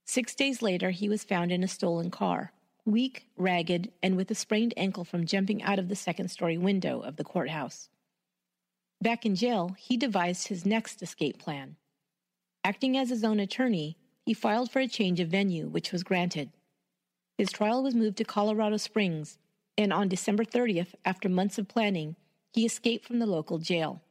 Six 0.04 0.34
days 0.34 0.60
later, 0.60 0.90
he 0.90 1.08
was 1.08 1.24
found 1.24 1.50
in 1.50 1.64
a 1.64 1.68
stolen 1.68 2.10
car, 2.10 2.52
weak, 2.84 3.26
ragged, 3.38 3.90
and 4.02 4.16
with 4.16 4.30
a 4.30 4.34
sprained 4.34 4.74
ankle 4.76 5.02
from 5.02 5.24
jumping 5.24 5.62
out 5.62 5.78
of 5.78 5.88
the 5.88 5.96
second 5.96 6.28
story 6.28 6.58
window 6.58 7.00
of 7.00 7.16
the 7.16 7.24
courthouse. 7.24 7.88
Back 9.00 9.24
in 9.24 9.34
jail, 9.34 9.74
he 9.78 9.96
devised 9.96 10.48
his 10.48 10.66
next 10.66 11.02
escape 11.02 11.38
plan. 11.38 11.76
Acting 12.62 12.98
as 12.98 13.08
his 13.08 13.24
own 13.24 13.40
attorney, 13.40 13.96
he 14.26 14.34
filed 14.34 14.70
for 14.70 14.80
a 14.80 14.88
change 14.88 15.18
of 15.18 15.28
venue, 15.28 15.66
which 15.66 15.90
was 15.90 16.02
granted. 16.02 16.50
His 17.38 17.50
trial 17.50 17.82
was 17.82 17.94
moved 17.94 18.18
to 18.18 18.24
Colorado 18.24 18.76
Springs, 18.76 19.38
and 19.78 19.92
on 19.92 20.08
December 20.08 20.44
30th, 20.44 20.94
after 21.04 21.28
months 21.30 21.56
of 21.58 21.66
planning, 21.66 22.16
he 22.52 22.66
escaped 22.66 23.06
from 23.06 23.20
the 23.20 23.26
local 23.26 23.58
jail. 23.58 24.02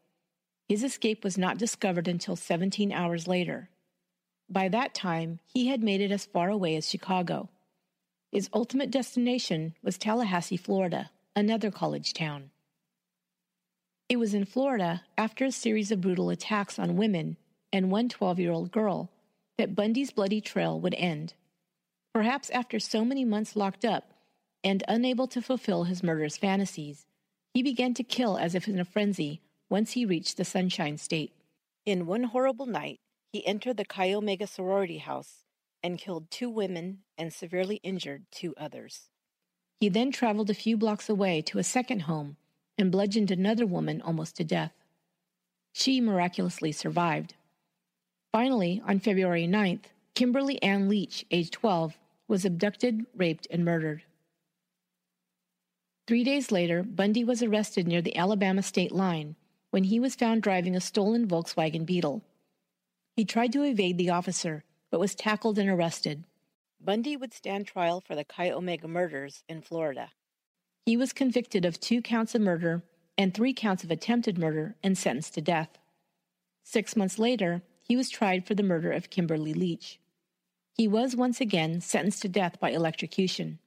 His 0.67 0.83
escape 0.83 1.23
was 1.23 1.37
not 1.37 1.59
discovered 1.59 2.07
until 2.07 2.35
17 2.35 2.91
hours 2.91 3.27
later. 3.27 3.69
By 4.49 4.69
that 4.69 4.93
time, 4.93 5.39
he 5.45 5.67
had 5.67 5.83
made 5.83 6.01
it 6.01 6.11
as 6.11 6.25
far 6.25 6.49
away 6.49 6.75
as 6.75 6.89
Chicago. 6.89 7.49
His 8.31 8.49
ultimate 8.53 8.91
destination 8.91 9.75
was 9.81 9.97
Tallahassee, 9.97 10.57
Florida, 10.57 11.09
another 11.35 11.71
college 11.71 12.13
town. 12.13 12.51
It 14.07 14.17
was 14.17 14.33
in 14.33 14.45
Florida, 14.45 15.03
after 15.17 15.45
a 15.45 15.51
series 15.51 15.91
of 15.91 16.01
brutal 16.01 16.29
attacks 16.29 16.77
on 16.77 16.95
women 16.95 17.37
and 17.73 17.89
one 17.89 18.07
12 18.07 18.39
year 18.39 18.51
old 18.51 18.71
girl, 18.71 19.09
that 19.57 19.75
Bundy's 19.75 20.11
bloody 20.11 20.41
trail 20.41 20.79
would 20.79 20.93
end. 20.95 21.33
Perhaps 22.13 22.49
after 22.51 22.79
so 22.79 23.03
many 23.03 23.25
months 23.25 23.55
locked 23.55 23.83
up 23.83 24.13
and 24.63 24.83
unable 24.87 25.27
to 25.27 25.41
fulfill 25.41 25.85
his 25.85 26.03
murderous 26.03 26.37
fantasies, 26.37 27.05
he 27.53 27.63
began 27.63 27.93
to 27.95 28.03
kill 28.03 28.37
as 28.37 28.53
if 28.53 28.67
in 28.67 28.79
a 28.79 28.85
frenzy 28.85 29.41
once 29.69 29.93
he 29.93 30.05
reached 30.05 30.37
the 30.37 30.45
Sunshine 30.45 30.97
State. 30.97 31.33
In 31.85 32.05
one 32.05 32.23
horrible 32.23 32.65
night, 32.65 32.99
he 33.35 33.45
entered 33.45 33.75
the 33.75 33.83
Chi 33.83 34.13
Omega 34.13 34.47
sorority 34.47 34.99
house 34.99 35.43
and 35.83 35.97
killed 35.97 36.31
two 36.31 36.49
women 36.49 36.99
and 37.17 37.33
severely 37.33 37.81
injured 37.83 38.23
two 38.31 38.53
others. 38.55 39.09
He 39.77 39.89
then 39.89 40.09
traveled 40.13 40.49
a 40.49 40.53
few 40.53 40.77
blocks 40.77 41.09
away 41.09 41.41
to 41.41 41.59
a 41.59 41.63
second 41.63 42.03
home 42.03 42.37
and 42.77 42.93
bludgeoned 42.93 43.31
another 43.31 43.65
woman 43.65 44.01
almost 44.01 44.37
to 44.37 44.45
death. 44.45 44.71
She 45.73 45.99
miraculously 45.99 46.71
survived. 46.71 47.33
Finally, 48.31 48.81
on 48.87 49.01
February 49.01 49.49
9th, 49.49 49.87
Kimberly 50.13 50.63
Ann 50.63 50.87
Leach, 50.87 51.25
age 51.29 51.51
12, 51.51 51.97
was 52.29 52.45
abducted, 52.45 53.05
raped, 53.13 53.47
and 53.51 53.65
murdered. 53.65 54.03
Three 56.07 56.23
days 56.23 56.53
later, 56.53 56.83
Bundy 56.83 57.25
was 57.25 57.43
arrested 57.43 57.85
near 57.85 58.01
the 58.01 58.15
Alabama 58.15 58.63
state 58.63 58.93
line 58.93 59.35
when 59.71 59.83
he 59.83 59.99
was 59.99 60.15
found 60.15 60.41
driving 60.41 60.73
a 60.73 60.79
stolen 60.79 61.27
Volkswagen 61.27 61.85
Beetle. 61.85 62.23
He 63.15 63.23
tried 63.23 63.53
to 63.53 63.63
evade 63.63 63.97
the 63.97 64.09
officer, 64.09 64.63
but 64.91 64.99
was 64.99 65.15
tackled 65.15 65.57
and 65.57 65.69
arrested. 65.69 66.25
Bundy 66.81 67.15
would 67.15 67.33
stand 67.33 67.65
trial 67.65 68.01
for 68.01 68.13
the 68.13 68.25
Chi 68.25 68.51
Omega 68.51 68.87
murders 68.87 69.43
in 69.47 69.61
Florida. 69.61 70.11
He 70.85 70.97
was 70.97 71.13
convicted 71.13 71.65
of 71.65 71.79
two 71.79 72.01
counts 72.01 72.35
of 72.35 72.41
murder 72.41 72.83
and 73.17 73.33
three 73.33 73.53
counts 73.53 73.83
of 73.83 73.91
attempted 73.91 74.37
murder 74.37 74.75
and 74.83 74.97
sentenced 74.97 75.33
to 75.35 75.41
death. 75.41 75.77
Six 76.63 76.95
months 76.95 77.17
later, 77.17 77.61
he 77.81 77.95
was 77.95 78.09
tried 78.09 78.45
for 78.45 78.53
the 78.53 78.63
murder 78.63 78.91
of 78.91 79.09
Kimberly 79.09 79.53
Leach. 79.53 79.99
He 80.73 80.87
was 80.87 81.15
once 81.15 81.39
again 81.39 81.79
sentenced 81.79 82.21
to 82.23 82.29
death 82.29 82.59
by 82.59 82.71
electrocution. 82.71 83.59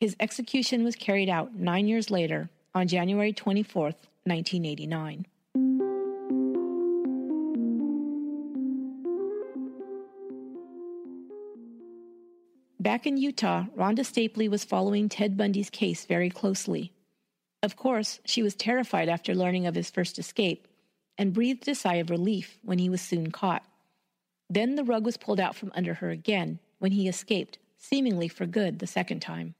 His 0.00 0.16
execution 0.18 0.82
was 0.82 0.96
carried 0.96 1.28
out 1.28 1.54
nine 1.54 1.86
years 1.86 2.10
later 2.10 2.48
on 2.74 2.88
January 2.88 3.34
24, 3.34 3.82
1989. 3.82 5.26
Back 12.82 13.06
in 13.06 13.16
Utah, 13.16 13.66
Rhonda 13.76 14.00
Stapley 14.00 14.50
was 14.50 14.64
following 14.64 15.08
Ted 15.08 15.36
Bundy's 15.36 15.70
case 15.70 16.04
very 16.04 16.28
closely. 16.28 16.90
Of 17.62 17.76
course, 17.76 18.18
she 18.24 18.42
was 18.42 18.56
terrified 18.56 19.08
after 19.08 19.36
learning 19.36 19.68
of 19.68 19.76
his 19.76 19.88
first 19.88 20.18
escape 20.18 20.66
and 21.16 21.32
breathed 21.32 21.68
a 21.68 21.76
sigh 21.76 21.94
of 22.02 22.10
relief 22.10 22.58
when 22.64 22.80
he 22.80 22.88
was 22.88 23.00
soon 23.00 23.30
caught. 23.30 23.64
Then 24.50 24.74
the 24.74 24.82
rug 24.82 25.04
was 25.04 25.16
pulled 25.16 25.38
out 25.38 25.54
from 25.54 25.70
under 25.76 25.94
her 25.94 26.10
again 26.10 26.58
when 26.80 26.90
he 26.90 27.06
escaped, 27.06 27.56
seemingly 27.78 28.26
for 28.26 28.46
good, 28.46 28.80
the 28.80 28.88
second 28.88 29.20
time. 29.20 29.54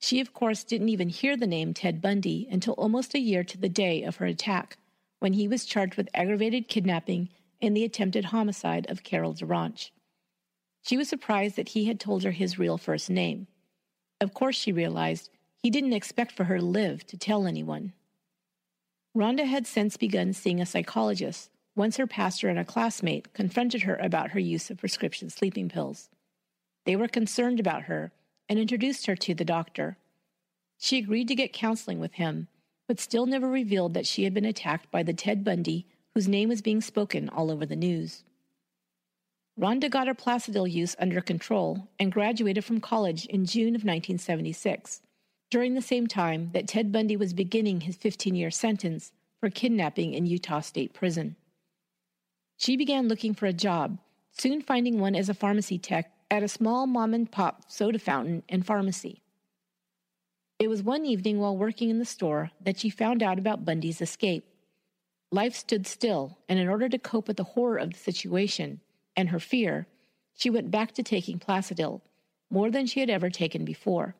She, 0.00 0.18
of 0.18 0.32
course, 0.32 0.64
didn't 0.64 0.88
even 0.88 1.10
hear 1.10 1.36
the 1.36 1.46
name 1.46 1.74
Ted 1.74 2.00
Bundy 2.00 2.48
until 2.50 2.72
almost 2.78 3.14
a 3.14 3.20
year 3.20 3.44
to 3.44 3.58
the 3.58 3.68
day 3.68 4.02
of 4.02 4.16
her 4.16 4.24
attack, 4.24 4.78
when 5.18 5.34
he 5.34 5.46
was 5.46 5.66
charged 5.66 5.96
with 5.96 6.08
aggravated 6.14 6.68
kidnapping 6.68 7.28
and 7.60 7.76
the 7.76 7.84
attempted 7.84 8.24
homicide 8.24 8.90
of 8.90 9.02
Carol 9.02 9.34
DaRonch. 9.34 9.90
She 10.82 10.96
was 10.96 11.08
surprised 11.08 11.56
that 11.56 11.70
he 11.70 11.84
had 11.84 12.00
told 12.00 12.22
her 12.22 12.30
his 12.30 12.58
real 12.58 12.78
first 12.78 13.10
name. 13.10 13.46
Of 14.20 14.34
course, 14.34 14.56
she 14.56 14.72
realized 14.72 15.30
he 15.62 15.70
didn't 15.70 15.92
expect 15.92 16.32
for 16.32 16.44
her 16.44 16.58
to 16.58 16.64
live 16.64 17.06
to 17.08 17.16
tell 17.16 17.46
anyone. 17.46 17.92
Rhonda 19.16 19.46
had 19.46 19.66
since 19.66 19.96
begun 19.96 20.32
seeing 20.32 20.60
a 20.60 20.66
psychologist 20.66 21.50
once 21.74 21.96
her 21.96 22.06
pastor 22.06 22.48
and 22.48 22.58
a 22.58 22.64
classmate 22.64 23.32
confronted 23.34 23.82
her 23.82 23.96
about 23.96 24.30
her 24.30 24.40
use 24.40 24.70
of 24.70 24.78
prescription 24.78 25.30
sleeping 25.30 25.68
pills. 25.68 26.08
They 26.84 26.96
were 26.96 27.08
concerned 27.08 27.60
about 27.60 27.82
her 27.82 28.12
and 28.48 28.58
introduced 28.58 29.06
her 29.06 29.16
to 29.16 29.34
the 29.34 29.44
doctor. 29.44 29.96
She 30.78 30.98
agreed 30.98 31.28
to 31.28 31.34
get 31.34 31.52
counseling 31.52 32.00
with 32.00 32.14
him, 32.14 32.48
but 32.86 33.00
still 33.00 33.26
never 33.26 33.48
revealed 33.48 33.94
that 33.94 34.06
she 34.06 34.24
had 34.24 34.34
been 34.34 34.44
attacked 34.44 34.90
by 34.90 35.02
the 35.02 35.12
Ted 35.12 35.44
Bundy 35.44 35.86
whose 36.14 36.26
name 36.26 36.48
was 36.48 36.62
being 36.62 36.80
spoken 36.80 37.28
all 37.28 37.50
over 37.50 37.64
the 37.64 37.76
news. 37.76 38.24
Rhonda 39.58 39.90
got 39.90 40.06
her 40.06 40.14
Placidil 40.14 40.70
use 40.70 40.94
under 41.00 41.20
control 41.20 41.88
and 41.98 42.12
graduated 42.12 42.64
from 42.64 42.80
college 42.80 43.26
in 43.26 43.44
June 43.44 43.74
of 43.74 43.82
1976, 43.82 45.00
during 45.50 45.74
the 45.74 45.82
same 45.82 46.06
time 46.06 46.50
that 46.52 46.68
Ted 46.68 46.92
Bundy 46.92 47.16
was 47.16 47.32
beginning 47.32 47.80
his 47.80 47.96
15 47.96 48.36
year 48.36 48.52
sentence 48.52 49.10
for 49.40 49.50
kidnapping 49.50 50.14
in 50.14 50.26
Utah 50.26 50.60
State 50.60 50.94
Prison. 50.94 51.34
She 52.56 52.76
began 52.76 53.08
looking 53.08 53.34
for 53.34 53.46
a 53.46 53.52
job, 53.52 53.98
soon 54.30 54.62
finding 54.62 55.00
one 55.00 55.16
as 55.16 55.28
a 55.28 55.34
pharmacy 55.34 55.78
tech 55.78 56.12
at 56.30 56.44
a 56.44 56.48
small 56.48 56.86
mom 56.86 57.12
and 57.12 57.30
pop 57.30 57.64
soda 57.66 57.98
fountain 57.98 58.44
and 58.48 58.64
pharmacy. 58.64 59.22
It 60.60 60.68
was 60.68 60.82
one 60.84 61.04
evening 61.04 61.40
while 61.40 61.56
working 61.56 61.90
in 61.90 61.98
the 61.98 62.04
store 62.04 62.52
that 62.60 62.78
she 62.78 62.90
found 62.90 63.24
out 63.24 63.38
about 63.38 63.64
Bundy's 63.64 64.00
escape. 64.00 64.44
Life 65.32 65.54
stood 65.54 65.86
still, 65.86 66.38
and 66.48 66.60
in 66.60 66.68
order 66.68 66.88
to 66.88 66.98
cope 66.98 67.26
with 67.26 67.36
the 67.36 67.44
horror 67.44 67.78
of 67.78 67.92
the 67.92 67.98
situation, 67.98 68.80
and 69.18 69.30
her 69.30 69.40
fear, 69.40 69.88
she 70.36 70.48
went 70.48 70.70
back 70.70 70.92
to 70.92 71.02
taking 71.02 71.40
Placidil, 71.40 72.00
more 72.48 72.70
than 72.70 72.86
she 72.86 73.00
had 73.00 73.10
ever 73.10 73.28
taken 73.28 73.64
before. 73.64 74.14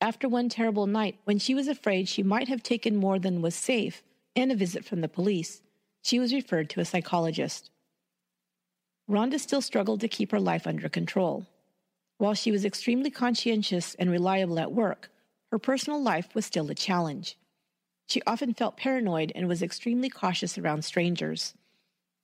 After 0.00 0.26
one 0.26 0.48
terrible 0.48 0.86
night, 0.86 1.18
when 1.24 1.38
she 1.38 1.54
was 1.54 1.68
afraid 1.68 2.08
she 2.08 2.22
might 2.22 2.48
have 2.48 2.62
taken 2.62 2.96
more 2.96 3.18
than 3.18 3.42
was 3.42 3.54
safe 3.54 4.02
and 4.34 4.50
a 4.50 4.56
visit 4.56 4.82
from 4.86 5.02
the 5.02 5.10
police, 5.10 5.60
she 6.00 6.18
was 6.18 6.32
referred 6.32 6.70
to 6.70 6.80
a 6.80 6.86
psychologist. 6.86 7.70
Rhonda 9.10 9.38
still 9.38 9.60
struggled 9.60 10.00
to 10.00 10.08
keep 10.08 10.32
her 10.32 10.40
life 10.40 10.66
under 10.66 10.88
control. 10.88 11.46
While 12.16 12.34
she 12.34 12.50
was 12.50 12.64
extremely 12.64 13.10
conscientious 13.10 13.94
and 13.96 14.10
reliable 14.10 14.58
at 14.58 14.72
work, 14.72 15.10
her 15.50 15.58
personal 15.58 16.02
life 16.02 16.34
was 16.34 16.46
still 16.46 16.70
a 16.70 16.74
challenge. 16.74 17.36
She 18.06 18.22
often 18.26 18.54
felt 18.54 18.78
paranoid 18.78 19.32
and 19.34 19.46
was 19.46 19.62
extremely 19.62 20.08
cautious 20.08 20.56
around 20.56 20.86
strangers. 20.86 21.52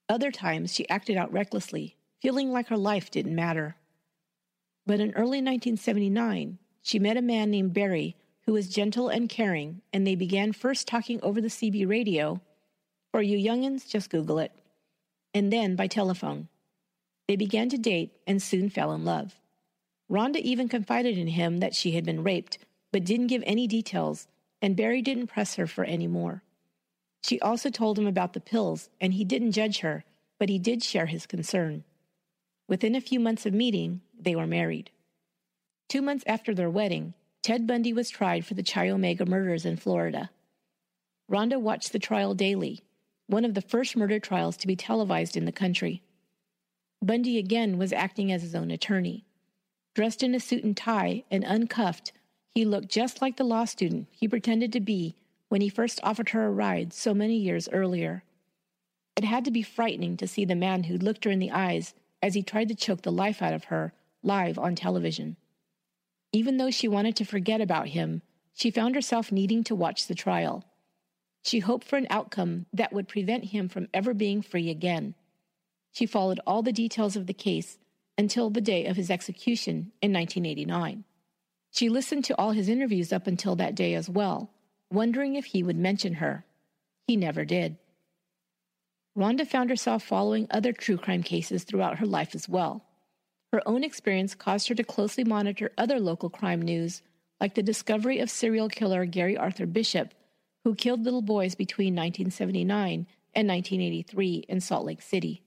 Other 0.09 0.30
times, 0.30 0.72
she 0.72 0.88
acted 0.88 1.16
out 1.16 1.32
recklessly, 1.32 1.96
feeling 2.20 2.52
like 2.52 2.68
her 2.68 2.76
life 2.76 3.11
didn't 3.11 3.34
matter. 3.34 3.76
But 4.86 5.00
in 5.00 5.12
early 5.12 5.40
1979, 5.40 6.59
she 6.82 6.98
met 6.98 7.16
a 7.16 7.22
man 7.22 7.50
named 7.50 7.72
Barry 7.72 8.16
who 8.44 8.52
was 8.52 8.68
gentle 8.68 9.09
and 9.09 9.28
caring, 9.28 9.80
and 9.92 10.07
they 10.07 10.14
began 10.14 10.52
first 10.52 10.86
talking 10.86 11.18
over 11.22 11.40
the 11.40 11.48
CB 11.48 11.88
radio. 11.88 12.40
For 13.11 13.22
you 13.22 13.38
youngins, 13.38 13.88
just 13.88 14.11
Google 14.11 14.38
it. 14.38 14.52
And 15.32 15.52
then 15.52 15.76
by 15.76 15.86
telephone. 15.86 16.48
They 17.26 17.36
began 17.36 17.70
to 17.70 17.78
date 17.78 18.12
and 18.26 18.42
soon 18.42 18.68
fell 18.68 18.92
in 18.92 19.05
love. 19.05 19.40
Rhonda 20.11 20.36
even 20.36 20.68
confided 20.68 21.16
in 21.16 21.28
him 21.28 21.59
that 21.61 21.74
she 21.74 21.92
had 21.92 22.05
been 22.05 22.22
raped, 22.22 22.59
but 22.92 23.05
didn't 23.05 23.28
give 23.28 23.42
any 23.46 23.66
details, 23.66 24.28
and 24.61 24.76
Barry 24.76 25.00
didn't 25.00 25.28
press 25.28 25.55
her 25.55 25.66
for 25.66 25.84
any 25.84 26.07
more. 26.07 26.42
She 27.25 27.41
also 27.41 27.70
told 27.70 27.99
him 27.99 28.07
about 28.07 28.35
the 28.35 28.41
pills, 28.41 28.91
and 29.01 29.14
he 29.14 29.25
didn't 29.25 29.53
judge 29.53 29.79
her, 29.79 30.05
but 30.39 30.51
he 30.51 30.59
did 30.59 30.83
share 30.83 31.07
his 31.07 31.25
concern. 31.25 31.83
Within 32.68 32.95
a 32.95 33.01
few 33.01 33.18
months 33.18 33.47
of 33.47 33.55
meeting, 33.55 34.03
they 34.20 34.37
were 34.37 34.47
married. 34.47 34.91
Two 35.89 36.03
months 36.03 36.22
after 36.27 36.55
their 36.55 36.68
wedding, 36.68 37.14
Ted 37.43 37.66
Bundy 37.66 37.95
was 37.95 38.11
tried 38.11 38.45
for 38.45 38.53
the 38.53 38.62
Chi 38.62 38.91
Omega 38.91 39.25
murders 39.25 39.64
in 39.64 39.79
Florida. 39.79 40.29
Rhonda 41.31 41.59
watched 41.59 41.93
the 41.93 41.99
trial 41.99 42.35
daily, 42.35 42.83
one 43.27 43.47
of 43.47 43.55
the 43.55 43.62
first 43.62 43.97
murder 43.97 44.18
trials 44.18 44.59
to 44.59 44.66
be 44.66 44.77
televised 44.77 45.35
in 45.35 45.47
the 45.47 45.51
country. 45.53 46.03
Bundy 47.01 47.39
again 47.39 47.79
was 47.79 47.95
acting 47.95 48.33
as 48.33 48.43
his 48.43 48.55
own 48.55 48.70
attorney. 48.70 49.25
Dressed 49.95 50.22
in 50.22 50.35
a 50.35 50.41
suit 50.41 50.62
and 50.62 50.77
tie 50.77 51.25
and 51.31 51.43
uncuffed, 51.43 52.12
he 52.55 52.66
looked 52.66 52.89
just 52.89 53.22
like 53.22 53.39
the 53.39 53.45
law 53.45 53.64
student 53.64 54.09
he 54.11 54.29
pretended 54.29 54.75
to 54.75 54.81
be 54.81 55.14
when 55.55 55.61
he 55.61 55.68
first 55.68 56.00
offered 56.02 56.30
her 56.30 56.46
a 56.46 56.50
ride 56.50 56.92
so 56.92 57.14
many 57.14 57.36
years 57.36 57.68
earlier. 57.68 58.24
It 59.14 59.22
had 59.22 59.44
to 59.44 59.52
be 59.52 59.62
frightening 59.62 60.16
to 60.16 60.26
see 60.26 60.44
the 60.44 60.57
man 60.57 60.82
who 60.82 60.98
looked 60.98 61.24
her 61.26 61.30
in 61.30 61.38
the 61.38 61.52
eyes 61.52 61.94
as 62.20 62.34
he 62.34 62.42
tried 62.42 62.66
to 62.70 62.74
choke 62.74 63.02
the 63.02 63.12
life 63.12 63.40
out 63.40 63.55
of 63.55 63.66
her 63.66 63.92
live 64.20 64.59
on 64.59 64.74
television. 64.74 65.36
Even 66.32 66.57
though 66.57 66.72
she 66.72 66.88
wanted 66.88 67.14
to 67.14 67.24
forget 67.24 67.61
about 67.61 67.86
him, 67.86 68.22
she 68.52 68.72
found 68.72 68.96
herself 68.96 69.30
needing 69.30 69.62
to 69.62 69.76
watch 69.76 70.09
the 70.09 70.14
trial. 70.16 70.64
She 71.44 71.61
hoped 71.61 71.86
for 71.86 71.98
an 71.98 72.09
outcome 72.11 72.66
that 72.72 72.92
would 72.92 73.07
prevent 73.07 73.44
him 73.44 73.68
from 73.68 73.86
ever 73.94 74.12
being 74.12 74.42
free 74.42 74.70
again. 74.70 75.14
She 75.92 76.05
followed 76.05 76.40
all 76.48 76.64
the 76.64 76.72
details 76.72 77.14
of 77.14 77.28
the 77.28 77.32
case 77.32 77.78
until 78.18 78.50
the 78.50 78.61
day 78.61 78.86
of 78.86 78.96
his 78.96 79.09
execution 79.09 79.92
in 80.02 80.12
1989. 80.12 81.05
She 81.70 81.88
listened 81.88 82.24
to 82.24 82.36
all 82.36 82.50
his 82.50 82.68
interviews 82.68 83.12
up 83.12 83.28
until 83.28 83.55
that 83.55 83.76
day 83.76 83.94
as 83.94 84.11
well, 84.11 84.50
wondering 84.95 85.34
if 85.34 85.47
he 85.47 85.62
would 85.62 85.76
mention 85.76 86.14
her. 86.14 86.45
He 87.07 87.16
never 87.16 87.45
did. 87.45 87.76
Rhonda 89.16 89.47
found 89.47 89.70
herself 89.70 90.03
following 90.03 90.47
other 90.51 90.72
true 90.72 90.97
crime 90.97 91.22
cases 91.22 91.64
throughout 91.64 91.99
her 91.99 92.07
life 92.07 92.34
as 92.34 92.49
well. 92.49 92.84
Her 93.53 93.62
own 93.66 93.84
experience 93.84 94.34
caused 94.34 94.68
her 94.68 94.74
to 94.74 94.82
closely 94.82 95.22
monitor 95.22 95.70
other 95.78 96.01
local 96.01 96.28
crime 96.28 96.61
news, 96.61 97.03
like 97.40 97.55
the 97.55 97.62
discovery 97.62 98.18
of 98.18 98.30
serial 98.30 98.68
killer 98.68 99.05
Gary 99.05 99.36
Arthur 99.36 99.66
Bishop, 99.66 100.14
who 100.64 100.74
killed 100.74 101.05
little 101.05 101.22
boys 101.22 101.55
between 101.55 101.95
1979 101.95 103.07
and 103.34 103.49
1983 103.49 104.45
in 104.49 104.61
Salt 104.61 104.86
Lake 104.86 105.03
City. 105.03 105.42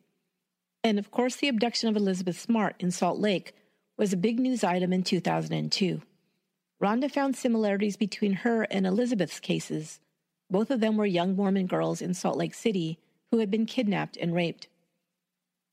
And 0.84 1.00
of 1.00 1.12
course, 1.12 1.36
the 1.36 1.50
abduction 1.50 1.90
of 1.90 1.98
Elizabeth 1.98 2.40
Smart 2.40 2.76
in 2.80 2.92
Salt 2.92 3.20
Lake 3.20 3.54
was 3.98 4.14
a 4.14 4.18
big 4.18 4.40
news 4.40 4.64
item 4.64 4.94
in 4.94 5.04
2002. 5.04 6.02
Rhonda 6.82 7.10
found 7.10 7.36
similarities 7.36 7.98
between 7.98 8.34
her 8.34 8.64
and 8.64 8.86
Elizabeth's 8.86 9.40
cases. 9.40 10.00
Both 10.50 10.70
of 10.70 10.80
them 10.80 10.96
were 10.96 11.06
young 11.06 11.36
Mormon 11.36 11.66
girls 11.66 12.02
in 12.02 12.14
Salt 12.14 12.38
Lake 12.38 12.54
City 12.54 13.00
who 13.32 13.40
had 13.40 13.52
been 13.52 13.66
kidnapped 13.66 14.16
and 14.18 14.34
raped. 14.34 14.68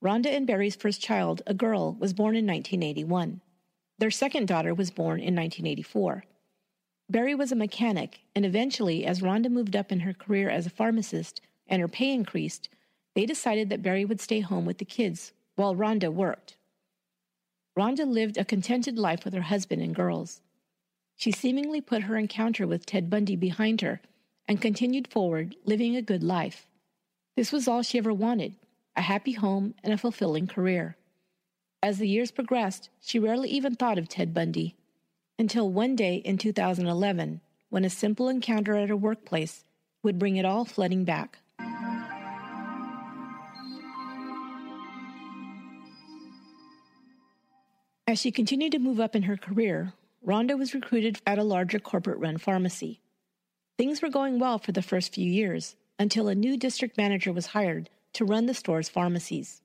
Rhonda 0.03 0.27
and 0.27 0.47
Barry's 0.47 0.77
first 0.77 1.01
child, 1.01 1.43
a 1.47 1.55
girl, 1.55 1.95
was 1.95 2.13
born 2.13 2.37
in 2.37 2.47
1981. 2.47 3.41
Their 3.99 4.11
second 4.11 4.49
daughter 4.49 4.75
was 4.75 4.91
born 4.91 5.21
in 5.21 5.35
1984. 5.37 6.25
Barry 7.09 7.35
was 7.35 7.53
a 7.53 7.57
mechanic, 7.57 8.21
and 8.35 8.45
eventually, 8.45 9.05
as 9.05 9.21
Rhonda 9.21 9.51
moved 9.51 9.77
up 9.77 9.93
in 9.93 10.01
her 10.01 10.15
career 10.15 10.49
as 10.49 10.67
a 10.67 10.71
pharmacist 10.71 11.41
and 11.67 11.81
her 11.81 11.89
pay 11.89 12.13
increased, 12.13 12.69
they 13.15 13.27
decided 13.27 13.69
that 13.69 13.83
Barry 13.83 14.05
would 14.05 14.21
stay 14.21 14.41
home 14.41 14.65
with 14.65 14.79
the 14.79 14.85
kids 14.85 15.33
while 15.55 15.77
Rhonda 15.77 16.13
worked. 16.13 16.57
Rhonda 17.79 18.07
lived 18.07 18.37
a 18.37 18.45
contented 18.45 18.99
life 18.99 19.25
with 19.25 19.35
her 19.35 19.43
husband 19.43 19.83
and 19.83 19.95
girls. 19.95 20.41
She 21.17 21.31
seemingly 21.31 21.81
put 21.81 22.03
her 22.03 22.17
encounter 22.17 22.67
with 22.67 22.87
Ted 22.87 23.09
Bundy 23.09 23.37
behind 23.37 23.81
her 23.81 24.01
and 24.47 24.61
continued 24.61 25.09
forward, 25.09 25.57
living 25.65 25.97
a 25.97 26.03
good 26.03 26.23
life. 26.23 26.67
This 27.37 27.53
was 27.53 27.67
all 27.67 27.83
she 27.83 27.99
ever 27.99 28.13
wanted 28.13 28.55
a 28.97 29.03
happy 29.03 29.33
home, 29.33 29.75
and 29.83 29.93
a 29.93 29.99
fulfilling 29.99 30.47
career. 30.47 30.97
As 31.83 31.99
the 31.99 32.09
years 32.09 32.31
progressed, 32.31 32.91
she 33.01 33.19
rarely 33.19 33.51
even 33.51 33.75
thought 33.75 33.99
of 33.99 34.09
Ted 34.09 34.33
Bundy. 34.33 34.77
Until 35.39 35.69
one 35.69 35.97
day 35.97 36.17
in 36.17 36.39
2011, 36.39 37.41
when 37.71 37.85
a 37.85 37.91
simple 37.91 38.29
encounter 38.29 38.77
at 38.77 38.89
her 38.89 38.97
workplace 38.97 39.65
would 40.03 40.19
bring 40.19 40.37
it 40.37 40.45
all 40.45 40.65
flooding 40.65 41.05
back. 41.05 41.39
As 48.07 48.21
she 48.21 48.31
continued 48.31 48.73
to 48.73 48.79
move 48.79 49.01
up 49.01 49.17
in 49.17 49.25
her 49.25 49.37
career, 49.37 49.93
Rhonda 50.27 50.59
was 50.59 50.75
recruited 50.75 51.21
at 51.27 51.39
a 51.39 51.45
larger 51.45 51.79
corporate 51.79 52.19
run 52.19 52.39
pharmacy. 52.39 53.01
Things 53.77 54.01
were 54.01 54.09
going 54.09 54.39
well 54.39 54.59
for 54.59 54.73
the 54.73 54.83
first 54.83 55.15
few 55.15 55.31
years 55.31 55.77
until 55.99 56.29
a 56.29 56.35
new 56.35 56.57
district 56.57 56.97
manager 56.97 57.33
was 57.33 57.49
hired 57.49 57.91
to 58.15 58.25
run 58.25 58.47
the 58.47 58.55
store's 58.55 58.89
pharmacies. 58.89 59.61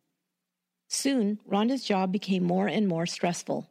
Soon, 0.87 1.39
Rhonda's 1.47 1.83
job 1.83 2.11
became 2.11 2.43
more 2.43 2.67
and 2.67 2.87
more 2.87 3.05
stressful. 3.05 3.69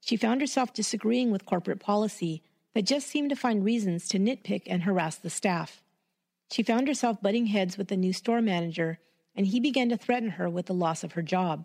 She 0.00 0.16
found 0.16 0.40
herself 0.40 0.72
disagreeing 0.72 1.30
with 1.30 1.46
corporate 1.46 1.80
policy 1.80 2.42
that 2.74 2.82
just 2.82 3.08
seemed 3.08 3.30
to 3.30 3.36
find 3.36 3.64
reasons 3.64 4.06
to 4.08 4.18
nitpick 4.18 4.62
and 4.66 4.82
harass 4.82 5.16
the 5.16 5.30
staff. 5.30 5.82
She 6.52 6.62
found 6.62 6.86
herself 6.86 7.20
butting 7.20 7.46
heads 7.46 7.76
with 7.76 7.88
the 7.88 7.96
new 7.96 8.12
store 8.12 8.42
manager, 8.42 8.98
and 9.34 9.46
he 9.46 9.58
began 9.58 9.88
to 9.88 9.96
threaten 9.96 10.30
her 10.30 10.48
with 10.48 10.66
the 10.66 10.74
loss 10.74 11.02
of 11.02 11.12
her 11.12 11.22
job. 11.22 11.64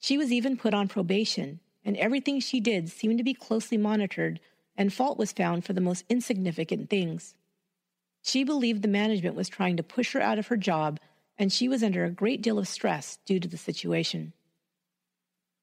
She 0.00 0.18
was 0.18 0.32
even 0.32 0.56
put 0.56 0.74
on 0.74 0.88
probation, 0.88 1.60
and 1.90 1.96
everything 1.96 2.38
she 2.38 2.60
did 2.60 2.88
seemed 2.88 3.18
to 3.18 3.24
be 3.24 3.34
closely 3.34 3.76
monitored, 3.76 4.38
and 4.76 4.92
fault 4.92 5.18
was 5.18 5.32
found 5.32 5.64
for 5.64 5.72
the 5.72 5.80
most 5.80 6.04
insignificant 6.08 6.88
things. 6.88 7.34
She 8.22 8.44
believed 8.44 8.82
the 8.82 8.86
management 8.86 9.34
was 9.34 9.48
trying 9.48 9.76
to 9.76 9.82
push 9.82 10.12
her 10.12 10.20
out 10.20 10.38
of 10.38 10.46
her 10.46 10.56
job 10.56 11.00
and 11.36 11.52
she 11.52 11.66
was 11.66 11.82
under 11.82 12.04
a 12.04 12.10
great 12.10 12.42
deal 12.42 12.60
of 12.60 12.68
stress 12.68 13.18
due 13.26 13.40
to 13.40 13.48
the 13.48 13.56
situation. 13.56 14.32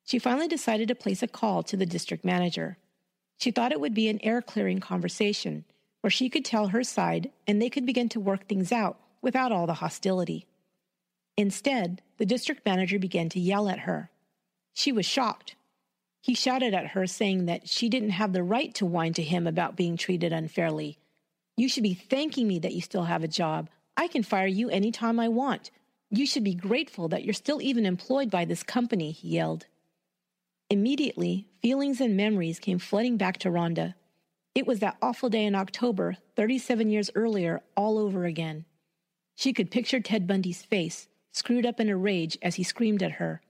She 0.03 0.19
finally 0.19 0.49
decided 0.49 0.89
to 0.89 0.95
place 0.95 1.23
a 1.23 1.29
call 1.29 1.63
to 1.63 1.77
the 1.77 1.85
district 1.85 2.25
manager. 2.25 2.77
She 3.37 3.51
thought 3.51 3.71
it 3.71 3.79
would 3.79 3.93
be 3.93 4.09
an 4.09 4.19
air 4.21 4.41
clearing 4.41 4.81
conversation 4.81 5.63
where 6.01 6.11
she 6.11 6.29
could 6.29 6.43
tell 6.43 6.67
her 6.67 6.83
side 6.83 7.31
and 7.47 7.61
they 7.61 7.69
could 7.69 7.85
begin 7.85 8.09
to 8.09 8.19
work 8.19 8.49
things 8.49 8.73
out 8.73 8.99
without 9.21 9.53
all 9.53 9.65
the 9.65 9.75
hostility. 9.75 10.45
Instead, 11.37 12.01
the 12.17 12.25
district 12.25 12.65
manager 12.65 12.99
began 12.99 13.29
to 13.29 13.39
yell 13.39 13.69
at 13.69 13.79
her. 13.79 14.11
She 14.73 14.91
was 14.91 15.05
shocked. 15.05 15.55
He 16.27 16.33
shouted 16.33 16.73
at 16.73 16.87
her, 16.87 17.07
saying 17.07 17.45
that 17.45 17.69
she 17.69 17.87
didn't 17.87 18.09
have 18.09 18.33
the 18.33 18.43
right 18.43 18.75
to 18.75 18.85
whine 18.85 19.13
to 19.13 19.23
him 19.23 19.47
about 19.47 19.77
being 19.77 19.95
treated 19.95 20.33
unfairly. 20.33 20.97
You 21.55 21.69
should 21.69 21.83
be 21.83 21.93
thanking 21.93 22.49
me 22.49 22.59
that 22.59 22.73
you 22.73 22.81
still 22.81 23.05
have 23.05 23.23
a 23.23 23.29
job. 23.29 23.69
I 23.95 24.09
can 24.09 24.23
fire 24.23 24.45
you 24.45 24.69
any 24.69 24.91
time 24.91 25.21
I 25.21 25.29
want. 25.29 25.71
You 26.09 26.25
should 26.25 26.43
be 26.43 26.53
grateful 26.53 27.07
that 27.07 27.23
you're 27.23 27.33
still 27.33 27.61
even 27.61 27.85
employed 27.85 28.29
by 28.29 28.43
this 28.43 28.61
company, 28.61 29.11
he 29.11 29.29
yelled. 29.29 29.67
Immediately, 30.69 31.47
feelings 31.61 32.01
and 32.01 32.17
memories 32.17 32.59
came 32.59 32.77
flooding 32.77 33.15
back 33.15 33.37
to 33.37 33.49
Rhonda. 33.49 33.93
It 34.53 34.67
was 34.67 34.79
that 34.79 34.97
awful 35.01 35.29
day 35.29 35.45
in 35.45 35.55
October, 35.55 36.17
37 36.35 36.89
years 36.89 37.09
earlier, 37.15 37.61
all 37.77 37.97
over 37.97 38.25
again. 38.25 38.65
She 39.35 39.53
could 39.53 39.71
picture 39.71 40.01
Ted 40.01 40.27
Bundy's 40.27 40.61
face, 40.61 41.07
screwed 41.31 41.65
up 41.65 41.79
in 41.79 41.87
a 41.87 41.95
rage 41.95 42.37
as 42.41 42.55
he 42.55 42.63
screamed 42.63 43.01
at 43.01 43.13
her. 43.13 43.41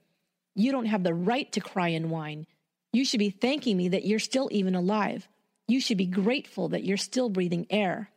You 0.53 0.71
don't 0.71 0.86
have 0.86 1.01
the 1.01 1.15
right 1.15 1.51
to 1.53 1.59
cry 1.59 1.88
and 1.88 2.11
whine. 2.11 2.45
You 2.93 3.05
should 3.05 3.19
be 3.19 3.29
thanking 3.29 3.77
me 3.77 3.89
that 3.89 4.05
you're 4.05 4.19
still 4.19 4.49
even 4.51 4.75
alive. 4.75 5.27
You 5.67 5.81
should 5.81 5.97
be 5.97 6.05
grateful 6.05 6.69
that 6.69 6.83
you're 6.83 6.97
still 6.97 7.29
breathing 7.29 7.67
air. 7.69 8.09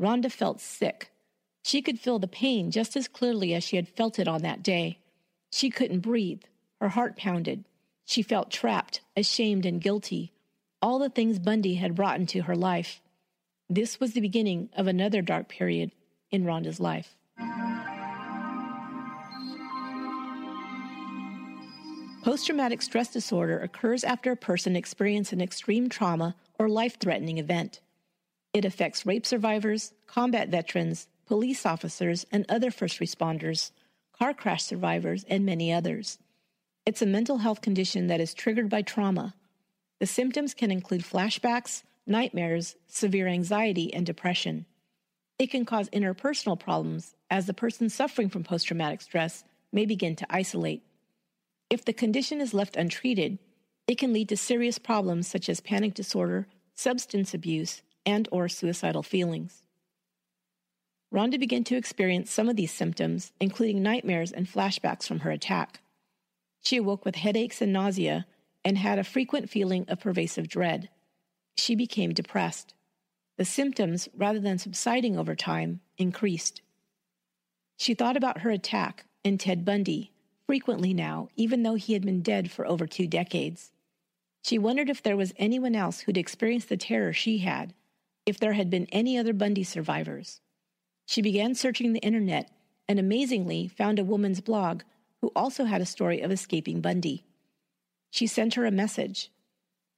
Rhonda 0.00 0.30
felt 0.30 0.60
sick. 0.60 1.10
She 1.62 1.82
could 1.82 2.00
feel 2.00 2.18
the 2.18 2.28
pain 2.28 2.70
just 2.70 2.96
as 2.96 3.08
clearly 3.08 3.54
as 3.54 3.64
she 3.64 3.76
had 3.76 3.88
felt 3.88 4.18
it 4.18 4.28
on 4.28 4.42
that 4.42 4.62
day. 4.62 4.98
She 5.52 5.68
couldn't 5.68 6.00
breathe. 6.00 6.42
Her 6.80 6.88
heart 6.88 7.16
pounded. 7.16 7.64
She 8.06 8.22
felt 8.22 8.50
trapped, 8.50 9.02
ashamed, 9.16 9.66
and 9.66 9.80
guilty. 9.80 10.32
All 10.80 10.98
the 10.98 11.10
things 11.10 11.38
Bundy 11.38 11.74
had 11.74 11.94
brought 11.94 12.18
into 12.18 12.42
her 12.42 12.56
life. 12.56 13.02
This 13.68 14.00
was 14.00 14.14
the 14.14 14.20
beginning 14.20 14.70
of 14.76 14.86
another 14.86 15.22
dark 15.22 15.48
period 15.48 15.92
in 16.30 16.44
Rhonda's 16.44 16.80
life. 16.80 17.16
Post 22.22 22.44
traumatic 22.44 22.82
stress 22.82 23.10
disorder 23.10 23.58
occurs 23.60 24.04
after 24.04 24.30
a 24.30 24.36
person 24.36 24.76
experiences 24.76 25.32
an 25.32 25.40
extreme 25.40 25.88
trauma 25.88 26.36
or 26.58 26.68
life 26.68 26.98
threatening 27.00 27.38
event. 27.38 27.80
It 28.52 28.66
affects 28.66 29.06
rape 29.06 29.24
survivors, 29.24 29.94
combat 30.06 30.50
veterans, 30.50 31.08
police 31.26 31.64
officers, 31.64 32.26
and 32.30 32.44
other 32.46 32.70
first 32.70 33.00
responders, 33.00 33.70
car 34.12 34.34
crash 34.34 34.64
survivors, 34.64 35.24
and 35.30 35.46
many 35.46 35.72
others. 35.72 36.18
It's 36.84 37.00
a 37.00 37.06
mental 37.06 37.38
health 37.38 37.62
condition 37.62 38.08
that 38.08 38.20
is 38.20 38.34
triggered 38.34 38.68
by 38.68 38.82
trauma. 38.82 39.34
The 39.98 40.06
symptoms 40.06 40.52
can 40.52 40.70
include 40.70 41.02
flashbacks, 41.02 41.84
nightmares, 42.06 42.76
severe 42.86 43.28
anxiety, 43.28 43.94
and 43.94 44.04
depression. 44.04 44.66
It 45.38 45.50
can 45.50 45.64
cause 45.64 45.88
interpersonal 45.88 46.60
problems 46.60 47.14
as 47.30 47.46
the 47.46 47.54
person 47.54 47.88
suffering 47.88 48.28
from 48.28 48.44
post 48.44 48.66
traumatic 48.66 49.00
stress 49.00 49.42
may 49.72 49.86
begin 49.86 50.16
to 50.16 50.26
isolate. 50.28 50.82
If 51.70 51.84
the 51.84 51.92
condition 51.92 52.40
is 52.40 52.52
left 52.52 52.76
untreated, 52.76 53.38
it 53.86 53.96
can 53.96 54.12
lead 54.12 54.28
to 54.30 54.36
serious 54.36 54.78
problems 54.78 55.28
such 55.28 55.48
as 55.48 55.60
panic 55.60 55.94
disorder, 55.94 56.48
substance 56.74 57.32
abuse, 57.32 57.82
and 58.04 58.28
or 58.32 58.48
suicidal 58.48 59.04
feelings. 59.04 59.62
Rhonda 61.14 61.38
began 61.38 61.64
to 61.64 61.76
experience 61.76 62.30
some 62.30 62.48
of 62.48 62.56
these 62.56 62.72
symptoms, 62.72 63.32
including 63.40 63.82
nightmares 63.82 64.32
and 64.32 64.46
flashbacks 64.46 65.06
from 65.06 65.20
her 65.20 65.30
attack. 65.30 65.80
She 66.60 66.76
awoke 66.76 67.04
with 67.04 67.16
headaches 67.16 67.62
and 67.62 67.72
nausea 67.72 68.26
and 68.64 68.76
had 68.76 68.98
a 68.98 69.04
frequent 69.04 69.48
feeling 69.48 69.86
of 69.88 70.00
pervasive 70.00 70.48
dread. 70.48 70.88
She 71.56 71.74
became 71.74 72.12
depressed. 72.12 72.74
The 73.38 73.44
symptoms, 73.44 74.08
rather 74.14 74.38
than 74.38 74.58
subsiding 74.58 75.16
over 75.16 75.34
time, 75.34 75.80
increased. 75.98 76.62
She 77.76 77.94
thought 77.94 78.16
about 78.16 78.42
her 78.42 78.50
attack 78.50 79.06
and 79.24 79.40
Ted 79.40 79.64
Bundy 79.64 80.09
frequently 80.50 80.92
now, 80.92 81.28
even 81.36 81.62
though 81.62 81.76
he 81.76 81.92
had 81.92 82.04
been 82.04 82.22
dead 82.22 82.50
for 82.50 82.66
over 82.66 82.84
two 82.84 83.06
decades. 83.06 83.70
She 84.42 84.58
wondered 84.58 84.90
if 84.90 85.00
there 85.00 85.16
was 85.16 85.32
anyone 85.36 85.76
else 85.76 86.00
who'd 86.00 86.16
experienced 86.16 86.68
the 86.68 86.76
terror 86.76 87.12
she 87.12 87.38
had, 87.38 87.72
if 88.26 88.40
there 88.40 88.54
had 88.54 88.68
been 88.68 88.88
any 88.90 89.16
other 89.16 89.32
Bundy 89.32 89.62
survivors. 89.62 90.40
She 91.06 91.22
began 91.22 91.54
searching 91.54 91.92
the 91.92 92.00
internet 92.00 92.50
and 92.88 92.98
amazingly 92.98 93.68
found 93.68 94.00
a 94.00 94.04
woman's 94.04 94.40
blog 94.40 94.82
who 95.20 95.30
also 95.36 95.66
had 95.66 95.80
a 95.80 95.86
story 95.86 96.20
of 96.20 96.32
escaping 96.32 96.80
Bundy. 96.80 97.22
She 98.10 98.26
sent 98.26 98.54
her 98.54 98.66
a 98.66 98.72
message. 98.72 99.30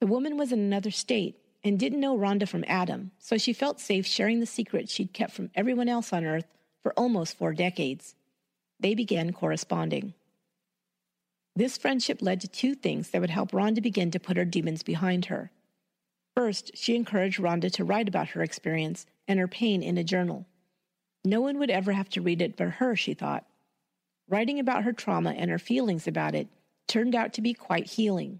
The 0.01 0.05
woman 0.05 0.37
was 0.37 0.51
in 0.51 0.59
another 0.59 0.91
state 0.91 1.35
and 1.63 1.79
didn't 1.79 1.99
know 1.99 2.15
Rhonda 2.15 2.47
from 2.47 2.63
Adam, 2.67 3.09
so 3.17 3.39
she 3.39 3.53
felt 3.53 3.79
safe 3.79 4.05
sharing 4.05 4.39
the 4.39 4.45
secret 4.45 4.87
she'd 4.87 5.13
kept 5.13 5.33
from 5.33 5.49
everyone 5.55 5.89
else 5.89 6.13
on 6.13 6.23
Earth 6.23 6.45
for 6.83 6.93
almost 6.93 7.39
four 7.39 7.53
decades. 7.53 8.13
They 8.79 8.93
began 8.93 9.33
corresponding. 9.33 10.13
This 11.55 11.77
friendship 11.77 12.21
led 12.21 12.41
to 12.41 12.47
two 12.47 12.73
things 12.73 13.09
that 13.09 13.21
would 13.21 13.29
help 13.29 13.51
Rhonda 13.51 13.81
begin 13.81 14.09
to 14.11 14.19
put 14.19 14.37
her 14.37 14.45
demons 14.45 14.81
behind 14.81 15.25
her. 15.25 15.51
First, 16.35 16.71
she 16.75 16.95
encouraged 16.95 17.39
Rhonda 17.39 17.71
to 17.73 17.83
write 17.83 18.07
about 18.07 18.29
her 18.29 18.41
experience 18.41 19.05
and 19.27 19.39
her 19.39 19.47
pain 19.47 19.83
in 19.83 19.97
a 19.97 20.03
journal. 20.03 20.47
No 21.23 21.41
one 21.41 21.59
would 21.59 21.69
ever 21.69 21.91
have 21.91 22.09
to 22.09 22.21
read 22.21 22.41
it 22.41 22.57
but 22.57 22.69
her, 22.69 22.95
she 22.95 23.13
thought. 23.13 23.45
Writing 24.27 24.59
about 24.59 24.83
her 24.83 24.93
trauma 24.93 25.31
and 25.31 25.51
her 25.51 25.59
feelings 25.59 26.07
about 26.07 26.33
it 26.33 26.47
turned 26.87 27.13
out 27.13 27.33
to 27.33 27.41
be 27.41 27.53
quite 27.53 27.91
healing. 27.91 28.39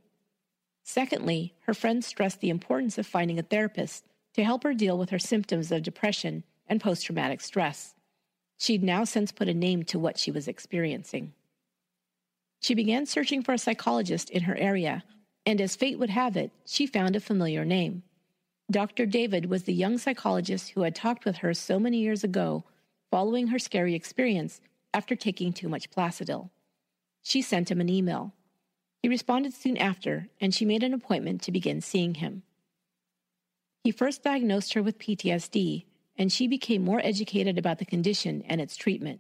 Secondly, 0.84 1.54
her 1.62 1.74
friends 1.74 2.08
stressed 2.08 2.42
the 2.42 2.50
importance 2.50 2.98
of 2.98 3.06
finding 3.06 3.38
a 3.38 3.44
therapist 3.44 4.06
to 4.34 4.44
help 4.44 4.64
her 4.64 4.74
deal 4.74 4.98
with 4.98 5.12
her 5.12 5.20
symptoms 5.20 5.72
of 5.72 5.84
depression 5.84 6.44
and 6.68 6.82
post 6.82 7.06
traumatic 7.06 7.42
stress. 7.42 7.94
She'd 8.58 8.84
now 8.84 9.04
since 9.04 9.32
put 9.32 9.48
a 9.48 9.54
name 9.54 9.84
to 9.84 10.00
what 10.00 10.18
she 10.18 10.32
was 10.32 10.48
experiencing. 10.48 11.34
She 12.64 12.76
began 12.76 13.06
searching 13.06 13.44
for 13.44 13.52
a 13.52 13.58
psychologist 13.58 14.30
in 14.30 14.44
her 14.44 14.56
area, 14.56 15.04
and 15.46 15.60
as 15.60 15.76
fate 15.76 16.00
would 16.00 16.10
have 16.10 16.38
it, 16.38 16.52
she 16.66 16.88
found 16.88 17.14
a 17.14 17.20
familiar 17.20 17.66
name. 17.66 18.04
Dr. 18.72 19.06
David 19.06 19.48
was 19.48 19.64
the 19.64 19.74
young 19.74 19.98
psychologist 19.98 20.70
who 20.70 20.84
had 20.84 20.96
talked 20.96 21.26
with 21.26 21.38
her 21.38 21.54
so 21.54 21.78
many 21.78 21.98
years 21.98 22.24
ago 22.24 22.64
following 23.12 23.48
her 23.48 23.60
scary 23.60 23.94
experience 23.94 24.62
after 24.94 25.14
taking 25.14 25.52
too 25.52 25.68
much 25.68 25.92
Placidil. 25.92 26.52
She 27.22 27.42
sent 27.42 27.70
him 27.70 27.82
an 27.82 27.90
email. 27.90 28.32
He 29.02 29.10
responded 29.10 29.54
soon 29.54 29.76
after, 29.76 30.30
and 30.40 30.56
she 30.56 30.64
made 30.64 30.84
an 30.84 30.94
appointment 30.94 31.42
to 31.42 31.52
begin 31.52 31.82
seeing 31.82 32.14
him. 32.16 32.44
He 33.84 33.92
first 33.92 34.24
diagnosed 34.24 34.72
her 34.72 34.82
with 34.82 35.00
PTSD, 35.00 35.84
and 36.18 36.32
she 36.32 36.48
became 36.48 36.86
more 36.86 37.02
educated 37.04 37.58
about 37.58 37.80
the 37.80 37.86
condition 37.86 38.42
and 38.48 38.62
its 38.62 38.78
treatment. 38.78 39.20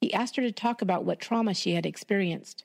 He 0.00 0.14
asked 0.14 0.36
her 0.36 0.42
to 0.42 0.52
talk 0.52 0.80
about 0.80 1.04
what 1.04 1.18
trauma 1.18 1.54
she 1.54 1.72
had 1.72 1.84
experienced. 1.84 2.64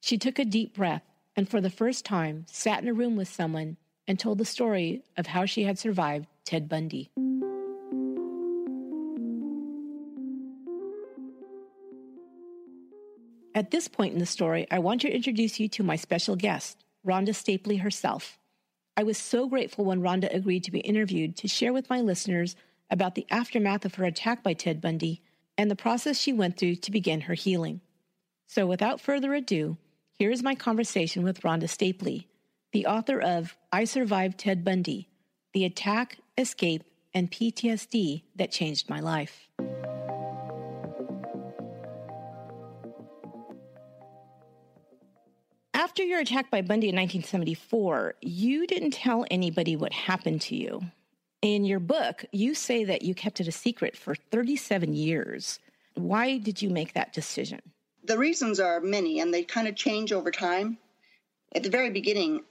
She 0.00 0.16
took 0.16 0.38
a 0.38 0.44
deep 0.44 0.74
breath 0.74 1.02
and, 1.36 1.48
for 1.48 1.60
the 1.60 1.70
first 1.70 2.04
time, 2.04 2.44
sat 2.48 2.82
in 2.82 2.88
a 2.88 2.94
room 2.94 3.16
with 3.16 3.28
someone 3.28 3.76
and 4.08 4.18
told 4.18 4.38
the 4.38 4.44
story 4.44 5.04
of 5.16 5.28
how 5.28 5.44
she 5.44 5.64
had 5.64 5.78
survived 5.78 6.26
Ted 6.44 6.68
Bundy. 6.68 7.10
At 13.54 13.70
this 13.70 13.88
point 13.88 14.14
in 14.14 14.20
the 14.20 14.26
story, 14.26 14.66
I 14.70 14.78
want 14.78 15.02
to 15.02 15.14
introduce 15.14 15.60
you 15.60 15.68
to 15.68 15.82
my 15.82 15.96
special 15.96 16.34
guest, 16.34 16.84
Rhonda 17.06 17.34
Stapley 17.34 17.80
herself. 17.80 18.38
I 18.96 19.02
was 19.02 19.18
so 19.18 19.48
grateful 19.48 19.84
when 19.84 20.00
Rhonda 20.00 20.32
agreed 20.34 20.64
to 20.64 20.70
be 20.70 20.80
interviewed 20.80 21.36
to 21.36 21.48
share 21.48 21.72
with 21.72 21.90
my 21.90 22.00
listeners 22.00 22.56
about 22.90 23.14
the 23.14 23.26
aftermath 23.30 23.84
of 23.84 23.96
her 23.96 24.04
attack 24.04 24.42
by 24.42 24.54
Ted 24.54 24.80
Bundy 24.80 25.22
and 25.58 25.70
the 25.70 25.76
process 25.76 26.18
she 26.18 26.32
went 26.32 26.56
through 26.56 26.76
to 26.76 26.90
begin 26.90 27.22
her 27.22 27.34
healing. 27.34 27.80
So, 28.46 28.66
without 28.66 29.00
further 29.00 29.34
ado, 29.34 29.76
here 30.20 30.30
is 30.30 30.42
my 30.42 30.54
conversation 30.54 31.22
with 31.22 31.40
Rhonda 31.40 31.64
Stapley, 31.64 32.26
the 32.72 32.84
author 32.84 33.18
of 33.22 33.56
I 33.72 33.84
Survived 33.84 34.36
Ted 34.36 34.62
Bundy 34.62 35.08
The 35.54 35.64
Attack, 35.64 36.18
Escape, 36.36 36.84
and 37.14 37.30
PTSD 37.30 38.24
That 38.36 38.52
Changed 38.52 38.90
My 38.90 39.00
Life. 39.00 39.48
After 45.72 46.02
your 46.02 46.20
attack 46.20 46.50
by 46.50 46.60
Bundy 46.60 46.90
in 46.90 46.96
1974, 46.96 48.16
you 48.20 48.66
didn't 48.66 48.90
tell 48.90 49.24
anybody 49.30 49.74
what 49.74 49.94
happened 49.94 50.42
to 50.42 50.54
you. 50.54 50.82
In 51.40 51.64
your 51.64 51.80
book, 51.80 52.26
you 52.30 52.54
say 52.54 52.84
that 52.84 53.00
you 53.00 53.14
kept 53.14 53.40
it 53.40 53.48
a 53.48 53.52
secret 53.52 53.96
for 53.96 54.14
37 54.14 54.92
years. 54.92 55.60
Why 55.94 56.36
did 56.36 56.60
you 56.60 56.68
make 56.68 56.92
that 56.92 57.14
decision? 57.14 57.62
The 58.04 58.18
reasons 58.18 58.60
are 58.60 58.80
many 58.80 59.20
and 59.20 59.32
they 59.32 59.44
kind 59.44 59.68
of 59.68 59.76
change 59.76 60.12
over 60.12 60.30
time. 60.30 60.78
At 61.54 61.62
the 61.62 61.70
very 61.70 61.90
beginning, 61.90 62.44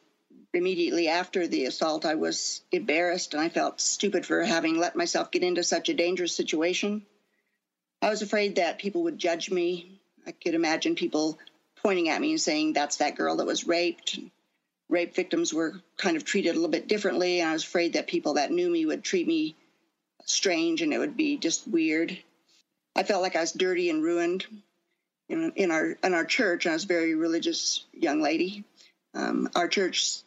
immediately 0.53 1.07
after 1.07 1.47
the 1.47 1.65
assault, 1.65 2.05
I 2.05 2.15
was 2.15 2.61
embarrassed 2.71 3.33
and 3.33 3.41
I 3.41 3.49
felt 3.49 3.81
stupid 3.81 4.25
for 4.25 4.43
having 4.43 4.77
let 4.77 4.95
myself 4.95 5.31
get 5.31 5.43
into 5.43 5.63
such 5.63 5.89
a 5.89 5.93
dangerous 5.93 6.35
situation. 6.35 7.05
I 8.01 8.09
was 8.09 8.21
afraid 8.21 8.55
that 8.55 8.79
people 8.79 9.03
would 9.03 9.17
judge 9.17 9.49
me. 9.49 9.99
I 10.25 10.31
could 10.31 10.53
imagine 10.53 10.95
people 10.95 11.37
pointing 11.81 12.09
at 12.09 12.21
me 12.21 12.31
and 12.31 12.41
saying, 12.41 12.73
That's 12.73 12.97
that 12.97 13.15
girl 13.15 13.37
that 13.37 13.47
was 13.47 13.67
raped. 13.67 14.19
Rape 14.87 15.15
victims 15.15 15.53
were 15.53 15.81
kind 15.97 16.17
of 16.17 16.25
treated 16.25 16.51
a 16.51 16.53
little 16.53 16.69
bit 16.69 16.87
differently. 16.87 17.39
And 17.39 17.49
I 17.49 17.53
was 17.53 17.63
afraid 17.63 17.93
that 17.93 18.07
people 18.07 18.35
that 18.35 18.51
knew 18.51 18.69
me 18.69 18.85
would 18.85 19.03
treat 19.03 19.27
me 19.27 19.55
strange 20.25 20.81
and 20.81 20.93
it 20.93 20.97
would 20.97 21.17
be 21.17 21.37
just 21.37 21.67
weird. 21.67 22.17
I 22.95 23.03
felt 23.03 23.21
like 23.21 23.35
I 23.35 23.41
was 23.41 23.51
dirty 23.51 23.89
and 23.89 24.03
ruined. 24.03 24.45
In, 25.29 25.53
in 25.55 25.71
our 25.71 25.97
in 26.03 26.13
our 26.13 26.25
church, 26.25 26.65
I 26.65 26.73
was 26.73 26.83
a 26.83 26.87
very 26.87 27.15
religious 27.15 27.85
young 27.93 28.21
lady. 28.21 28.65
Um, 29.13 29.49
our 29.55 29.67
church 29.67 30.21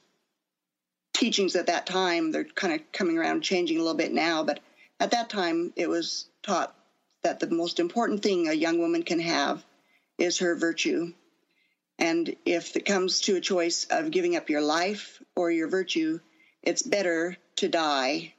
teachings 1.13 1.57
at 1.57 1.67
that 1.67 1.87
time, 1.87 2.33
they're 2.33 2.45
kind 2.45 2.75
of 2.75 2.93
coming 2.93 3.19
around, 3.19 3.43
changing 3.43 3.77
a 3.77 3.81
little 3.81 3.97
bit 3.97 4.13
now, 4.13 4.43
but 4.45 4.61
at 4.99 5.11
that 5.11 5.29
time, 5.29 5.73
it 5.77 5.89
was 5.89 6.27
taught 6.43 6.75
that 7.23 7.41
the 7.41 7.51
most 7.51 7.81
important 7.81 8.23
thing 8.23 8.49
a 8.49 8.53
young 8.53 8.79
woman 8.79 9.03
can 9.03 9.21
have 9.21 9.65
is 10.19 10.39
her 10.39 10.55
virtue. 10.55 11.13
And 11.99 12.35
if 12.45 12.77
it 12.77 12.85
comes 12.85 13.21
to 13.23 13.37
a 13.37 13.41
choice 13.41 13.87
of 13.91 14.11
giving 14.11 14.37
up 14.37 14.51
your 14.51 14.61
life 14.61 15.21
or 15.37 15.51
your 15.51 15.69
virtue, 15.69 16.21
it's 16.63 16.83
better 16.83 17.37
to 17.57 17.69
die. 17.69 18.35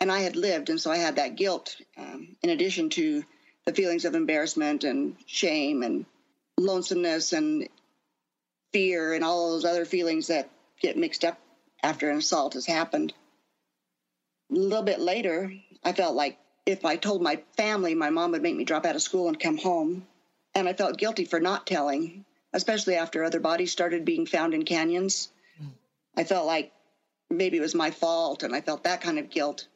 And 0.00 0.10
I 0.10 0.20
had 0.20 0.36
lived, 0.36 0.70
and 0.70 0.80
so 0.80 0.90
I 0.90 0.96
had 0.96 1.16
that 1.16 1.36
guilt 1.36 1.76
um, 1.96 2.36
in 2.42 2.50
addition 2.50 2.90
to 2.90 3.24
the 3.66 3.74
feelings 3.74 4.04
of 4.04 4.14
embarrassment 4.14 4.84
and 4.84 5.16
shame 5.26 5.82
and 5.82 6.06
lonesomeness 6.58 7.32
and 7.32 7.68
fear 8.72 9.14
and 9.14 9.24
all 9.24 9.52
those 9.52 9.64
other 9.64 9.84
feelings 9.84 10.26
that 10.28 10.50
get 10.80 10.96
mixed 10.96 11.24
up 11.24 11.38
after 11.82 12.10
an 12.10 12.18
assault 12.18 12.54
has 12.54 12.66
happened. 12.66 13.12
A 14.50 14.54
little 14.54 14.82
bit 14.82 15.00
later, 15.00 15.52
I 15.82 15.92
felt 15.92 16.14
like 16.14 16.38
if 16.66 16.84
I 16.84 16.96
told 16.96 17.22
my 17.22 17.42
family, 17.56 17.94
my 17.94 18.10
mom 18.10 18.32
would 18.32 18.42
make 18.42 18.56
me 18.56 18.64
drop 18.64 18.86
out 18.86 18.96
of 18.96 19.02
school 19.02 19.28
and 19.28 19.38
come 19.38 19.58
home 19.58 20.06
and 20.54 20.68
I 20.68 20.72
felt 20.72 20.98
guilty 20.98 21.24
for 21.24 21.40
not 21.40 21.66
telling, 21.66 22.24
especially 22.52 22.94
after 22.94 23.24
other 23.24 23.40
bodies 23.40 23.72
started 23.72 24.04
being 24.04 24.26
found 24.26 24.54
in 24.54 24.64
canyons. 24.64 25.30
Mm. 25.60 25.70
I 26.16 26.24
felt 26.24 26.46
like 26.46 26.72
maybe 27.28 27.56
it 27.56 27.62
was 27.62 27.74
my 27.74 27.90
fault, 27.90 28.42
and 28.42 28.54
I 28.54 28.60
felt 28.60 28.84
that 28.84 29.00
kind 29.00 29.18
of 29.18 29.30
guilt. 29.30 29.66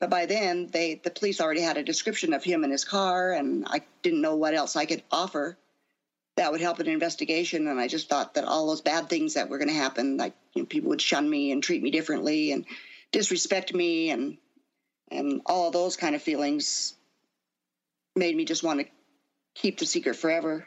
But 0.00 0.10
by 0.10 0.26
then, 0.26 0.68
they 0.68 0.94
the 0.96 1.10
police 1.10 1.40
already 1.40 1.60
had 1.62 1.76
a 1.76 1.82
description 1.82 2.32
of 2.32 2.44
him 2.44 2.62
and 2.64 2.72
his 2.72 2.84
car, 2.84 3.32
and 3.32 3.66
I 3.68 3.82
didn't 4.02 4.20
know 4.20 4.36
what 4.36 4.54
else 4.54 4.76
I 4.76 4.86
could 4.86 5.02
offer. 5.10 5.58
that 6.36 6.52
would 6.52 6.60
help 6.60 6.78
an 6.78 6.86
investigation. 6.86 7.66
And 7.66 7.80
I 7.80 7.88
just 7.88 8.08
thought 8.08 8.34
that 8.34 8.44
all 8.44 8.68
those 8.68 8.80
bad 8.80 9.08
things 9.08 9.34
that 9.34 9.48
were 9.48 9.58
going 9.58 9.68
to 9.68 9.74
happen, 9.74 10.16
like 10.16 10.34
you 10.54 10.62
know, 10.62 10.66
people 10.66 10.90
would 10.90 11.02
shun 11.02 11.28
me 11.28 11.50
and 11.52 11.62
treat 11.62 11.82
me 11.82 11.90
differently 11.90 12.52
and 12.52 12.64
disrespect 13.12 13.74
me, 13.74 14.10
and 14.10 14.38
and 15.10 15.42
all 15.46 15.70
those 15.70 15.96
kind 15.96 16.14
of 16.14 16.22
feelings 16.22 16.94
made 18.14 18.36
me 18.36 18.44
just 18.44 18.62
want 18.62 18.80
to 18.80 18.86
keep 19.54 19.78
the 19.78 19.86
secret 19.86 20.14
forever. 20.16 20.66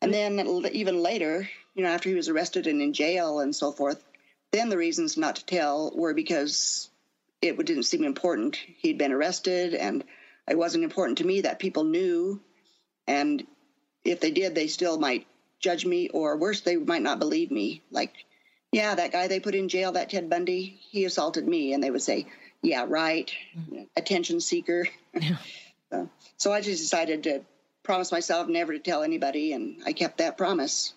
And 0.00 0.14
then 0.14 0.38
even 0.72 1.02
later, 1.02 1.48
you 1.74 1.82
know, 1.82 1.90
after 1.90 2.08
he 2.08 2.14
was 2.14 2.28
arrested 2.28 2.68
and 2.68 2.80
in 2.80 2.92
jail 2.92 3.40
and 3.40 3.54
so 3.54 3.72
forth, 3.72 4.02
then 4.52 4.68
the 4.68 4.76
reasons 4.76 5.16
not 5.16 5.36
to 5.36 5.46
tell 5.46 5.90
were 5.94 6.14
because 6.14 6.87
it 7.42 7.56
didn't 7.64 7.84
seem 7.84 8.04
important. 8.04 8.56
He'd 8.56 8.98
been 8.98 9.12
arrested, 9.12 9.74
and 9.74 10.04
it 10.48 10.58
wasn't 10.58 10.84
important 10.84 11.18
to 11.18 11.26
me 11.26 11.42
that 11.42 11.58
people 11.58 11.84
knew. 11.84 12.40
And 13.06 13.46
if 14.04 14.20
they 14.20 14.30
did, 14.30 14.54
they 14.54 14.66
still 14.66 14.98
might 14.98 15.26
judge 15.60 15.84
me, 15.84 16.08
or 16.08 16.36
worse, 16.36 16.60
they 16.60 16.76
might 16.76 17.02
not 17.02 17.18
believe 17.18 17.50
me. 17.50 17.82
Like, 17.90 18.12
yeah, 18.72 18.94
that 18.94 19.12
guy 19.12 19.28
they 19.28 19.40
put 19.40 19.54
in 19.54 19.68
jail, 19.68 19.92
that 19.92 20.10
Ted 20.10 20.28
Bundy, 20.28 20.78
he 20.90 21.04
assaulted 21.04 21.46
me. 21.46 21.72
And 21.72 21.82
they 21.82 21.90
would 21.90 22.02
say, 22.02 22.26
yeah, 22.62 22.84
right, 22.88 23.32
mm-hmm. 23.56 23.82
attention 23.96 24.40
seeker. 24.40 24.86
Yeah. 25.14 25.36
so, 25.92 26.10
so 26.36 26.52
I 26.52 26.60
just 26.60 26.82
decided 26.82 27.22
to 27.24 27.42
promise 27.82 28.12
myself 28.12 28.48
never 28.48 28.72
to 28.72 28.78
tell 28.78 29.02
anybody, 29.02 29.52
and 29.52 29.82
I 29.86 29.92
kept 29.92 30.18
that 30.18 30.36
promise. 30.36 30.92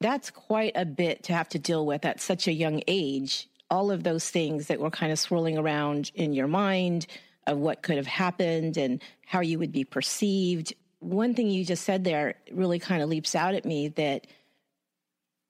That's 0.00 0.30
quite 0.30 0.72
a 0.74 0.84
bit 0.84 1.22
to 1.24 1.32
have 1.32 1.48
to 1.50 1.60
deal 1.60 1.86
with 1.86 2.04
at 2.04 2.20
such 2.20 2.48
a 2.48 2.52
young 2.52 2.82
age. 2.88 3.48
All 3.72 3.90
of 3.90 4.04
those 4.04 4.28
things 4.28 4.68
that 4.68 4.78
were 4.78 4.90
kind 4.90 5.10
of 5.10 5.18
swirling 5.18 5.58
around 5.58 6.12
in 6.14 6.32
your 6.32 6.46
mind 6.46 7.06
of 7.46 7.58
what 7.58 7.82
could 7.82 7.96
have 7.96 8.06
happened 8.06 8.76
and 8.76 9.02
how 9.26 9.40
you 9.40 9.58
would 9.58 9.72
be 9.72 9.84
perceived 9.84 10.74
one 11.02 11.34
thing 11.34 11.50
you 11.50 11.64
just 11.64 11.84
said 11.84 12.04
there 12.04 12.36
really 12.52 12.78
kind 12.78 13.02
of 13.02 13.08
leaps 13.08 13.34
out 13.34 13.54
at 13.54 13.64
me 13.64 13.88
that 13.88 14.26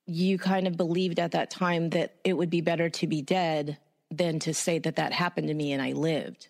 you 0.06 0.38
kind 0.38 0.66
of 0.66 0.76
believed 0.76 1.18
at 1.18 1.32
that 1.32 1.50
time 1.50 1.90
that 1.90 2.14
it 2.24 2.32
would 2.32 2.50
be 2.50 2.62
better 2.62 2.88
to 2.88 3.06
be 3.06 3.20
dead 3.22 3.76
than 4.10 4.38
to 4.40 4.54
say 4.54 4.78
that 4.78 4.96
that 4.96 5.12
happened 5.12 5.48
to 5.48 5.54
me 5.54 5.72
and 5.72 5.82
I 5.82 5.92
lived. 5.92 6.48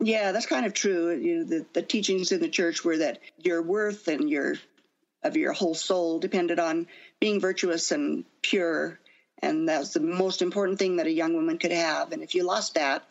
Yeah, 0.00 0.32
that's 0.32 0.46
kind 0.46 0.64
of 0.64 0.72
true. 0.72 1.14
You 1.14 1.38
know, 1.38 1.44
the, 1.44 1.66
the 1.74 1.82
teachings 1.82 2.32
in 2.32 2.40
the 2.40 2.48
church 2.48 2.84
were 2.84 2.98
that 2.98 3.20
your 3.36 3.62
worth 3.62 4.08
and 4.08 4.30
your 4.30 4.54
of 5.22 5.36
your 5.36 5.52
whole 5.52 5.74
soul 5.74 6.20
depended 6.20 6.58
on 6.60 6.86
being 7.20 7.40
virtuous 7.40 7.90
and 7.90 8.24
pure, 8.40 9.00
and 9.40 9.68
that's 9.68 9.92
the 9.92 10.00
most 10.00 10.42
important 10.42 10.78
thing 10.78 10.96
that 10.96 11.06
a 11.06 11.12
young 11.12 11.34
woman 11.34 11.58
could 11.58 11.72
have. 11.72 12.12
And 12.12 12.22
if 12.22 12.34
you 12.34 12.44
lost 12.44 12.74
that, 12.74 13.04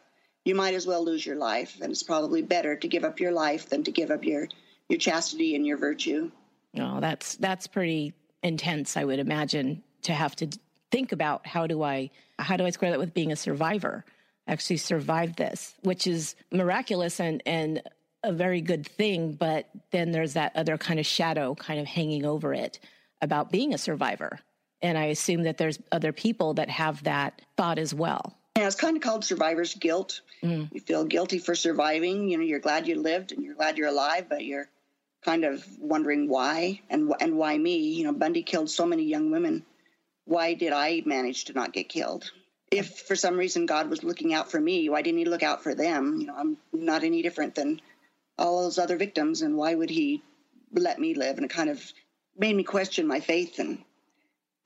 you 0.44 0.56
might 0.56 0.74
as 0.74 0.88
well 0.88 1.04
lose 1.04 1.26
your 1.26 1.36
life. 1.36 1.78
And 1.82 1.92
it's 1.92 2.04
probably 2.04 2.42
better 2.42 2.76
to 2.76 2.88
give 2.88 3.04
up 3.04 3.20
your 3.20 3.32
life 3.32 3.70
than 3.70 3.84
to 3.84 3.92
give 3.92 4.12
up 4.12 4.24
your 4.24 4.48
your 4.90 5.00
chastity 5.00 5.56
and 5.56 5.66
your 5.66 5.78
virtue. 5.78 6.32
Oh, 6.80 7.00
that's 7.00 7.36
that's 7.36 7.68
pretty 7.68 8.14
intense. 8.44 8.98
I 8.98 9.04
would 9.04 9.20
imagine 9.20 9.84
to 10.04 10.14
have 10.14 10.36
to 10.38 10.48
think 10.92 11.12
about 11.12 11.46
how 11.46 11.68
do 11.68 11.84
I 11.84 12.10
how 12.40 12.58
do 12.58 12.66
I 12.66 12.70
square 12.70 12.92
that 12.92 13.00
with 13.00 13.14
being 13.14 13.32
a 13.32 13.36
survivor? 13.36 14.06
Actually, 14.48 14.78
survive 14.78 15.36
this, 15.36 15.76
which 15.82 16.08
is 16.08 16.36
miraculous 16.52 17.20
and 17.20 17.42
and 17.46 17.82
a 18.24 18.32
very 18.32 18.62
good 18.62 18.88
thing. 18.88 19.34
But 19.34 19.70
then 19.92 20.12
there's 20.12 20.34
that 20.34 20.56
other 20.56 20.78
kind 20.78 21.00
of 21.00 21.06
shadow 21.06 21.56
kind 21.56 21.80
of 21.80 21.88
hanging 21.88 22.26
over 22.26 22.54
it 22.54 22.80
about 23.22 23.52
being 23.52 23.74
a 23.74 23.78
survivor. 23.78 24.40
And 24.82 24.98
I 24.98 25.06
assume 25.06 25.44
that 25.44 25.58
there's 25.58 25.80
other 25.92 26.12
people 26.12 26.54
that 26.56 26.70
have 26.70 27.04
that 27.04 27.42
thought 27.56 27.80
as 27.80 27.94
well. 27.94 28.38
Yeah, 28.58 28.68
it's 28.68 28.76
kind 28.76 28.98
of 28.98 29.04
called 29.04 29.24
survivor's 29.24 29.76
guilt. 29.76 30.22
Mm. 30.44 30.70
You 30.74 30.80
feel 30.80 31.06
guilty 31.06 31.40
for 31.40 31.56
surviving. 31.56 32.30
You 32.30 32.38
know, 32.38 32.44
you're 32.44 32.60
glad 32.60 32.88
you 32.88 33.00
lived 33.00 33.32
and 33.32 33.44
you're 33.44 33.56
glad 33.56 33.78
you're 33.78 33.90
alive, 33.90 34.28
but 34.30 34.44
you're 34.44 34.68
kind 35.24 35.44
of 35.44 35.66
wondering 35.80 36.28
why 36.28 36.82
and 36.90 37.14
and 37.20 37.38
why 37.38 37.58
me. 37.58 37.78
You 37.94 38.06
know, 38.06 38.14
Bundy 38.14 38.44
killed 38.44 38.70
so 38.70 38.86
many 38.86 39.04
young 39.04 39.32
women. 39.32 39.66
Why 40.26 40.54
did 40.54 40.74
I 40.74 41.04
manage 41.06 41.46
to 41.46 41.54
not 41.54 41.74
get 41.74 41.90
killed? 41.90 42.32
If 42.72 43.00
for 43.02 43.16
some 43.16 43.38
reason 43.38 43.66
God 43.66 43.90
was 43.90 44.04
looking 44.04 44.34
out 44.34 44.52
for 44.52 44.60
me, 44.60 44.90
why 44.90 45.02
didn't 45.02 45.20
He 45.20 45.26
look 45.26 45.44
out 45.44 45.64
for 45.64 45.74
them? 45.74 46.18
You 46.20 46.28
know, 46.28 46.36
I'm 46.36 46.58
not 46.74 47.04
any 47.04 47.22
different 47.22 47.56
than 47.56 47.82
all 48.38 48.64
those 48.64 48.78
other 48.78 48.98
victims, 48.98 49.42
and 49.42 49.56
why 49.56 49.74
would 49.76 49.90
He 49.90 50.24
let 50.74 51.00
me 51.00 51.14
live? 51.14 51.38
And 51.38 51.46
it 51.46 51.52
kind 51.52 51.70
of 51.70 51.82
made 52.38 52.56
me 52.56 52.64
question 52.64 53.08
my 53.08 53.20
faith 53.20 53.60
and 53.60 53.84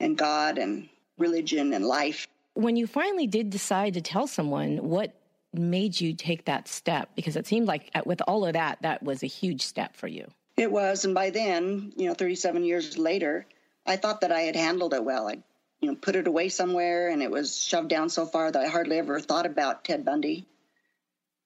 and 0.02 0.18
God 0.18 0.58
and 0.58 0.88
religion 1.16 1.72
and 1.72 1.86
life. 1.86 2.26
When 2.54 2.76
you 2.76 2.86
finally 2.86 3.26
did 3.26 3.48
decide 3.48 3.94
to 3.94 4.02
tell 4.02 4.26
someone, 4.26 4.76
what 4.88 5.14
made 5.54 5.98
you 5.98 6.12
take 6.12 6.44
that 6.46 6.68
step? 6.68 7.10
Because 7.14 7.36
it 7.36 7.46
seemed 7.46 7.66
like 7.66 7.90
with 8.04 8.20
all 8.26 8.44
of 8.44 8.52
that, 8.54 8.82
that 8.82 9.02
was 9.02 9.22
a 9.22 9.26
huge 9.26 9.62
step 9.62 9.96
for 9.96 10.08
you. 10.08 10.30
It 10.56 10.70
was, 10.70 11.04
and 11.04 11.14
by 11.14 11.30
then, 11.30 11.92
you 11.96 12.08
know, 12.08 12.14
37 12.14 12.64
years 12.64 12.98
later, 12.98 13.46
I 13.86 13.96
thought 13.96 14.20
that 14.20 14.32
I 14.32 14.42
had 14.42 14.56
handled 14.56 14.92
it 14.92 15.04
well. 15.04 15.28
I, 15.28 15.38
you 15.80 15.90
know, 15.90 15.96
put 15.96 16.16
it 16.16 16.26
away 16.26 16.50
somewhere, 16.50 17.08
and 17.08 17.22
it 17.22 17.30
was 17.30 17.58
shoved 17.58 17.88
down 17.88 18.10
so 18.10 18.26
far 18.26 18.50
that 18.50 18.62
I 18.62 18.68
hardly 18.68 18.98
ever 18.98 19.18
thought 19.18 19.46
about 19.46 19.84
Ted 19.84 20.04
Bundy. 20.04 20.46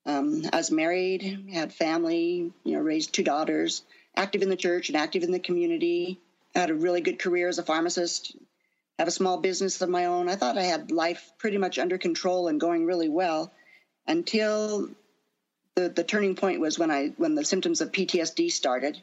Um, 0.04 0.42
I 0.52 0.56
was 0.56 0.70
married, 0.70 1.48
had 1.52 1.72
family, 1.72 2.52
you 2.64 2.72
know, 2.72 2.80
raised 2.80 3.12
two 3.12 3.24
daughters, 3.24 3.82
active 4.14 4.42
in 4.42 4.50
the 4.50 4.56
church 4.56 4.88
and 4.88 4.96
active 4.96 5.22
in 5.22 5.32
the 5.32 5.38
community. 5.38 6.20
had 6.54 6.70
a 6.70 6.74
really 6.74 7.00
good 7.00 7.18
career 7.18 7.48
as 7.48 7.58
a 7.58 7.64
pharmacist, 7.64 8.36
have 8.98 9.08
a 9.08 9.12
small 9.12 9.38
business 9.38 9.80
of 9.82 9.88
my 9.88 10.06
own. 10.06 10.28
I 10.28 10.36
thought 10.36 10.58
I 10.58 10.64
had 10.64 10.90
life 10.90 11.32
pretty 11.38 11.58
much 11.58 11.78
under 11.78 11.98
control 11.98 12.48
and 12.48 12.60
going 12.60 12.86
really 12.86 13.08
well 13.08 13.52
until 14.06 14.88
the, 15.74 15.88
the 15.88 16.04
turning 16.04 16.34
point 16.34 16.60
was 16.60 16.78
when 16.78 16.90
I 16.90 17.12
when 17.16 17.34
the 17.34 17.44
symptoms 17.44 17.80
of 17.80 17.92
PTSD 17.92 18.50
started, 18.50 19.00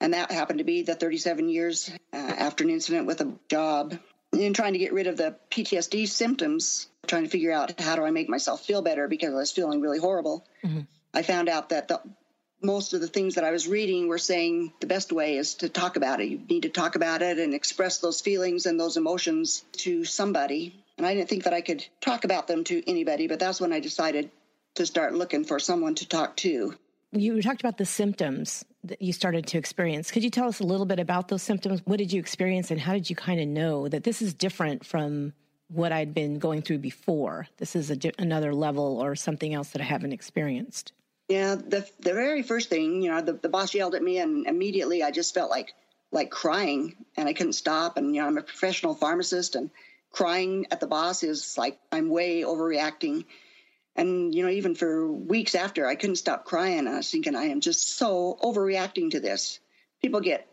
and 0.00 0.12
that 0.12 0.30
happened 0.30 0.58
to 0.58 0.64
be 0.64 0.82
the 0.82 0.94
37 0.94 1.48
years 1.48 1.90
uh, 2.12 2.16
after 2.16 2.64
an 2.64 2.70
incident 2.70 3.06
with 3.06 3.20
a 3.20 3.32
job. 3.48 3.98
In 4.32 4.52
trying 4.52 4.72
to 4.72 4.80
get 4.80 4.92
rid 4.92 5.06
of 5.06 5.16
the 5.16 5.36
PTSD 5.52 6.08
symptoms, 6.08 6.88
trying 7.06 7.22
to 7.22 7.30
figure 7.30 7.52
out 7.52 7.80
how 7.80 7.94
do 7.94 8.04
I 8.04 8.10
make 8.10 8.28
myself 8.28 8.64
feel 8.64 8.82
better 8.82 9.06
because 9.06 9.32
I 9.32 9.36
was 9.36 9.52
feeling 9.52 9.80
really 9.80 10.00
horrible. 10.00 10.44
Mm-hmm. 10.64 10.80
I 11.14 11.22
found 11.22 11.48
out 11.48 11.68
that 11.68 11.86
the, 11.86 12.00
most 12.64 12.94
of 12.94 13.00
the 13.00 13.08
things 13.08 13.34
that 13.34 13.44
I 13.44 13.50
was 13.50 13.68
reading 13.68 14.08
were 14.08 14.18
saying 14.18 14.72
the 14.80 14.86
best 14.86 15.12
way 15.12 15.36
is 15.36 15.54
to 15.56 15.68
talk 15.68 15.96
about 15.96 16.20
it. 16.20 16.28
You 16.28 16.40
need 16.48 16.62
to 16.62 16.70
talk 16.70 16.96
about 16.96 17.22
it 17.22 17.38
and 17.38 17.54
express 17.54 17.98
those 17.98 18.20
feelings 18.20 18.66
and 18.66 18.80
those 18.80 18.96
emotions 18.96 19.64
to 19.72 20.04
somebody. 20.04 20.74
And 20.96 21.06
I 21.06 21.14
didn't 21.14 21.28
think 21.28 21.44
that 21.44 21.52
I 21.52 21.60
could 21.60 21.86
talk 22.00 22.24
about 22.24 22.46
them 22.46 22.64
to 22.64 22.88
anybody, 22.88 23.28
but 23.28 23.38
that's 23.38 23.60
when 23.60 23.72
I 23.72 23.80
decided 23.80 24.30
to 24.76 24.86
start 24.86 25.14
looking 25.14 25.44
for 25.44 25.58
someone 25.58 25.94
to 25.96 26.08
talk 26.08 26.36
to. 26.38 26.74
You 27.12 27.40
talked 27.42 27.60
about 27.60 27.78
the 27.78 27.86
symptoms 27.86 28.64
that 28.82 29.00
you 29.00 29.12
started 29.12 29.46
to 29.48 29.58
experience. 29.58 30.10
Could 30.10 30.24
you 30.24 30.30
tell 30.30 30.48
us 30.48 30.60
a 30.60 30.64
little 30.64 30.86
bit 30.86 30.98
about 30.98 31.28
those 31.28 31.42
symptoms? 31.42 31.80
What 31.84 31.98
did 31.98 32.12
you 32.12 32.18
experience, 32.18 32.70
and 32.70 32.80
how 32.80 32.92
did 32.92 33.08
you 33.08 33.14
kind 33.14 33.40
of 33.40 33.46
know 33.46 33.88
that 33.88 34.02
this 34.02 34.20
is 34.20 34.34
different 34.34 34.84
from 34.84 35.32
what 35.68 35.92
I'd 35.92 36.12
been 36.12 36.38
going 36.38 36.62
through 36.62 36.78
before? 36.78 37.46
This 37.58 37.76
is 37.76 37.90
a, 37.90 37.98
another 38.18 38.52
level 38.52 39.00
or 39.00 39.14
something 39.14 39.54
else 39.54 39.70
that 39.70 39.80
I 39.80 39.84
haven't 39.84 40.12
experienced. 40.12 40.92
Yeah, 41.28 41.54
the 41.54 41.88
the 42.00 42.12
very 42.12 42.42
first 42.42 42.68
thing, 42.68 43.02
you 43.02 43.10
know, 43.10 43.20
the, 43.22 43.32
the 43.32 43.48
boss 43.48 43.74
yelled 43.74 43.94
at 43.94 44.02
me, 44.02 44.18
and 44.18 44.46
immediately 44.46 45.02
I 45.02 45.10
just 45.10 45.34
felt 45.34 45.50
like 45.50 45.72
like 46.12 46.30
crying, 46.30 46.96
and 47.16 47.28
I 47.28 47.32
couldn't 47.32 47.54
stop. 47.54 47.96
And 47.96 48.14
you 48.14 48.20
know, 48.20 48.26
I'm 48.26 48.38
a 48.38 48.42
professional 48.42 48.94
pharmacist, 48.94 49.54
and 49.54 49.70
crying 50.10 50.66
at 50.70 50.80
the 50.80 50.86
boss 50.86 51.22
is 51.22 51.56
like 51.56 51.78
I'm 51.90 52.08
way 52.08 52.42
overreacting 52.42 53.24
and, 53.96 54.34
you 54.34 54.42
know, 54.42 54.50
even 54.50 54.74
for 54.74 55.10
weeks 55.10 55.54
after, 55.54 55.86
I 55.86 55.94
couldn't 55.94 56.16
stop 56.16 56.44
crying. 56.44 56.88
I 56.88 56.96
was 56.96 57.10
thinking, 57.10 57.36
I 57.36 57.44
am 57.44 57.60
just 57.60 57.96
so 57.96 58.36
overreacting 58.42 59.12
to 59.12 59.20
this. 59.20 59.60
People 60.02 60.20
get 60.20 60.48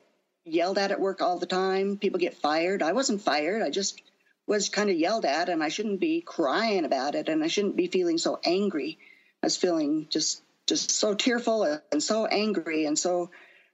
yelled 0.46 0.78
at 0.78 0.92
at 0.92 1.00
work 1.00 1.22
all 1.22 1.40
the 1.40 1.48
time. 1.48 1.98
People 1.98 2.20
get 2.20 2.36
fired. 2.36 2.84
I 2.84 2.94
wasn't 2.94 3.22
fired. 3.22 3.64
I 3.64 3.72
just 3.72 4.02
was 4.46 4.70
kind 4.70 4.90
of 4.90 4.96
yelled 4.96 5.26
at, 5.26 5.50
and 5.50 5.64
I 5.64 5.70
shouldn't 5.70 6.00
be 6.00 6.22
crying 6.22 6.86
about 6.86 7.16
it, 7.16 7.30
and 7.30 7.44
I 7.44 7.48
shouldn't 7.48 7.76
be 7.76 7.88
feeling 7.88 8.18
so 8.18 8.40
angry. 8.44 9.00
I 9.42 9.48
was 9.48 9.58
feeling 9.58 10.08
just 10.10 10.44
just 10.72 10.92
so 10.92 11.14
tearful 11.14 11.80
and 11.92 12.02
so 12.02 12.26
angry 12.26 12.86
and 12.86 12.98
so 12.98 13.30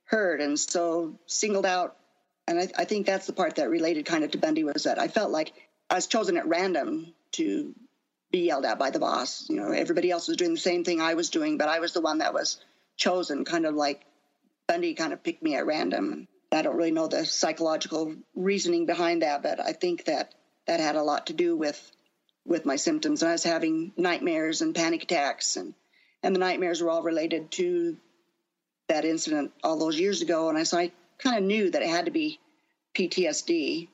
hurt 0.06 0.42
and 0.42 0.60
so 0.60 1.20
singled 1.28 1.66
out. 1.66 1.96
And 2.48 2.60
I, 2.60 2.70
I 2.76 2.86
think 2.86 3.06
that's 3.06 3.28
the 3.28 3.34
part 3.34 3.58
that 3.58 3.70
related 3.70 4.08
kind 4.08 4.24
of 4.24 4.32
to 4.32 4.40
Bundy 4.40 4.64
was 4.64 4.84
that 4.84 4.98
I 4.98 5.08
felt 5.08 5.30
like 5.30 5.54
I 5.92 5.96
was 5.96 6.08
chosen 6.08 6.38
at 6.38 6.48
random 6.48 7.14
to 7.34 7.76
be 8.32 8.48
yelled 8.48 8.66
at 8.66 8.80
by 8.80 8.90
the 8.90 9.00
boss. 9.00 9.48
You 9.48 9.58
know, 9.58 9.72
everybody 9.72 10.10
else 10.10 10.28
was 10.28 10.38
doing 10.38 10.56
the 10.56 10.60
same 10.60 10.84
thing 10.84 11.00
I 11.00 11.14
was 11.14 11.30
doing, 11.30 11.60
but 11.60 11.70
I 11.70 11.80
was 11.80 11.94
the 11.94 12.02
one 12.02 12.18
that 12.18 12.34
was 12.34 12.60
chosen, 12.96 13.46
kind 13.46 13.68
of 13.68 13.76
like 13.76 14.04
Bundy 14.68 14.96
kind 14.96 15.14
of 15.14 15.22
picked 15.22 15.44
me 15.44 15.56
at 15.56 15.68
random. 15.68 16.28
I 16.52 16.64
don't 16.64 16.78
really 16.78 16.92
know 16.92 17.08
the 17.08 17.26
psychological 17.26 18.16
reasoning 18.36 18.88
behind 18.88 19.22
that, 19.22 19.44
but 19.44 19.60
I 19.60 19.74
think 19.74 20.06
that 20.06 20.34
that 20.66 20.80
had 20.80 20.96
a 20.96 21.04
lot 21.04 21.28
to 21.28 21.34
do 21.34 21.56
with 21.56 21.80
with 22.44 22.66
my 22.66 22.78
symptoms. 22.78 23.22
I 23.22 23.34
was 23.34 23.44
having 23.44 23.92
nightmares 23.98 24.62
and 24.62 24.74
panic 24.74 25.04
attacks, 25.04 25.58
and 25.58 25.76
and 26.24 26.36
the 26.36 26.40
nightmares 26.40 26.82
were 26.82 26.90
all 26.90 27.04
related 27.04 27.52
to 27.52 27.98
that 28.88 29.06
incident 29.06 29.52
all 29.64 29.78
those 29.78 30.00
years 30.00 30.22
ago. 30.22 30.50
And 30.50 30.58
I 30.58 30.64
so 30.64 30.78
I 30.78 30.92
kind 31.20 31.38
of 31.38 31.44
knew 31.44 31.70
that 31.72 31.82
it 31.82 31.90
had 31.90 32.06
to 32.06 32.12
be 32.12 32.40
PTSD. 32.96 33.88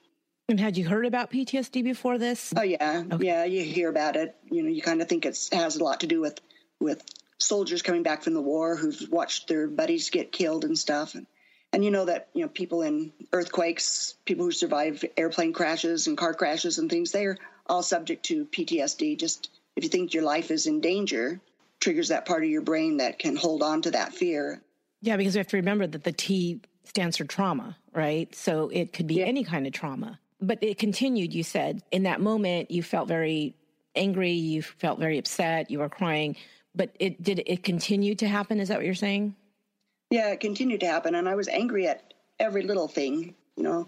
And 0.49 0.59
had 0.59 0.77
you 0.77 0.87
heard 0.87 1.05
about 1.05 1.31
PTSD 1.31 1.83
before 1.83 2.17
this? 2.17 2.53
Oh 2.55 2.63
yeah, 2.63 3.03
okay. 3.11 3.25
yeah. 3.25 3.43
You 3.45 3.63
hear 3.63 3.89
about 3.89 4.15
it. 4.15 4.35
You 4.51 4.63
know, 4.63 4.69
you 4.69 4.81
kind 4.81 5.01
of 5.01 5.07
think 5.07 5.25
it 5.25 5.49
has 5.51 5.77
a 5.77 5.83
lot 5.83 6.01
to 6.01 6.07
do 6.07 6.21
with 6.21 6.39
with 6.79 7.03
soldiers 7.39 7.81
coming 7.81 8.03
back 8.03 8.23
from 8.23 8.33
the 8.33 8.41
war 8.41 8.75
who've 8.75 9.07
watched 9.09 9.47
their 9.47 9.67
buddies 9.67 10.09
get 10.09 10.31
killed 10.31 10.65
and 10.65 10.77
stuff. 10.77 11.15
And 11.15 11.27
And 11.71 11.83
you 11.83 11.91
know 11.91 12.05
that 12.05 12.29
you 12.33 12.41
know 12.41 12.49
people 12.49 12.81
in 12.81 13.13
earthquakes, 13.31 14.15
people 14.25 14.45
who 14.45 14.51
survive 14.51 15.03
airplane 15.17 15.53
crashes 15.53 16.07
and 16.07 16.17
car 16.17 16.33
crashes 16.33 16.77
and 16.77 16.89
things, 16.89 17.11
they're 17.11 17.37
all 17.65 17.83
subject 17.83 18.25
to 18.25 18.45
PTSD. 18.45 19.17
Just 19.17 19.49
if 19.75 19.83
you 19.83 19.89
think 19.89 20.13
your 20.13 20.23
life 20.23 20.51
is 20.51 20.67
in 20.67 20.81
danger, 20.81 21.39
triggers 21.83 22.07
that 22.07 22.25
part 22.25 22.43
of 22.43 22.49
your 22.49 22.61
brain 22.61 22.97
that 22.97 23.19
can 23.19 23.35
hold 23.35 23.61
on 23.61 23.81
to 23.81 23.91
that 23.91 24.13
fear. 24.13 24.61
Yeah, 25.01 25.17
because 25.17 25.35
we 25.35 25.39
have 25.39 25.47
to 25.47 25.57
remember 25.57 25.85
that 25.85 26.03
the 26.03 26.13
T 26.13 26.61
stands 26.85 27.17
for 27.17 27.25
trauma, 27.25 27.77
right? 27.93 28.33
So 28.33 28.69
it 28.69 28.93
could 28.93 29.05
be 29.05 29.15
yeah. 29.15 29.25
any 29.25 29.43
kind 29.43 29.67
of 29.67 29.73
trauma. 29.73 30.19
But 30.41 30.63
it 30.63 30.77
continued, 30.77 31.33
you 31.33 31.43
said. 31.43 31.81
In 31.91 32.03
that 32.03 32.21
moment, 32.21 32.71
you 32.71 32.83
felt 32.83 33.07
very 33.07 33.55
angry, 33.95 34.31
you 34.31 34.61
felt 34.61 34.99
very 34.99 35.17
upset, 35.17 35.69
you 35.69 35.79
were 35.79 35.89
crying. 35.89 36.37
But 36.73 36.95
it 36.99 37.21
did 37.21 37.43
it 37.45 37.63
continue 37.63 38.15
to 38.15 38.27
happen? 38.27 38.59
Is 38.59 38.69
that 38.69 38.77
what 38.77 38.85
you're 38.85 38.95
saying? 38.95 39.35
Yeah, 40.09 40.29
it 40.29 40.39
continued 40.39 40.79
to 40.81 40.87
happen. 40.87 41.15
And 41.15 41.27
I 41.29 41.35
was 41.35 41.47
angry 41.47 41.87
at 41.87 42.13
every 42.39 42.63
little 42.63 42.87
thing. 42.87 43.35
You 43.55 43.63
know, 43.63 43.87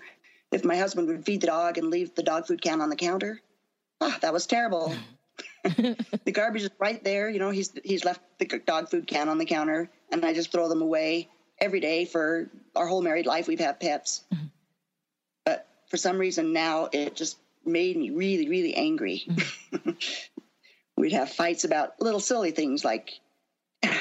if 0.52 0.64
my 0.64 0.76
husband 0.76 1.08
would 1.08 1.26
feed 1.26 1.42
the 1.42 1.48
dog 1.48 1.78
and 1.78 1.90
leave 1.90 2.14
the 2.14 2.24
dog 2.24 2.46
food 2.46 2.62
can 2.62 2.82
on 2.82 2.90
the 2.90 2.96
counter, 2.96 3.42
ah, 4.02 4.18
that 4.22 4.34
was 4.34 4.46
terrible. 4.46 4.94
the 5.64 6.32
garbage 6.32 6.64
is 6.64 6.70
right 6.80 7.04
there. 7.04 7.30
You 7.30 7.40
know, 7.40 7.50
he's 7.50 7.74
he's 7.84 8.06
left 8.06 8.22
the 8.40 8.46
dog 8.46 8.90
food 8.90 9.08
can 9.08 9.30
on 9.30 9.38
the 9.38 9.46
counter, 9.46 9.90
and 10.12 10.24
I 10.26 10.34
just 10.34 10.52
throw 10.52 10.70
them 10.70 10.82
away 10.82 11.30
every 11.60 11.80
day 11.80 12.06
for 12.06 12.50
our 12.76 12.88
whole 12.88 13.02
married 13.02 13.26
life. 13.26 13.48
We've 13.48 13.60
had 13.60 13.80
pets, 13.80 14.24
mm-hmm. 14.34 14.46
but 15.46 15.68
for 15.88 15.98
some 15.98 16.18
reason 16.18 16.54
now 16.54 16.90
it 16.92 17.16
just 17.16 17.38
made 17.66 17.98
me 17.98 18.12
really, 18.12 18.48
really 18.48 18.76
angry. 18.76 19.24
Mm-hmm. 19.28 19.92
We'd 20.98 21.14
have 21.14 21.30
fights 21.30 21.66
about 21.66 22.00
little 22.00 22.22
silly 22.22 22.52
things 22.52 22.86
like 22.86 23.20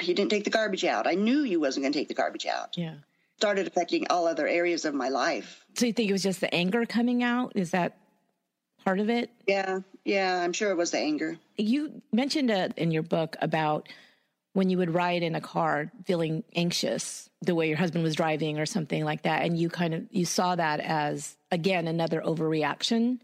you 0.03 0.15
didn't 0.15 0.31
take 0.31 0.45
the 0.45 0.51
garbage 0.51 0.85
out. 0.85 1.07
I 1.07 1.15
knew 1.15 1.41
you 1.41 1.61
wasn't 1.61 1.85
going 1.85 1.93
to 1.93 1.99
take 1.99 2.09
the 2.09 2.15
garbage 2.15 2.47
out. 2.47 2.77
Yeah. 2.77 2.95
Started 3.39 3.67
affecting 3.67 4.07
all 4.11 4.29
other 4.29 4.47
areas 4.47 4.85
of 4.85 4.95
my 4.95 5.09
life. 5.09 5.65
So 5.77 5.87
you 5.87 5.93
think 5.93 6.09
it 6.09 6.13
was 6.13 6.23
just 6.23 6.41
the 6.41 6.55
anger 6.55 6.87
coming 6.87 7.25
out? 7.25 7.53
Is 7.57 7.73
that 7.73 7.97
part 8.85 9.01
of 9.01 9.11
it? 9.11 9.31
Yeah. 9.49 9.81
Yeah, 10.05 10.43
I'm 10.43 10.53
sure 10.53 10.71
it 10.71 10.77
was 10.77 10.91
the 10.91 10.99
anger. 10.99 11.39
You 11.57 12.03
mentioned 12.13 12.51
uh, 12.51 12.69
in 12.77 12.91
your 12.91 13.03
book 13.03 13.37
about 13.41 13.89
when 14.55 14.71
you 14.71 14.79
would 14.79 14.95
ride 14.95 15.23
in 15.23 15.35
a 15.35 15.41
car 15.41 15.91
feeling 16.07 16.45
anxious 16.55 17.29
the 17.43 17.55
way 17.55 17.69
your 17.69 17.77
husband 17.77 18.03
was 18.03 18.15
driving 18.15 18.59
or 18.59 18.67
something 18.67 19.05
like 19.05 19.23
that 19.23 19.43
and 19.43 19.59
you 19.59 19.69
kind 19.69 19.93
of 19.93 20.05
you 20.11 20.25
saw 20.25 20.55
that 20.55 20.81
as 20.81 21.37
again 21.51 21.87
another 21.87 22.23
overreaction 22.23 23.19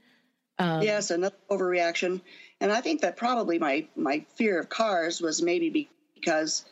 um, 0.58 0.82
yes 0.82 1.10
another 1.10 1.36
overreaction 1.50 2.20
and 2.60 2.70
i 2.70 2.80
think 2.80 3.00
that 3.00 3.16
probably 3.16 3.58
my 3.58 3.86
my 3.96 4.24
fear 4.34 4.58
of 4.60 4.68
cars 4.68 5.20
was 5.20 5.40
maybe 5.40 5.88
because 6.14 6.66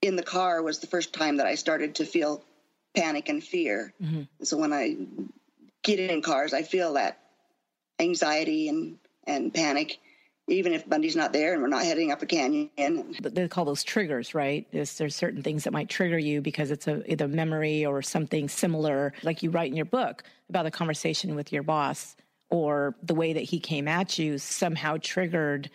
in 0.00 0.16
the 0.16 0.22
car 0.22 0.62
was 0.62 0.78
the 0.78 0.86
first 0.86 1.12
time 1.12 1.36
that 1.36 1.46
i 1.46 1.54
started 1.54 1.96
to 1.96 2.06
feel 2.06 2.42
panic 2.96 3.28
and 3.28 3.44
fear 3.44 3.92
mm-hmm. 4.02 4.22
so 4.42 4.56
when 4.56 4.72
i 4.72 4.96
get 5.82 5.98
in 5.98 6.22
cars 6.22 6.54
i 6.54 6.62
feel 6.62 6.94
that 6.94 7.18
anxiety 8.00 8.68
and 8.68 8.96
and 9.28 9.54
panic 9.54 9.98
even 10.48 10.72
if 10.72 10.88
Bundy's 10.88 11.16
not 11.16 11.32
there 11.32 11.52
and 11.52 11.62
we're 11.62 11.68
not 11.68 11.84
heading 11.84 12.10
up 12.10 12.22
a 12.22 12.26
canyon. 12.26 13.14
They 13.20 13.48
call 13.48 13.64
those 13.64 13.84
triggers, 13.84 14.34
right? 14.34 14.66
There's, 14.72 14.96
there's 14.96 15.14
certain 15.14 15.42
things 15.42 15.64
that 15.64 15.72
might 15.72 15.88
trigger 15.88 16.18
you 16.18 16.40
because 16.40 16.70
it's 16.70 16.88
a 16.88 17.10
either 17.10 17.28
memory 17.28 17.84
or 17.84 18.02
something 18.02 18.48
similar, 18.48 19.12
like 19.22 19.42
you 19.42 19.50
write 19.50 19.70
in 19.70 19.76
your 19.76 19.84
book 19.84 20.22
about 20.48 20.66
a 20.66 20.70
conversation 20.70 21.34
with 21.34 21.52
your 21.52 21.62
boss 21.62 22.16
or 22.50 22.94
the 23.02 23.14
way 23.14 23.34
that 23.34 23.42
he 23.42 23.60
came 23.60 23.86
at 23.86 24.18
you 24.18 24.38
somehow 24.38 24.96
triggered 25.00 25.70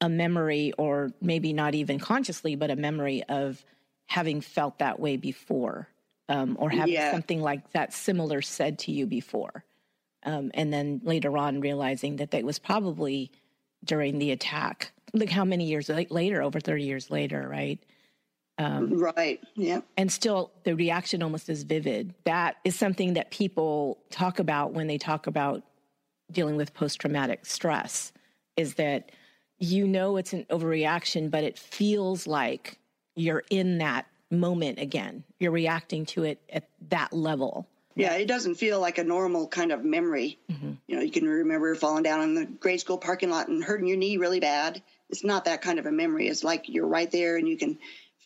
a 0.00 0.08
memory 0.08 0.72
or 0.78 1.10
maybe 1.20 1.52
not 1.52 1.74
even 1.74 1.98
consciously, 1.98 2.56
but 2.56 2.70
a 2.70 2.76
memory 2.76 3.22
of 3.28 3.64
having 4.06 4.40
felt 4.40 4.78
that 4.78 4.98
way 4.98 5.16
before 5.16 5.88
um, 6.28 6.56
or 6.58 6.70
having 6.70 6.94
yeah. 6.94 7.10
something 7.10 7.40
like 7.40 7.70
that 7.72 7.92
similar 7.92 8.40
said 8.40 8.78
to 8.78 8.92
you 8.92 9.06
before. 9.06 9.64
Um, 10.26 10.50
and 10.54 10.72
then 10.72 11.00
later 11.04 11.38
on 11.38 11.60
realizing 11.60 12.16
that 12.16 12.32
that 12.32 12.44
was 12.44 12.58
probably– 12.58 13.30
during 13.86 14.18
the 14.18 14.32
attack. 14.32 14.92
Look 15.14 15.30
how 15.30 15.44
many 15.44 15.64
years 15.64 15.88
later, 15.88 16.42
over 16.42 16.60
30 16.60 16.84
years 16.84 17.10
later, 17.10 17.46
right? 17.48 17.78
Um, 18.58 18.98
right. 18.98 19.40
Yeah. 19.54 19.80
And 19.96 20.10
still, 20.10 20.50
the 20.64 20.74
reaction 20.74 21.22
almost 21.22 21.48
is 21.48 21.62
vivid. 21.62 22.14
That 22.24 22.56
is 22.64 22.76
something 22.76 23.14
that 23.14 23.30
people 23.30 23.98
talk 24.10 24.38
about 24.38 24.72
when 24.72 24.86
they 24.86 24.98
talk 24.98 25.26
about 25.26 25.62
dealing 26.32 26.56
with 26.56 26.74
post 26.74 27.00
traumatic 27.00 27.46
stress 27.46 28.12
is 28.56 28.74
that 28.74 29.12
you 29.58 29.86
know 29.86 30.16
it's 30.16 30.32
an 30.32 30.44
overreaction, 30.50 31.30
but 31.30 31.44
it 31.44 31.58
feels 31.58 32.26
like 32.26 32.78
you're 33.14 33.44
in 33.50 33.78
that 33.78 34.06
moment 34.30 34.78
again. 34.80 35.22
You're 35.38 35.52
reacting 35.52 36.04
to 36.06 36.24
it 36.24 36.40
at 36.50 36.68
that 36.88 37.12
level. 37.12 37.68
Yeah, 37.96 38.12
it 38.12 38.28
doesn't 38.28 38.56
feel 38.56 38.78
like 38.78 38.98
a 38.98 39.04
normal 39.04 39.48
kind 39.48 39.72
of 39.72 39.82
memory. 39.82 40.38
Mm-hmm. 40.52 40.72
You 40.86 40.96
know, 40.96 41.02
you 41.02 41.10
can 41.10 41.26
remember 41.26 41.74
falling 41.74 42.02
down 42.02 42.22
in 42.22 42.34
the 42.34 42.44
grade 42.44 42.80
school 42.80 42.98
parking 42.98 43.30
lot 43.30 43.48
and 43.48 43.64
hurting 43.64 43.88
your 43.88 43.96
knee 43.96 44.18
really 44.18 44.38
bad. 44.38 44.82
It's 45.08 45.24
not 45.24 45.46
that 45.46 45.62
kind 45.62 45.78
of 45.78 45.86
a 45.86 45.92
memory. 45.92 46.28
It's 46.28 46.44
like 46.44 46.68
you're 46.68 46.86
right 46.86 47.10
there 47.10 47.36
and 47.36 47.48
you 47.48 47.56
can 47.56 47.78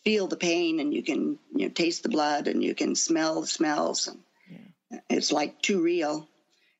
feel 0.03 0.27
the 0.27 0.35
pain 0.35 0.81
and 0.81 0.93
you 0.93 1.01
can 1.01 1.39
you 1.55 1.67
know 1.67 1.69
taste 1.69 2.03
the 2.03 2.09
blood 2.09 2.47
and 2.47 2.61
you 2.61 2.75
can 2.75 2.95
smell 2.95 3.39
the 3.41 3.47
smells. 3.47 4.09
Yeah. 4.49 4.99
It's 5.09 5.31
like 5.31 5.61
too 5.61 5.81
real. 5.81 6.27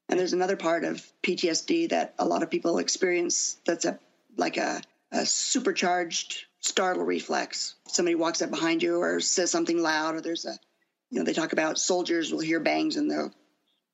And 0.10 0.20
there's 0.20 0.34
another 0.34 0.58
part 0.58 0.84
of 0.84 1.02
PTSD 1.24 1.90
that 1.90 2.14
a 2.20 2.26
lot 2.26 2.44
of 2.44 2.50
people 2.50 2.78
experience 2.78 3.56
that's 3.66 3.86
a 3.86 3.98
like 4.36 4.58
a, 4.58 4.82
a 5.14 5.26
supercharged 5.26 6.46
startle 6.60 7.04
reflex. 7.04 7.76
Somebody 7.88 8.16
walks 8.16 8.42
up 8.42 8.50
behind 8.50 8.84
you 8.84 8.98
or 8.98 9.22
says 9.22 9.50
something 9.50 9.82
loud 9.82 10.16
or 10.16 10.22
there's 10.22 10.46
a 10.46 10.60
you 11.12 11.20
know, 11.20 11.26
they 11.26 11.34
talk 11.34 11.54
about 11.54 11.78
soldiers 11.78 12.32
will 12.32 12.40
hear 12.40 12.60
bangs 12.60 12.96
and 12.96 13.12
they'll 13.12 13.32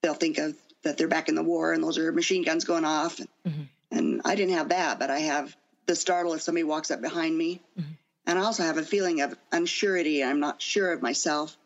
they'll 0.01 0.13
think 0.13 0.37
of 0.37 0.55
that 0.83 0.97
they're 0.97 1.07
back 1.07 1.27
in 1.27 1.35
the 1.35 1.43
war 1.43 1.73
and 1.73 1.83
those 1.83 1.97
are 1.97 2.11
machine 2.11 2.43
guns 2.43 2.63
going 2.63 2.85
off. 2.85 3.17
Mm-hmm. 3.17 3.63
And 3.91 4.21
I 4.23 4.35
didn't 4.35 4.55
have 4.55 4.69
that, 4.69 4.99
but 4.99 5.09
I 5.09 5.19
have 5.19 5.55
the 5.87 5.95
startle 5.95 6.33
if 6.33 6.41
somebody 6.41 6.63
walks 6.63 6.91
up 6.91 7.01
behind 7.01 7.35
me. 7.35 7.61
Mm-hmm. 7.77 7.91
And 8.27 8.39
I 8.39 8.43
also 8.43 8.63
have 8.63 8.77
a 8.77 8.83
feeling 8.83 9.21
of 9.21 9.35
unsurety. 9.51 10.25
I'm 10.25 10.39
not 10.39 10.61
sure 10.61 10.91
of 10.91 11.01
myself. 11.01 11.57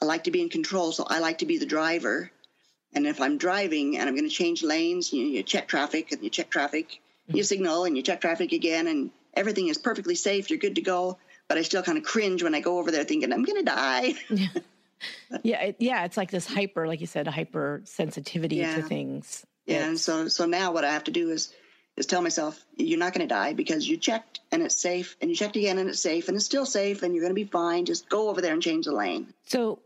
I 0.00 0.04
like 0.04 0.24
to 0.24 0.30
be 0.30 0.40
in 0.40 0.48
control, 0.48 0.92
so 0.92 1.04
I 1.06 1.18
like 1.18 1.38
to 1.38 1.46
be 1.46 1.58
the 1.58 1.66
driver. 1.66 2.30
And 2.94 3.06
if 3.06 3.20
I'm 3.20 3.38
driving 3.38 3.98
and 3.98 4.08
I'm 4.08 4.14
going 4.14 4.28
to 4.28 4.34
change 4.34 4.62
lanes, 4.62 5.12
you, 5.12 5.24
you 5.24 5.42
check 5.42 5.68
traffic 5.68 6.12
and 6.12 6.22
you 6.22 6.30
check 6.30 6.50
traffic, 6.50 6.88
mm-hmm. 6.88 7.36
you 7.36 7.42
signal 7.42 7.84
and 7.84 7.96
you 7.96 8.02
check 8.02 8.20
traffic 8.20 8.52
again, 8.52 8.86
and 8.86 9.10
everything 9.34 9.68
is 9.68 9.78
perfectly 9.78 10.14
safe. 10.14 10.50
You're 10.50 10.58
good 10.58 10.76
to 10.76 10.82
go 10.82 11.18
but 11.52 11.58
I 11.58 11.62
still 11.64 11.82
kind 11.82 11.98
of 11.98 12.04
cringe 12.04 12.42
when 12.42 12.54
I 12.54 12.60
go 12.60 12.78
over 12.78 12.90
there 12.90 13.04
thinking 13.04 13.30
I'm 13.30 13.44
going 13.44 13.58
to 13.58 13.70
die. 13.70 14.14
yeah. 14.30 14.48
Yeah, 15.42 15.60
it, 15.60 15.76
yeah, 15.80 16.04
it's 16.06 16.16
like 16.16 16.30
this 16.30 16.46
hyper, 16.46 16.86
like 16.86 17.02
you 17.02 17.06
said, 17.06 17.26
hyper 17.26 17.82
sensitivity 17.84 18.56
yeah. 18.56 18.76
to 18.76 18.82
things. 18.82 19.44
Yeah, 19.66 19.84
and 19.84 20.00
so 20.00 20.28
so 20.28 20.46
now 20.46 20.72
what 20.72 20.84
I 20.84 20.92
have 20.92 21.04
to 21.04 21.10
do 21.10 21.28
is 21.28 21.52
is 21.98 22.06
tell 22.06 22.22
myself 22.22 22.58
you're 22.76 22.98
not 22.98 23.12
going 23.12 23.28
to 23.28 23.34
die 23.34 23.52
because 23.52 23.86
you 23.86 23.98
checked 23.98 24.40
and 24.50 24.62
it's 24.62 24.76
safe, 24.76 25.14
and 25.20 25.28
you 25.28 25.36
checked 25.36 25.56
again 25.56 25.76
and 25.76 25.90
it's 25.90 26.00
safe, 26.00 26.28
and 26.28 26.36
it's 26.36 26.46
still 26.46 26.64
safe, 26.64 27.02
and 27.02 27.14
you're 27.14 27.22
going 27.22 27.32
to 27.32 27.34
be 27.34 27.44
fine. 27.44 27.84
Just 27.84 28.08
go 28.08 28.30
over 28.30 28.40
there 28.40 28.54
and 28.54 28.62
change 28.62 28.86
the 28.86 28.92
lane. 28.92 29.34
So, 29.44 29.80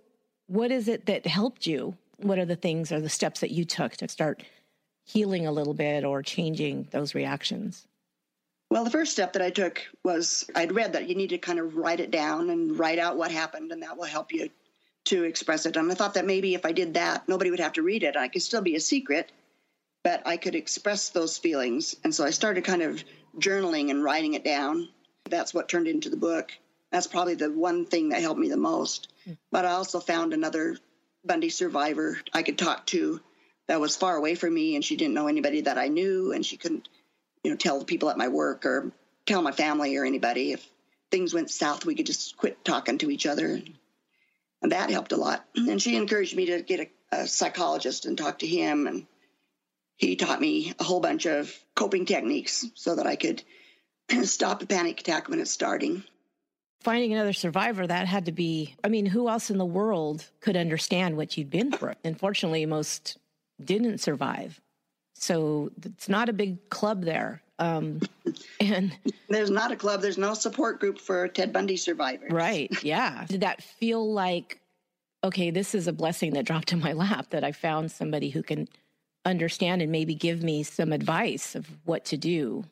what 0.47 0.71
is 0.71 0.87
it 0.87 1.07
that 1.07 1.27
helped 1.27 1.67
you? 1.67 1.97
What 2.19 2.39
are 2.39 2.45
the 2.45 2.55
things 2.55 2.93
or 2.93 3.01
the 3.01 3.09
steps 3.09 3.41
that 3.41 3.51
you 3.51 3.65
took 3.65 3.97
to 3.97 4.07
start 4.07 4.45
healing 5.03 5.49
a 5.49 5.53
little 5.53 5.75
bit 5.75 6.05
or 6.05 6.23
changing 6.23 6.87
those 6.93 7.17
reactions? 7.17 7.89
Well, 8.71 8.85
the 8.85 8.91
first 8.91 9.13
step 9.13 9.33
that 9.35 9.43
I 9.43 9.51
took 9.51 9.83
was 10.05 10.49
I'd 10.55 10.73
read 10.73 10.95
that 10.95 11.09
you 11.09 11.15
need 11.15 11.31
to 11.31 11.39
kind 11.39 11.59
of 11.59 11.77
write 11.77 12.01
it 12.01 12.11
down 12.11 12.51
and 12.51 12.79
write 12.79 12.99
out 12.99 13.17
what 13.17 13.31
happened, 13.31 13.73
and 13.73 13.83
that 13.83 13.97
will 13.97 14.05
help 14.05 14.33
you 14.33 14.51
to 15.05 15.23
express 15.23 15.67
it. 15.67 15.77
And 15.77 15.91
I 15.91 15.95
thought 15.95 16.15
that 16.15 16.27
maybe 16.27 16.55
if 16.55 16.67
I 16.67 16.73
did 16.73 16.95
that, 16.95 17.29
nobody 17.29 17.51
would 17.51 17.61
have 17.61 17.75
to 17.75 17.83
read 17.83 18.03
it. 18.03 18.17
I 18.17 18.29
could 18.29 18.43
still 18.43 18.63
be 18.63 18.75
a 18.75 18.81
secret, 18.81 19.31
but 20.03 20.27
I 20.27 20.37
could 20.37 20.57
express 20.57 21.11
those 21.11 21.39
feelings. 21.39 21.95
And 22.03 22.15
so 22.15 22.25
I 22.25 22.31
started 22.31 22.65
kind 22.65 22.83
of 22.83 23.03
journaling 23.39 23.91
and 23.91 24.03
writing 24.03 24.35
it 24.35 24.45
down. 24.45 24.89
That's 25.31 25.55
what 25.55 25.69
turned 25.69 25.87
into 25.87 26.11
the 26.11 26.17
book. 26.17 26.53
That's 26.91 27.07
probably 27.07 27.35
the 27.35 27.53
one 27.53 27.85
thing 27.87 28.09
that 28.09 28.21
helped 28.21 28.41
me 28.41 28.49
the 28.49 28.57
most. 28.57 29.13
Mm. 29.29 29.39
But 29.51 29.65
I 29.65 29.73
also 29.73 30.01
found 30.01 30.33
another 30.33 30.77
Bundy 31.25 31.51
survivor 31.51 32.19
I 32.33 32.43
could 32.43 32.59
talk 32.59 32.87
to 32.87 33.21
that 33.69 33.81
was 33.81 33.97
far 33.97 34.17
away 34.17 34.35
from 34.35 34.55
me, 34.55 34.75
and 34.75 34.85
she 34.85 34.97
didn't 34.97 35.15
know 35.15 35.27
anybody 35.27 35.63
that 35.63 35.79
I 35.79 35.89
knew, 35.89 36.33
and 36.33 36.47
she 36.47 36.57
couldn't 36.57 36.89
you 37.47 37.53
know, 37.53 37.57
tell 37.57 37.79
the 37.79 37.85
people 37.85 38.11
at 38.11 38.19
my 38.19 38.27
work 38.27 38.67
or 38.67 38.91
tell 39.25 39.41
my 39.41 39.53
family 39.53 39.97
or 39.97 40.05
anybody. 40.05 40.51
If 40.51 40.69
things 41.13 41.33
went 41.33 41.49
south, 41.49 41.87
we 41.87 41.95
could 41.95 42.07
just 42.07 42.37
quit 42.37 42.65
talking 42.65 42.99
to 42.99 43.11
each 43.11 43.25
other. 43.25 43.63
And 44.63 44.73
that 44.73 44.91
helped 44.91 45.13
a 45.13 45.17
lot. 45.17 45.45
And 45.55 45.81
she 45.81 45.95
encouraged 45.95 46.35
me 46.35 46.47
to 46.47 46.63
get 46.63 46.91
a, 47.13 47.19
a 47.19 47.29
psychologist 47.29 48.05
and 48.05 48.19
talk 48.19 48.41
to 48.41 48.49
him. 48.49 48.89
And 48.89 49.07
he 49.95 50.17
taught 50.17 50.41
me 50.41 50.75
a 50.81 50.83
whole 50.83 50.99
bunch 50.99 51.25
of 51.27 51.57
coping 51.77 52.05
techniques 52.05 52.67
so 52.75 52.97
that 52.97 53.07
I 53.07 53.15
could 53.15 53.45
stop 54.25 54.61
a 54.61 54.67
panic 54.67 54.99
attack 55.03 55.29
when 55.29 55.39
it's 55.39 55.53
starting. 55.53 56.03
Finding 56.81 57.13
another 57.13 57.33
survivor, 57.33 57.87
that 57.87 58.09
had 58.09 58.27
to 58.27 58.33
be, 58.33 58.75
I 58.83 58.89
mean, 58.89 59.07
who 59.07 59.29
else 59.29 59.51
in 59.51 59.59
the 59.59 59.65
world 59.65 60.29
could 60.41 60.57
understand 60.57 61.17
what 61.17 61.37
you'd 61.37 61.51
been 61.51 61.71
through? 61.71 61.95
Unfortunately, 62.05 62.67
most 62.67 63.19
didn't 63.65 63.99
survive. 63.99 64.61
So 65.19 65.71
it's 65.85 66.09
not 66.09 66.29
a 66.29 66.33
big 66.33 66.69
club 66.71 67.05
there. 67.05 67.43
Um, 67.59 68.01
and 68.61 68.97
there's 69.29 69.51
not 69.51 69.73
a 69.73 69.77
club. 69.77 70.03
There's 70.03 70.19
no 70.19 70.35
support 70.35 70.81
group 70.81 70.99
for 70.99 71.27
Ted 71.29 71.53
Bundy 71.53 71.77
survivors. 71.77 72.31
Right. 72.31 72.71
Yeah. 72.85 73.25
Did 73.29 73.41
that 73.41 73.63
feel 73.63 74.13
like 74.13 74.61
okay, 75.25 75.51
this 75.51 75.75
is 75.75 75.89
a 75.89 75.93
blessing 75.93 76.35
that 76.35 76.45
dropped 76.45 76.73
in 76.73 76.79
my 76.79 76.93
lap 76.93 77.31
that 77.31 77.43
I 77.43 77.51
found 77.51 77.91
somebody 77.91 78.31
who 78.31 78.45
can 78.45 78.69
understand 79.25 79.83
and 79.83 79.91
maybe 79.91 80.15
give 80.15 80.43
me 80.43 80.63
some 80.63 80.93
advice 80.93 81.57
of 81.57 81.67
what 81.85 82.05
to 82.07 82.17
do 82.17 82.65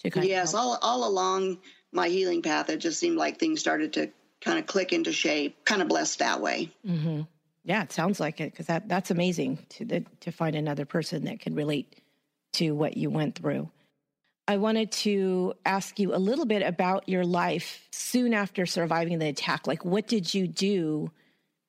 to 0.00 0.10
kind 0.10 0.26
yes, 0.26 0.52
of 0.52 0.58
all 0.58 0.78
all 0.82 1.08
along 1.08 1.58
my 1.92 2.08
healing 2.08 2.42
path, 2.42 2.70
it 2.70 2.78
just 2.78 2.98
seemed 2.98 3.16
like 3.16 3.38
things 3.38 3.60
started 3.60 3.92
to 3.94 4.10
kind 4.40 4.58
of 4.58 4.66
click 4.66 4.92
into 4.92 5.12
shape. 5.12 5.64
Kind 5.64 5.82
of 5.82 5.88
blessed 5.88 6.18
that 6.18 6.40
way. 6.40 6.70
Mm-hmm. 6.86 7.22
Yeah, 7.64 7.82
it 7.82 7.92
sounds 7.92 8.18
like 8.18 8.40
it 8.40 8.52
because 8.52 8.66
that 8.66 8.88
that's 8.88 9.10
amazing 9.10 9.66
to 9.70 10.00
to 10.20 10.32
find 10.32 10.56
another 10.56 10.84
person 10.84 11.24
that 11.24 11.40
can 11.40 11.54
relate 11.54 12.00
to 12.54 12.72
what 12.72 12.96
you 12.96 13.10
went 13.10 13.36
through. 13.36 13.70
I 14.48 14.56
wanted 14.56 14.90
to 14.92 15.54
ask 15.64 15.98
you 16.00 16.14
a 16.14 16.18
little 16.18 16.44
bit 16.44 16.62
about 16.62 17.08
your 17.08 17.24
life 17.24 17.86
soon 17.92 18.34
after 18.34 18.66
surviving 18.66 19.18
the 19.20 19.28
attack. 19.28 19.66
Like, 19.66 19.84
what 19.84 20.08
did 20.08 20.34
you 20.34 20.48
do 20.48 21.12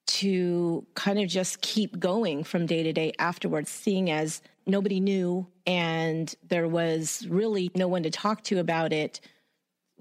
to 0.07 0.85
kind 0.95 1.19
of 1.19 1.29
just 1.29 1.61
keep 1.61 1.99
going 1.99 2.43
from 2.43 2.65
day 2.65 2.83
to 2.83 2.91
day 2.91 3.13
afterwards, 3.19 3.69
seeing 3.69 4.09
as 4.09 4.41
nobody 4.65 4.99
knew 4.99 5.45
and 5.67 6.33
there 6.49 6.67
was 6.67 7.27
really 7.29 7.71
no 7.75 7.87
one 7.87 8.03
to 8.03 8.09
talk 8.09 8.43
to 8.45 8.59
about 8.59 8.91
it? 8.91 9.21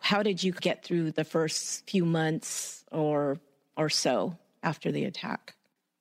How 0.01 0.23
did 0.23 0.43
you 0.43 0.53
get 0.53 0.83
through 0.83 1.13
the 1.13 1.25
first 1.25 1.89
few 1.89 2.07
months 2.07 2.85
or 2.91 3.39
or 3.77 3.91
so 3.91 4.39
after 4.63 4.91
the 4.91 5.05
attack? 5.05 5.55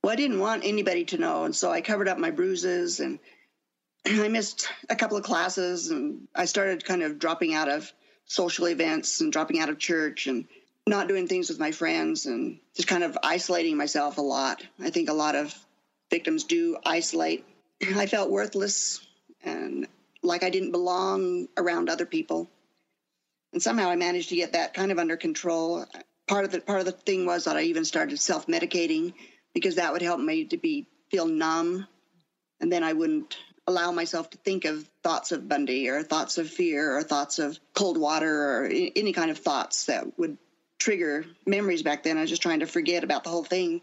Well, 0.04 0.14
I 0.14 0.16
didn't 0.16 0.40
want 0.40 0.66
anybody 0.66 1.06
to 1.06 1.18
know, 1.18 1.44
and 1.44 1.56
so 1.56 1.72
I 1.72 1.82
covered 1.82 2.08
up 2.08 2.18
my 2.18 2.32
bruises 2.32 3.00
and 3.00 3.20
I 4.08 4.28
missed 4.30 4.68
a 4.90 4.96
couple 4.96 5.18
of 5.18 5.24
classes 5.24 5.92
and 5.92 6.28
I 6.34 6.46
started 6.46 6.86
kind 6.86 7.04
of 7.04 7.20
dropping 7.20 7.54
out 7.54 7.70
of 7.70 7.92
social 8.26 8.68
events 8.68 9.22
and 9.22 9.32
dropping 9.32 9.60
out 9.60 9.70
of 9.70 9.78
church 9.78 10.26
and 10.28 10.48
not 10.88 11.08
doing 11.08 11.28
things 11.28 11.50
with 11.50 11.60
my 11.60 11.72
friends 11.72 12.26
and 12.26 12.60
just 12.76 12.88
kind 12.88 13.04
of 13.04 13.18
isolating 13.24 13.78
myself 13.78 14.18
a 14.18 14.22
lot. 14.22 14.66
I 14.80 14.90
think 14.90 15.10
a 15.10 15.14
lot 15.14 15.36
of 15.36 15.56
victims 16.10 16.46
do 16.46 16.78
isolate. 16.84 17.46
I 17.96 18.08
felt 18.08 18.32
worthless 18.32 19.06
and 19.44 19.88
like 20.24 20.44
I 20.44 20.50
didn't 20.50 20.72
belong 20.72 21.48
around 21.58 21.90
other 21.90 22.06
people. 22.06 22.50
And 23.54 23.62
somehow 23.62 23.90
I 23.90 23.96
managed 23.96 24.30
to 24.30 24.36
get 24.36 24.54
that 24.54 24.74
kind 24.74 24.92
of 24.92 24.98
under 25.00 25.18
control. 25.18 25.86
Part 26.28 26.46
of 26.46 26.52
the 26.52 26.62
part 26.62 26.80
of 26.80 26.86
the 26.86 26.92
thing 26.92 27.26
was 27.26 27.46
that 27.46 27.58
I 27.58 27.64
even 27.64 27.86
started 27.86 28.20
self-medicating 28.20 29.14
because 29.54 29.76
that 29.76 29.94
would 29.94 30.02
help 30.02 30.20
me 30.20 30.46
to 30.46 30.58
be 30.58 30.88
feel 31.10 31.26
numb 31.26 31.88
and 32.62 32.72
then 32.72 32.84
I 32.84 32.94
wouldn't 32.94 33.38
allow 33.68 33.92
myself 33.92 34.30
to 34.30 34.38
think 34.38 34.66
of 34.66 34.88
thoughts 35.04 35.32
of 35.32 35.48
Bundy 35.50 35.90
or 35.90 36.04
thoughts 36.04 36.38
of 36.38 36.50
fear 36.50 36.96
or 36.96 37.04
thoughts 37.04 37.40
of 37.40 37.60
cold 37.74 37.98
water 37.98 38.32
or 38.32 38.70
any 38.72 39.14
kind 39.14 39.32
of 39.32 39.40
thoughts 39.40 39.86
that 39.86 40.18
would 40.18 40.38
trigger 40.80 41.26
memories 41.46 41.84
back 41.84 42.04
then. 42.04 42.18
I 42.18 42.22
was 42.22 42.30
just 42.30 42.42
trying 42.42 42.62
to 42.62 42.68
forget 42.68 43.04
about 43.04 43.24
the 43.24 43.30
whole 43.30 43.44
thing. 43.44 43.82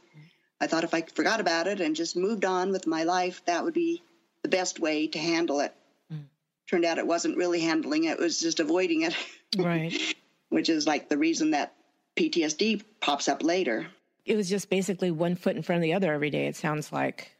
I 0.60 0.66
thought 0.66 0.84
if 0.84 0.94
I 0.94 1.02
forgot 1.02 1.40
about 1.40 1.66
it 1.66 1.80
and 1.80 1.94
just 1.94 2.16
moved 2.16 2.44
on 2.44 2.72
with 2.72 2.86
my 2.86 3.04
life, 3.04 3.42
that 3.46 3.64
would 3.64 3.74
be 3.74 4.02
the 4.42 4.48
best 4.48 4.80
way 4.80 5.06
to 5.08 5.18
handle 5.18 5.60
it. 5.60 5.74
Mm. 6.12 6.24
Turned 6.68 6.84
out 6.84 6.98
it 6.98 7.06
wasn't 7.06 7.36
really 7.36 7.60
handling 7.60 8.04
it, 8.04 8.12
it 8.12 8.18
was 8.18 8.40
just 8.40 8.60
avoiding 8.60 9.02
it. 9.02 9.16
Right. 9.56 9.94
Which 10.50 10.68
is 10.68 10.86
like 10.86 11.08
the 11.08 11.18
reason 11.18 11.52
that 11.52 11.74
PTSD 12.16 12.82
pops 13.00 13.28
up 13.28 13.42
later. 13.42 13.86
It 14.28 14.36
was 14.36 14.48
just 14.48 14.68
basically 14.68 15.10
one 15.10 15.36
foot 15.36 15.56
in 15.56 15.62
front 15.62 15.78
of 15.78 15.82
the 15.82 15.94
other 15.94 16.12
every 16.12 16.30
day, 16.30 16.46
it 16.46 16.56
sounds 16.56 16.92
like. 16.92 17.32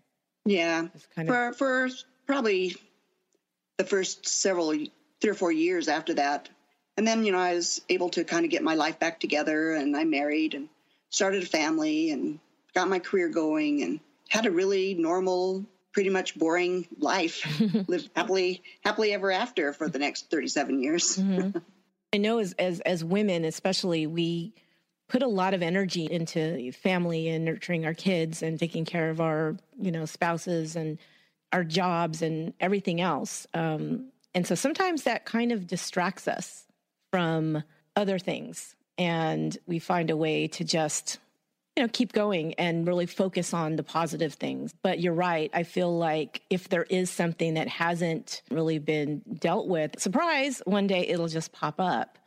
Yeah. 0.47 0.89
Kind 1.15 1.29
of... 1.29 1.35
For 1.35 1.53
for 1.53 1.89
probably 2.27 2.77
the 3.77 3.85
first 3.85 4.27
several 4.27 4.75
three 5.21 5.31
or 5.31 5.35
four 5.35 5.53
years 5.53 5.89
after 5.89 6.15
that. 6.15 6.49
And 6.97 7.07
then, 7.07 7.25
you 7.25 7.33
know, 7.33 7.39
I 7.39 7.55
was 7.55 7.81
able 7.89 8.09
to 8.11 8.25
kind 8.25 8.45
of 8.45 8.51
get 8.51 8.63
my 8.63 8.75
life 8.75 8.99
back 8.99 9.21
together 9.21 9.73
and 9.73 9.97
I 9.97 10.05
married 10.05 10.55
and 10.55 10.69
started 11.11 11.43
a 11.43 11.47
family 11.47 12.11
and 12.11 12.41
got 12.75 12.89
my 12.89 12.99
career 12.99 13.29
going 13.29 13.83
and 13.83 14.01
had 14.29 14.47
a 14.47 14.51
really 14.51 14.95
normal, 14.95 15.65
pretty 15.93 16.11
much 16.11 16.39
boring 16.39 16.89
life. 16.99 17.47
Lived 17.89 18.11
happily, 18.17 18.63
happily 18.83 19.13
ever 19.13 19.31
after 19.31 19.73
for 19.73 19.89
the 19.89 19.99
next 19.99 20.31
37 20.31 20.83
years. 20.83 21.17
Mm-hmm. 21.17 21.59
I 22.15 22.17
know 22.17 22.39
as, 22.39 22.55
as, 22.55 22.81
as 22.81 23.05
women, 23.05 23.45
especially, 23.45 24.07
we 24.07 24.55
put 25.09 25.23
a 25.23 25.27
lot 25.27 25.55
of 25.55 25.63
energy 25.63 26.05
into 26.11 26.71
family 26.73 27.29
and 27.29 27.45
nurturing 27.45 27.87
our 27.87 27.95
kids 27.95 28.43
and 28.43 28.59
taking 28.59 28.85
care 28.85 29.11
of 29.11 29.21
our, 29.21 29.57
you 29.81 29.91
know, 29.91 30.05
spouses 30.05 30.77
and 30.77 30.99
our 31.53 31.65
jobs 31.65 32.21
and 32.23 32.53
everything 32.61 33.01
else. 33.01 33.47
Um, 33.55 34.11
and 34.35 34.47
so 34.47 34.55
sometimes 34.55 35.05
that 35.05 35.25
kind 35.25 35.51
of 35.51 35.67
distracts 35.67 36.29
us 36.29 36.67
from 37.11 37.63
other 37.97 38.19
things. 38.19 38.75
And 38.99 39.57
we 39.67 39.79
find 39.79 40.11
a 40.11 40.17
way 40.17 40.49
to 40.49 40.65
just, 40.65 41.19
you 41.77 41.83
know, 41.83 41.89
keep 41.91 42.13
going 42.13 42.53
and 42.55 42.87
really 42.87 43.07
focus 43.07 43.55
on 43.55 43.77
the 43.77 43.83
positive 43.83 44.35
things. 44.35 44.75
But 44.83 45.01
you're 45.01 45.15
right. 45.15 45.51
I 45.55 45.63
feel 45.63 45.97
like 45.97 46.43
if 46.51 46.69
there 46.69 46.83
is 46.85 47.09
something 47.09 47.55
that 47.55 47.69
hasn't 47.69 48.43
really 48.51 48.79
been 48.79 49.23
dealt 49.39 49.69
with, 49.69 49.99
surprise, 49.99 50.61
one 50.67 50.87
day 50.87 51.07
it'll 51.09 51.29
just 51.29 51.53
pop 51.53 51.77
up. 51.79 52.19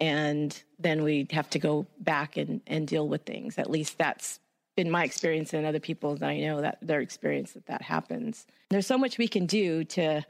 And 0.00 0.60
then 0.78 1.02
we 1.02 1.26
have 1.30 1.48
to 1.50 1.58
go 1.58 1.86
back 2.00 2.36
and, 2.36 2.60
and 2.66 2.86
deal 2.86 3.08
with 3.08 3.22
things. 3.22 3.58
At 3.58 3.70
least 3.70 3.98
that's 3.98 4.40
been 4.76 4.90
my 4.90 5.04
experience 5.04 5.52
and 5.52 5.66
other 5.66 5.80
people 5.80 6.16
that 6.16 6.28
I 6.28 6.40
know 6.40 6.60
that 6.60 6.78
their 6.82 7.00
experience 7.00 7.52
that 7.52 7.66
that 7.66 7.82
happens. 7.82 8.46
There's 8.70 8.86
so 8.86 8.98
much 8.98 9.18
we 9.18 9.28
can 9.28 9.46
do 9.46 9.84
to 9.84 10.24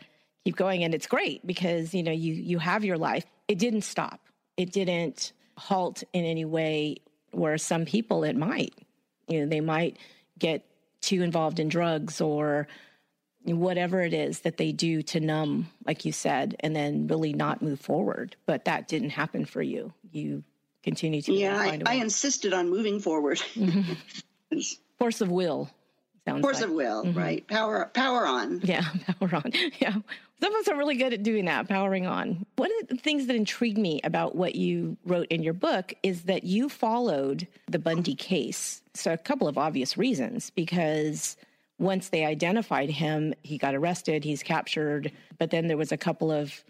keep 0.45 0.57
going 0.57 0.85
and 0.85 0.95
it's 0.95 1.07
great 1.07 1.47
because 1.47 1.95
you 1.95 2.03
know 2.03 2.13
you 2.13 2.35
you 2.35 2.59
have 2.59 2.85
your 2.85 2.99
life. 2.99 3.25
It 3.49 3.59
didn't 3.59 3.83
stop. 3.83 4.21
It 4.57 4.73
didn't 4.73 5.33
halt 5.57 6.03
in 6.13 6.25
any 6.25 6.45
way 6.45 6.97
where 7.31 7.59
some 7.59 7.85
people 7.85 8.25
it 8.25 8.37
might. 8.37 8.75
You 9.29 9.41
know, 9.41 9.47
they 9.47 9.61
might 9.61 9.99
get 10.39 10.65
too 11.01 11.23
involved 11.23 11.61
in 11.61 11.69
drugs 11.69 12.21
or 12.21 12.69
whatever 13.45 14.01
it 14.01 14.15
is 14.15 14.41
that 14.41 14.57
they 14.57 14.73
do 14.73 15.03
to 15.03 15.21
numb 15.21 15.69
like 15.87 16.05
you 16.05 16.13
said 16.13 16.57
and 16.61 16.75
then 16.75 17.07
really 17.07 17.33
not 17.33 17.63
move 17.63 17.81
forward. 17.81 18.37
But 18.47 18.65
that 18.65 18.89
didn't 18.89 19.11
happen 19.11 19.45
for 19.45 19.63
you. 19.63 19.93
You 20.13 20.43
continue 20.83 21.23
to 21.23 21.33
yeah 21.33 21.57
I, 21.59 21.81
I, 21.87 21.95
insisted 21.95 22.53
on 22.53 22.69
moving 22.69 23.01
forward 23.01 23.41
Force 24.99 25.21
of 25.21 25.31
will. 25.31 25.71
Sounds 26.27 26.41
Force 26.41 26.61
like. 26.61 26.71
of 26.71 26.75
will, 26.75 27.05
mm-hmm. 27.05 27.19
right? 27.19 27.47
Power, 27.47 27.91
power 27.93 28.27
on. 28.27 28.61
Yeah, 28.63 28.85
power 29.21 29.35
on. 29.35 29.53
Yeah, 29.79 29.95
some 30.41 30.55
of 30.55 30.61
us 30.61 30.69
are 30.69 30.77
really 30.77 30.97
good 30.97 31.13
at 31.13 31.23
doing 31.23 31.45
that, 31.45 31.69
powering 31.69 32.07
on. 32.07 32.47
One 32.57 32.71
of 32.81 32.89
the 32.89 32.97
things 32.97 33.27
that 33.27 33.37
intrigued 33.37 33.77
me 33.77 34.01
about 34.05 34.35
what 34.35 34.55
you 34.55 34.97
wrote 35.05 35.27
in 35.29 35.43
your 35.43 35.53
book 35.53 35.93
is 36.03 36.23
that 36.23 36.45
you 36.45 36.69
followed 36.71 37.47
the 37.69 37.79
Bundy 37.79 38.15
case. 38.15 38.81
So, 38.95 39.13
a 39.13 39.19
couple 39.19 39.49
of 39.49 39.59
obvious 39.59 39.99
reasons 39.99 40.51
because 40.51 41.37
once 41.79 42.09
they 42.09 42.25
identified 42.25 42.91
him, 42.91 43.35
he 43.43 43.59
got 43.59 43.75
arrested, 43.75 44.25
he's 44.25 44.43
captured, 44.43 45.13
but 45.39 45.51
then 45.51 45.67
there 45.67 45.77
was 45.77 45.93
a 45.93 45.97
couple 45.97 46.31
of 46.31 46.65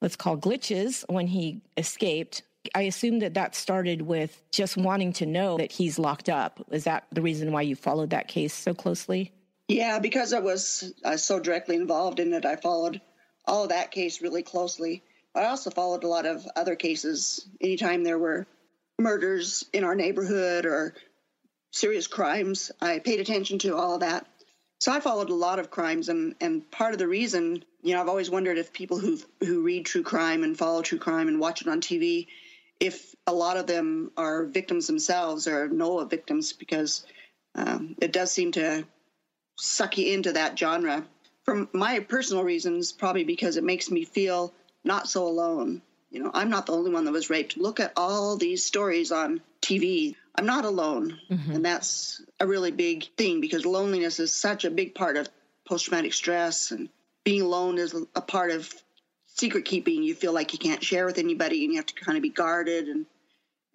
let's 0.00 0.16
call 0.16 0.36
glitches 0.36 1.04
when 1.08 1.26
he 1.26 1.62
escaped 1.76 2.42
I 2.74 2.82
assume 2.82 3.18
that 3.18 3.34
that 3.34 3.54
started 3.54 4.02
with 4.02 4.40
just 4.50 4.76
wanting 4.76 5.12
to 5.14 5.26
know 5.26 5.58
that 5.58 5.72
he's 5.72 5.98
locked 5.98 6.28
up. 6.28 6.64
Is 6.70 6.84
that 6.84 7.06
the 7.12 7.20
reason 7.20 7.52
why 7.52 7.62
you 7.62 7.76
followed 7.76 8.10
that 8.10 8.28
case 8.28 8.54
so 8.54 8.72
closely? 8.72 9.32
Yeah, 9.68 9.98
because 9.98 10.32
I 10.32 10.40
was 10.40 10.92
uh, 11.04 11.16
so 11.16 11.40
directly 11.40 11.76
involved 11.76 12.20
in 12.20 12.32
it, 12.32 12.44
I 12.44 12.56
followed 12.56 13.00
all 13.46 13.68
that 13.68 13.90
case 13.90 14.22
really 14.22 14.42
closely. 14.42 15.02
I 15.34 15.46
also 15.46 15.70
followed 15.70 16.04
a 16.04 16.08
lot 16.08 16.26
of 16.26 16.46
other 16.56 16.76
cases. 16.76 17.46
Anytime 17.60 18.04
there 18.04 18.18
were 18.18 18.46
murders 18.98 19.64
in 19.72 19.84
our 19.84 19.94
neighborhood 19.94 20.64
or 20.64 20.94
serious 21.72 22.06
crimes, 22.06 22.70
I 22.80 23.00
paid 23.00 23.20
attention 23.20 23.58
to 23.60 23.76
all 23.76 23.98
that. 23.98 24.26
So 24.84 24.92
I 24.92 25.00
followed 25.00 25.30
a 25.30 25.34
lot 25.34 25.58
of 25.58 25.70
crimes, 25.70 26.10
and, 26.10 26.34
and 26.42 26.70
part 26.70 26.92
of 26.92 26.98
the 26.98 27.08
reason, 27.08 27.64
you 27.80 27.94
know, 27.94 28.02
I've 28.02 28.08
always 28.10 28.28
wondered 28.28 28.58
if 28.58 28.70
people 28.70 28.98
who 28.98 29.18
who 29.40 29.62
read 29.62 29.86
true 29.86 30.02
crime 30.02 30.44
and 30.44 30.58
follow 30.58 30.82
true 30.82 30.98
crime 30.98 31.26
and 31.26 31.40
watch 31.40 31.62
it 31.62 31.68
on 31.68 31.80
TV 31.80 32.26
if 32.80 33.14
a 33.26 33.32
lot 33.32 33.56
of 33.56 33.66
them 33.66 34.10
are 34.18 34.44
victims 34.44 34.86
themselves 34.86 35.48
or 35.48 35.68
know 35.68 36.00
of 36.00 36.10
victims, 36.10 36.52
because 36.52 37.06
um, 37.54 37.96
it 38.02 38.12
does 38.12 38.30
seem 38.30 38.52
to 38.52 38.84
suck 39.58 39.96
you 39.96 40.12
into 40.12 40.32
that 40.32 40.58
genre. 40.58 41.06
For 41.46 41.66
my 41.72 42.00
personal 42.00 42.44
reasons, 42.44 42.92
probably 42.92 43.24
because 43.24 43.56
it 43.56 43.64
makes 43.64 43.90
me 43.90 44.04
feel 44.04 44.52
not 44.84 45.08
so 45.08 45.26
alone. 45.26 45.80
You 46.10 46.22
know, 46.22 46.30
I'm 46.34 46.50
not 46.50 46.66
the 46.66 46.74
only 46.74 46.90
one 46.90 47.06
that 47.06 47.12
was 47.12 47.30
raped. 47.30 47.56
Look 47.56 47.80
at 47.80 47.94
all 47.96 48.36
these 48.36 48.66
stories 48.66 49.12
on 49.12 49.40
TV. 49.62 50.14
I'm 50.34 50.46
not 50.46 50.64
alone. 50.64 51.18
Mm-hmm. 51.30 51.52
And 51.52 51.64
that's 51.64 52.22
a 52.40 52.46
really 52.46 52.70
big 52.70 53.04
thing 53.16 53.40
because 53.40 53.64
loneliness 53.64 54.18
is 54.18 54.34
such 54.34 54.64
a 54.64 54.70
big 54.70 54.94
part 54.94 55.16
of 55.16 55.28
post 55.66 55.86
traumatic 55.86 56.12
stress. 56.12 56.70
And 56.70 56.88
being 57.24 57.42
alone 57.42 57.78
is 57.78 57.94
a 58.14 58.20
part 58.20 58.50
of 58.50 58.72
secret 59.34 59.64
keeping 59.64 60.02
you 60.02 60.14
feel 60.14 60.32
like 60.32 60.52
you 60.52 60.58
can't 60.58 60.82
share 60.82 61.06
with 61.06 61.18
anybody 61.18 61.64
and 61.64 61.72
you 61.72 61.78
have 61.78 61.86
to 61.86 61.94
kind 61.94 62.16
of 62.16 62.22
be 62.22 62.30
guarded 62.30 62.88
and 62.88 63.06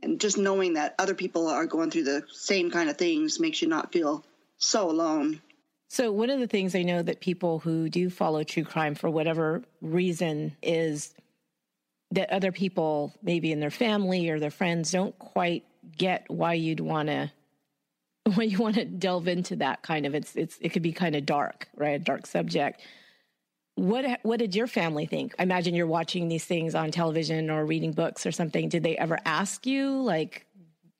and 0.01 0.22
just 0.22 0.38
knowing 0.38 0.74
that 0.74 0.95
other 0.97 1.14
people 1.14 1.49
are 1.49 1.66
going 1.66 1.91
through 1.91 2.05
the 2.05 2.24
same 2.32 2.72
kind 2.72 2.89
of 2.89 2.97
things 2.97 3.39
makes 3.39 3.62
you 3.62 3.68
not 3.68 3.91
feel 3.91 4.24
so 4.57 4.89
alone 4.89 5.41
so 5.89 6.12
one 6.12 6.30
of 6.30 6.39
the 6.39 6.47
things 6.47 6.76
i 6.76 6.82
know 6.82 7.01
that 7.01 7.20
people 7.20 7.60
who 7.60 7.89
do 7.89 8.10
follow 8.10 8.43
true 8.43 8.64
crime 8.64 8.95
for 8.95 9.10
whatever 9.10 9.62
reason 9.82 10.55
is 10.64 11.14
that 12.12 12.32
other 12.32 12.51
people 12.51 13.14
maybe 13.22 13.51
in 13.51 13.60
their 13.60 13.70
family 13.70 14.30
or 14.30 14.39
their 14.39 14.49
friends 14.49 14.91
don't 14.91 15.18
quite 15.20 15.66
get 15.98 16.26
why 16.28 16.54
you'd 16.54 16.80
want 16.80 17.10
to 17.10 17.32
when 18.36 18.50
you 18.50 18.58
want 18.58 18.76
to 18.76 18.86
delve 18.86 19.28
into 19.28 19.56
that 19.58 19.82
kind 19.82 20.06
of 20.06 20.14
it's 20.14 20.36
it's 20.36 20.58
it 20.62 20.70
could 20.70 20.82
be 20.82 20.92
kind 20.92 21.16
of 21.16 21.26
dark, 21.26 21.68
right? 21.76 21.96
A 21.96 22.00
dark 22.00 22.26
subject. 22.26 22.82
What 23.76 24.20
what 24.24 24.40
did 24.40 24.56
your 24.56 24.68
family 24.68 25.06
think? 25.06 25.36
I 25.40 25.44
imagine 25.44 25.74
you're 25.74 25.88
watching 25.88 26.28
these 26.28 26.46
things 26.46 26.76
on 26.76 26.92
television 26.92 27.50
or 27.50 27.66
reading 27.66 27.94
books 27.94 28.26
or 28.26 28.32
something. 28.32 28.70
Did 28.70 28.84
they 28.84 28.98
ever 28.98 29.18
ask 29.26 29.66
you 29.66 30.02
like 30.02 30.46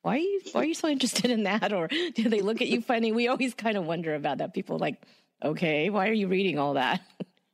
why 0.02 0.16
are 0.16 0.20
you 0.20 0.42
why 0.54 0.62
are 0.62 0.66
you 0.66 0.74
so 0.74 0.88
interested 0.96 1.30
in 1.30 1.44
that 1.44 1.74
or 1.74 1.88
do 2.16 2.30
they 2.30 2.42
look 2.42 2.62
at 2.62 2.68
you 2.68 2.82
funny? 2.82 3.12
We 3.12 3.28
always 3.28 3.54
kind 3.54 3.78
of 3.78 3.86
wonder 3.86 4.16
about 4.16 4.40
that. 4.40 4.54
People 4.54 4.78
like, 4.78 5.02
"Okay, 5.44 5.90
why 5.90 6.10
are 6.10 6.14
you 6.14 6.28
reading 6.28 6.58
all 6.58 6.76
that?" 6.76 7.02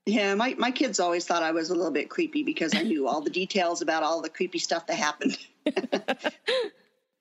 Yeah, 0.05 0.35
my, 0.35 0.53
my 0.59 0.69
kids 0.69 0.99
always 0.99 1.25
thought 1.25 1.41
I 1.41 1.51
was 1.51 1.71
a 1.71 1.75
little 1.75 1.91
bit 1.91 2.09
creepy 2.09 2.43
because 2.43 2.75
I 2.75 2.83
knew 2.83 3.07
all 3.07 3.21
the 3.21 3.31
details 3.31 3.81
about 3.81 4.03
all 4.03 4.21
the 4.21 4.29
creepy 4.29 4.59
stuff 4.59 4.85
that 4.85 4.97
happened. 4.97 5.37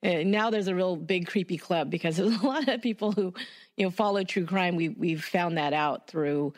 Now 0.04 0.50
there's 0.50 0.68
a 0.68 0.74
real 0.74 0.96
big 0.96 1.26
creepy 1.26 1.56
club 1.56 1.90
because 1.90 2.16
there's 2.18 2.40
a 2.40 2.46
lot 2.46 2.68
of 2.68 2.82
people 2.82 3.12
who, 3.12 3.32
you 3.76 3.86
know, 3.86 3.90
follow 3.90 4.22
true 4.22 4.46
crime. 4.46 4.76
We 4.76 4.90
we've 4.90 5.24
found 5.24 5.56
that 5.58 5.72
out 5.72 6.06
through 6.08 6.52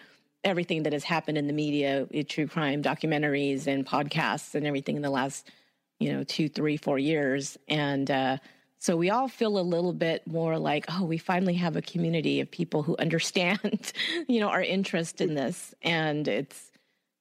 everything 0.45 0.85
that 0.85 0.93
has 0.93 1.05
happened 1.05 1.39
in 1.39 1.47
the 1.47 1.53
media, 1.53 2.07
eh, 2.13 2.23
true 2.27 2.47
crime 2.47 2.83
documentaries 2.83 3.67
and 3.67 3.87
podcasts 3.87 4.55
and 4.55 4.67
everything 4.67 4.97
in 4.97 5.03
the 5.03 5.11
last, 5.11 5.51
you 5.99 6.13
know, 6.13 6.23
two, 6.23 6.49
three, 6.49 6.77
four 6.77 6.99
years. 6.99 7.59
And 7.69 8.09
uh, 8.11 8.39
so 8.79 8.97
we 8.97 9.11
all 9.11 9.27
feel 9.27 9.59
a 9.59 9.61
little 9.61 9.93
bit 9.93 10.25
more 10.27 10.57
like, 10.59 10.85
oh, 10.89 11.05
we 11.05 11.19
finally 11.19 11.55
have 11.55 11.75
a 11.75 11.83
community 11.83 12.41
of 12.41 12.51
people 12.51 12.83
who 12.83 12.97
understand, 13.01 13.93
you 14.29 14.41
know, 14.41 14.49
our 14.49 14.63
interest 14.63 15.21
in 15.21 15.35
this, 15.35 15.75
and 15.83 16.27
it's 16.29 16.71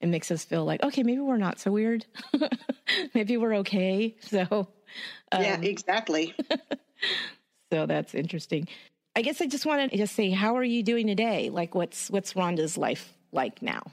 it 0.01 0.07
makes 0.07 0.29
us 0.29 0.43
feel 0.43 0.65
like, 0.65 0.83
okay, 0.83 1.03
maybe 1.03 1.21
we're 1.21 1.37
not 1.37 1.57
so 1.59 1.71
weird, 1.71 2.05
maybe 3.15 3.37
we're 3.37 3.55
okay. 3.55 4.15
So 4.19 4.67
um, 5.31 5.41
yeah, 5.41 5.59
exactly. 5.61 6.33
so 7.71 7.85
that's 7.85 8.15
interesting. 8.15 8.67
I 9.15 9.21
guess 9.21 9.41
I 9.41 9.47
just 9.47 9.65
wanted 9.65 9.91
to 9.91 9.97
just 9.97 10.15
say, 10.15 10.29
how 10.31 10.57
are 10.57 10.63
you 10.63 10.83
doing 10.83 11.07
today? 11.07 11.49
Like, 11.49 11.73
what's 11.73 12.09
what's 12.09 12.33
Rhonda's 12.33 12.77
life 12.77 13.13
like 13.31 13.61
now? 13.61 13.83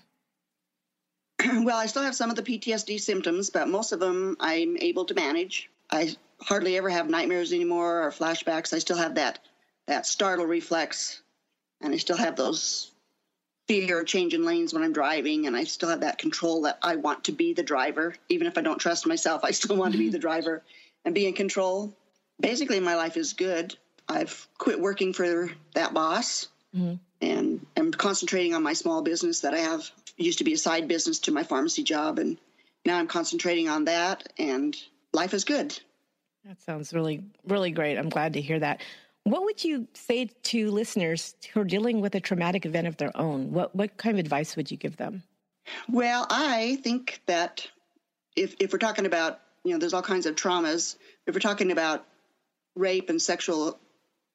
well, 1.63 1.79
I 1.79 1.87
still 1.87 2.03
have 2.03 2.15
some 2.15 2.31
of 2.31 2.37
the 2.37 2.43
PTSD 2.43 3.01
symptoms, 3.01 3.51
but 3.51 3.69
most 3.69 3.93
of 3.93 4.01
them 4.01 4.37
I'm 4.41 4.77
able 4.79 5.05
to 5.07 5.15
manage. 5.15 5.71
I 5.91 6.17
hardly 6.41 6.77
ever 6.77 6.89
have 6.89 7.09
nightmares 7.09 7.53
anymore 7.53 8.03
or 8.03 8.11
flashbacks. 8.11 8.73
I 8.73 8.79
still 8.79 8.97
have 8.97 9.15
that 9.17 9.39
that 9.87 10.07
startle 10.07 10.47
reflex, 10.47 11.23
and 11.81 11.95
I 11.95 11.97
still 11.99 12.17
have 12.17 12.37
those 12.37 12.91
fear 13.69 14.01
of 14.01 14.07
changing 14.07 14.45
lanes 14.45 14.75
when 14.75 14.83
I'm 14.83 14.93
driving, 14.93 15.47
and 15.47 15.57
I 15.57 15.65
still 15.65 15.89
have 15.89 16.01
that 16.01 16.19
control 16.19 16.63
that 16.63 16.79
I 16.83 16.97
want 16.97 17.25
to 17.25 17.33
be 17.33 17.53
the 17.53 17.63
driver, 17.63 18.15
even 18.29 18.47
if 18.47 18.59
I 18.59 18.61
don't 18.61 18.79
trust 18.79 19.07
myself. 19.07 19.45
I 19.45 19.53
still 19.53 19.77
want 19.77 19.93
to 19.93 19.99
be 19.99 20.09
the 20.09 20.19
driver 20.29 20.63
and 21.05 21.15
be 21.15 21.27
in 21.27 21.35
control. 21.35 21.97
Basically, 22.41 22.81
my 22.81 22.97
life 22.97 23.17
is 23.17 23.33
good. 23.33 23.77
I've 24.09 24.47
quit 24.59 24.81
working 24.81 25.13
for 25.13 25.51
that 25.75 25.95
boss 25.95 26.49
mm-hmm. 26.75 26.95
and 27.21 27.67
I'm 27.77 27.93
concentrating 27.93 28.55
on 28.55 28.63
my 28.63 28.73
small 28.73 29.03
business 29.03 29.41
that 29.41 29.55
I 29.55 29.59
have. 29.59 29.91
It 30.19 30.25
used 30.25 30.39
to 30.39 30.45
be 30.45 30.53
a 30.53 30.59
side 30.59 30.89
business 30.89 31.21
to 31.21 31.33
my 31.33 31.43
pharmacy 31.43 31.83
job, 31.83 32.19
and 32.19 32.39
now 32.85 32.99
I'm 32.99 33.09
concentrating 33.09 33.69
on 33.69 33.87
that, 33.87 34.33
and 34.39 34.77
life 35.13 35.35
is 35.35 35.45
good. 35.45 35.79
That 36.45 36.61
sounds 36.61 36.93
really, 36.93 37.23
really 37.47 37.71
great. 37.71 37.97
I'm 37.97 38.09
glad 38.09 38.35
to 38.35 38.41
hear 38.41 38.59
that. 38.59 38.83
What 39.25 39.45
would 39.45 39.63
you 39.63 39.87
say 39.95 40.27
to 40.27 40.71
listeners 40.71 41.37
who 41.53 41.61
are 41.61 41.65
dealing 41.65 42.01
with 42.01 42.15
a 42.17 42.21
traumatic 42.21 42.67
event 42.67 42.89
of 42.89 42.97
their 42.97 43.17
own? 43.17 43.53
What 43.53 43.75
what 43.75 43.97
kind 43.97 44.17
of 44.17 44.21
advice 44.21 44.57
would 44.57 44.71
you 44.71 44.77
give 44.77 44.97
them? 44.97 45.23
Well, 45.89 46.27
I 46.29 46.79
think 46.83 47.21
that 47.27 47.69
if 48.35 48.57
if 48.59 48.73
we're 48.73 48.81
talking 48.81 49.07
about 49.07 49.41
you 49.65 49.73
know, 49.73 49.79
there's 49.79 49.95
all 49.95 50.03
kinds 50.03 50.27
of 50.27 50.35
traumas. 50.35 50.97
If 51.27 51.35
we're 51.35 51.41
talking 51.41 51.71
about 51.71 52.05
rape 52.75 53.11
and 53.11 53.21
sexual 53.21 53.79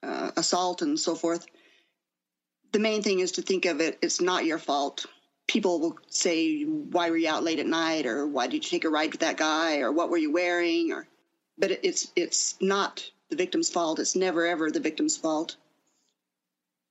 uh, 0.03 0.31
assault 0.37 0.81
and 0.81 0.99
so 0.99 1.15
forth, 1.15 1.45
the 2.71 2.79
main 2.79 3.01
thing 3.01 3.19
is 3.19 3.33
to 3.33 3.41
think 3.41 3.65
of 3.65 3.81
it, 3.81 3.97
it's 4.01 4.21
not 4.21 4.45
your 4.45 4.57
fault. 4.57 5.05
People 5.47 5.79
will 5.79 5.97
say, 6.09 6.63
why 6.63 7.09
were 7.09 7.17
you 7.17 7.29
out 7.29 7.43
late 7.43 7.59
at 7.59 7.67
night? 7.67 8.05
Or 8.05 8.27
why 8.27 8.47
did 8.47 8.65
you 8.65 8.69
take 8.69 8.85
a 8.85 8.89
ride 8.89 9.11
with 9.11 9.21
that 9.21 9.37
guy? 9.37 9.79
Or 9.79 9.91
what 9.91 10.09
were 10.09 10.17
you 10.17 10.31
wearing? 10.31 10.91
Or, 10.91 11.07
but 11.57 11.71
it's, 11.83 12.11
it's 12.15 12.55
not 12.59 13.09
the 13.29 13.37
victim's 13.37 13.69
fault. 13.69 13.99
It's 13.99 14.15
never, 14.15 14.45
ever 14.45 14.69
the 14.69 14.79
victim's 14.79 15.17
fault. 15.17 15.55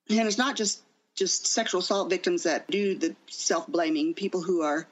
And 0.08 0.26
it's 0.26 0.38
not 0.38 0.56
just, 0.56 0.80
just 1.14 1.46
sexual 1.46 1.80
assault 1.80 2.10
victims 2.10 2.44
that 2.44 2.70
do 2.70 2.94
the 2.94 3.14
self 3.28 3.66
blaming, 3.66 4.14
people 4.14 4.42
who 4.42 4.62
are 4.62 4.86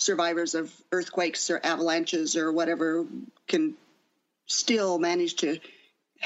survivors 0.00 0.54
of 0.54 0.72
earthquakes 0.90 1.50
or 1.50 1.60
avalanches 1.62 2.34
or 2.34 2.50
whatever 2.50 3.06
can 3.46 3.74
still 4.46 4.98
manage 4.98 5.36
to 5.36 5.58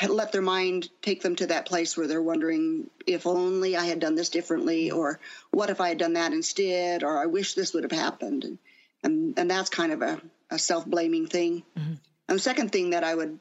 let 0.08 0.32
their 0.32 0.42
mind 0.42 0.88
take 1.02 1.22
them 1.22 1.36
to 1.36 1.48
that 1.48 1.66
place 1.66 1.96
where 1.96 2.06
they're 2.06 2.22
wondering 2.22 2.88
if 3.06 3.26
only 3.26 3.76
I 3.76 3.84
had 3.84 4.00
done 4.00 4.14
this 4.14 4.28
differently 4.28 4.90
or 4.90 5.20
what 5.50 5.70
if 5.70 5.80
I 5.80 5.88
had 5.88 5.98
done 5.98 6.14
that 6.14 6.32
instead 6.32 7.02
or 7.02 7.18
I 7.18 7.26
wish 7.26 7.54
this 7.54 7.74
would 7.74 7.84
have 7.84 7.92
happened 7.92 8.44
and 8.44 8.58
and, 9.02 9.38
and 9.38 9.50
that's 9.50 9.68
kind 9.68 9.92
of 9.92 10.00
a, 10.00 10.18
a 10.50 10.58
self-blaming 10.58 11.26
thing. 11.26 11.62
Mm-hmm. 11.78 11.94
And 12.28 12.38
the 12.38 12.42
second 12.42 12.72
thing 12.72 12.90
that 12.90 13.04
I 13.04 13.14
would 13.14 13.38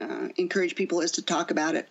uh, 0.00 0.28
encourage 0.36 0.76
people 0.76 1.02
is 1.02 1.12
to 1.12 1.22
talk 1.22 1.50
about 1.50 1.74
it. 1.74 1.86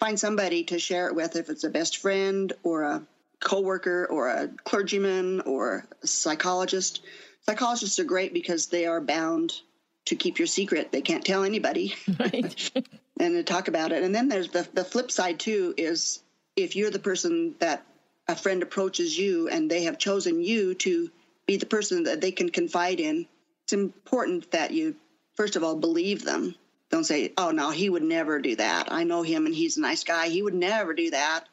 Find 0.00 0.18
somebody 0.18 0.64
to 0.64 0.80
share 0.80 1.06
it 1.06 1.14
with 1.14 1.36
if 1.36 1.50
it's 1.50 1.62
a 1.62 1.70
best 1.70 1.98
friend 1.98 2.52
or 2.64 2.82
a 2.82 3.06
coworker 3.40 4.06
or 4.06 4.28
a 4.28 4.48
clergyman 4.64 5.40
or 5.42 5.86
a 6.02 6.06
psychologist. 6.06 7.02
Psychologists 7.42 7.98
are 7.98 8.04
great 8.04 8.32
because 8.32 8.66
they 8.66 8.86
are 8.86 9.00
bound 9.00 9.60
to 10.06 10.16
keep 10.16 10.38
your 10.38 10.46
secret. 10.46 10.90
They 10.90 11.02
can't 11.02 11.24
tell 11.24 11.44
anybody. 11.44 11.94
Right. 12.18 12.70
and 13.20 13.34
to 13.34 13.42
talk 13.42 13.68
about 13.68 13.92
it. 13.92 14.02
And 14.02 14.14
then 14.14 14.28
there's 14.28 14.50
the, 14.50 14.66
the 14.72 14.84
flip 14.84 15.10
side 15.10 15.38
too 15.38 15.74
is 15.76 16.22
if 16.56 16.76
you're 16.76 16.90
the 16.90 16.98
person 16.98 17.54
that 17.58 17.84
a 18.26 18.36
friend 18.36 18.62
approaches 18.62 19.16
you 19.18 19.48
and 19.48 19.70
they 19.70 19.84
have 19.84 19.98
chosen 19.98 20.42
you 20.42 20.74
to 20.74 21.10
be 21.46 21.56
the 21.56 21.66
person 21.66 22.04
that 22.04 22.20
they 22.20 22.30
can 22.30 22.50
confide 22.50 23.00
in, 23.00 23.26
it's 23.64 23.72
important 23.72 24.50
that 24.52 24.72
you 24.72 24.96
first 25.34 25.56
of 25.56 25.64
all 25.64 25.76
believe 25.76 26.24
them. 26.24 26.54
Don't 26.90 27.04
say, 27.04 27.32
"Oh 27.36 27.50
no, 27.50 27.70
he 27.70 27.90
would 27.90 28.02
never 28.02 28.40
do 28.40 28.56
that. 28.56 28.90
I 28.90 29.04
know 29.04 29.22
him 29.22 29.46
and 29.46 29.54
he's 29.54 29.76
a 29.76 29.80
nice 29.80 30.04
guy. 30.04 30.28
He 30.28 30.42
would 30.42 30.54
never 30.54 30.94
do 30.94 31.10
that." 31.10 31.44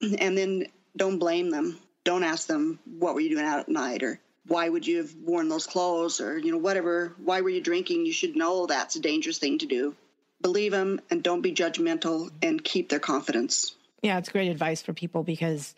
and 0.18 0.36
then 0.36 0.66
don't 0.96 1.18
blame 1.18 1.50
them. 1.50 1.78
Don't 2.04 2.24
ask 2.24 2.46
them 2.46 2.78
what 2.98 3.14
were 3.14 3.20
you 3.20 3.30
doing 3.30 3.44
out 3.44 3.60
at 3.60 3.68
night 3.68 4.02
or 4.02 4.20
why 4.46 4.68
would 4.68 4.86
you 4.86 4.98
have 4.98 5.14
worn 5.14 5.48
those 5.48 5.66
clothes 5.66 6.20
or 6.20 6.38
you 6.38 6.52
know 6.52 6.58
whatever. 6.58 7.14
Why 7.22 7.40
were 7.40 7.48
you 7.48 7.62
drinking? 7.62 8.06
You 8.06 8.12
should 8.12 8.36
know 8.36 8.66
that's 8.66 8.96
a 8.96 9.00
dangerous 9.00 9.38
thing 9.38 9.58
to 9.58 9.66
do. 9.66 9.94
Believe 10.42 10.72
them 10.72 11.00
and 11.10 11.22
don't 11.22 11.40
be 11.40 11.54
judgmental 11.54 12.30
and 12.42 12.62
keep 12.62 12.90
their 12.90 12.98
confidence. 12.98 13.74
Yeah, 14.02 14.18
it's 14.18 14.28
great 14.28 14.50
advice 14.50 14.82
for 14.82 14.92
people 14.92 15.22
because 15.22 15.74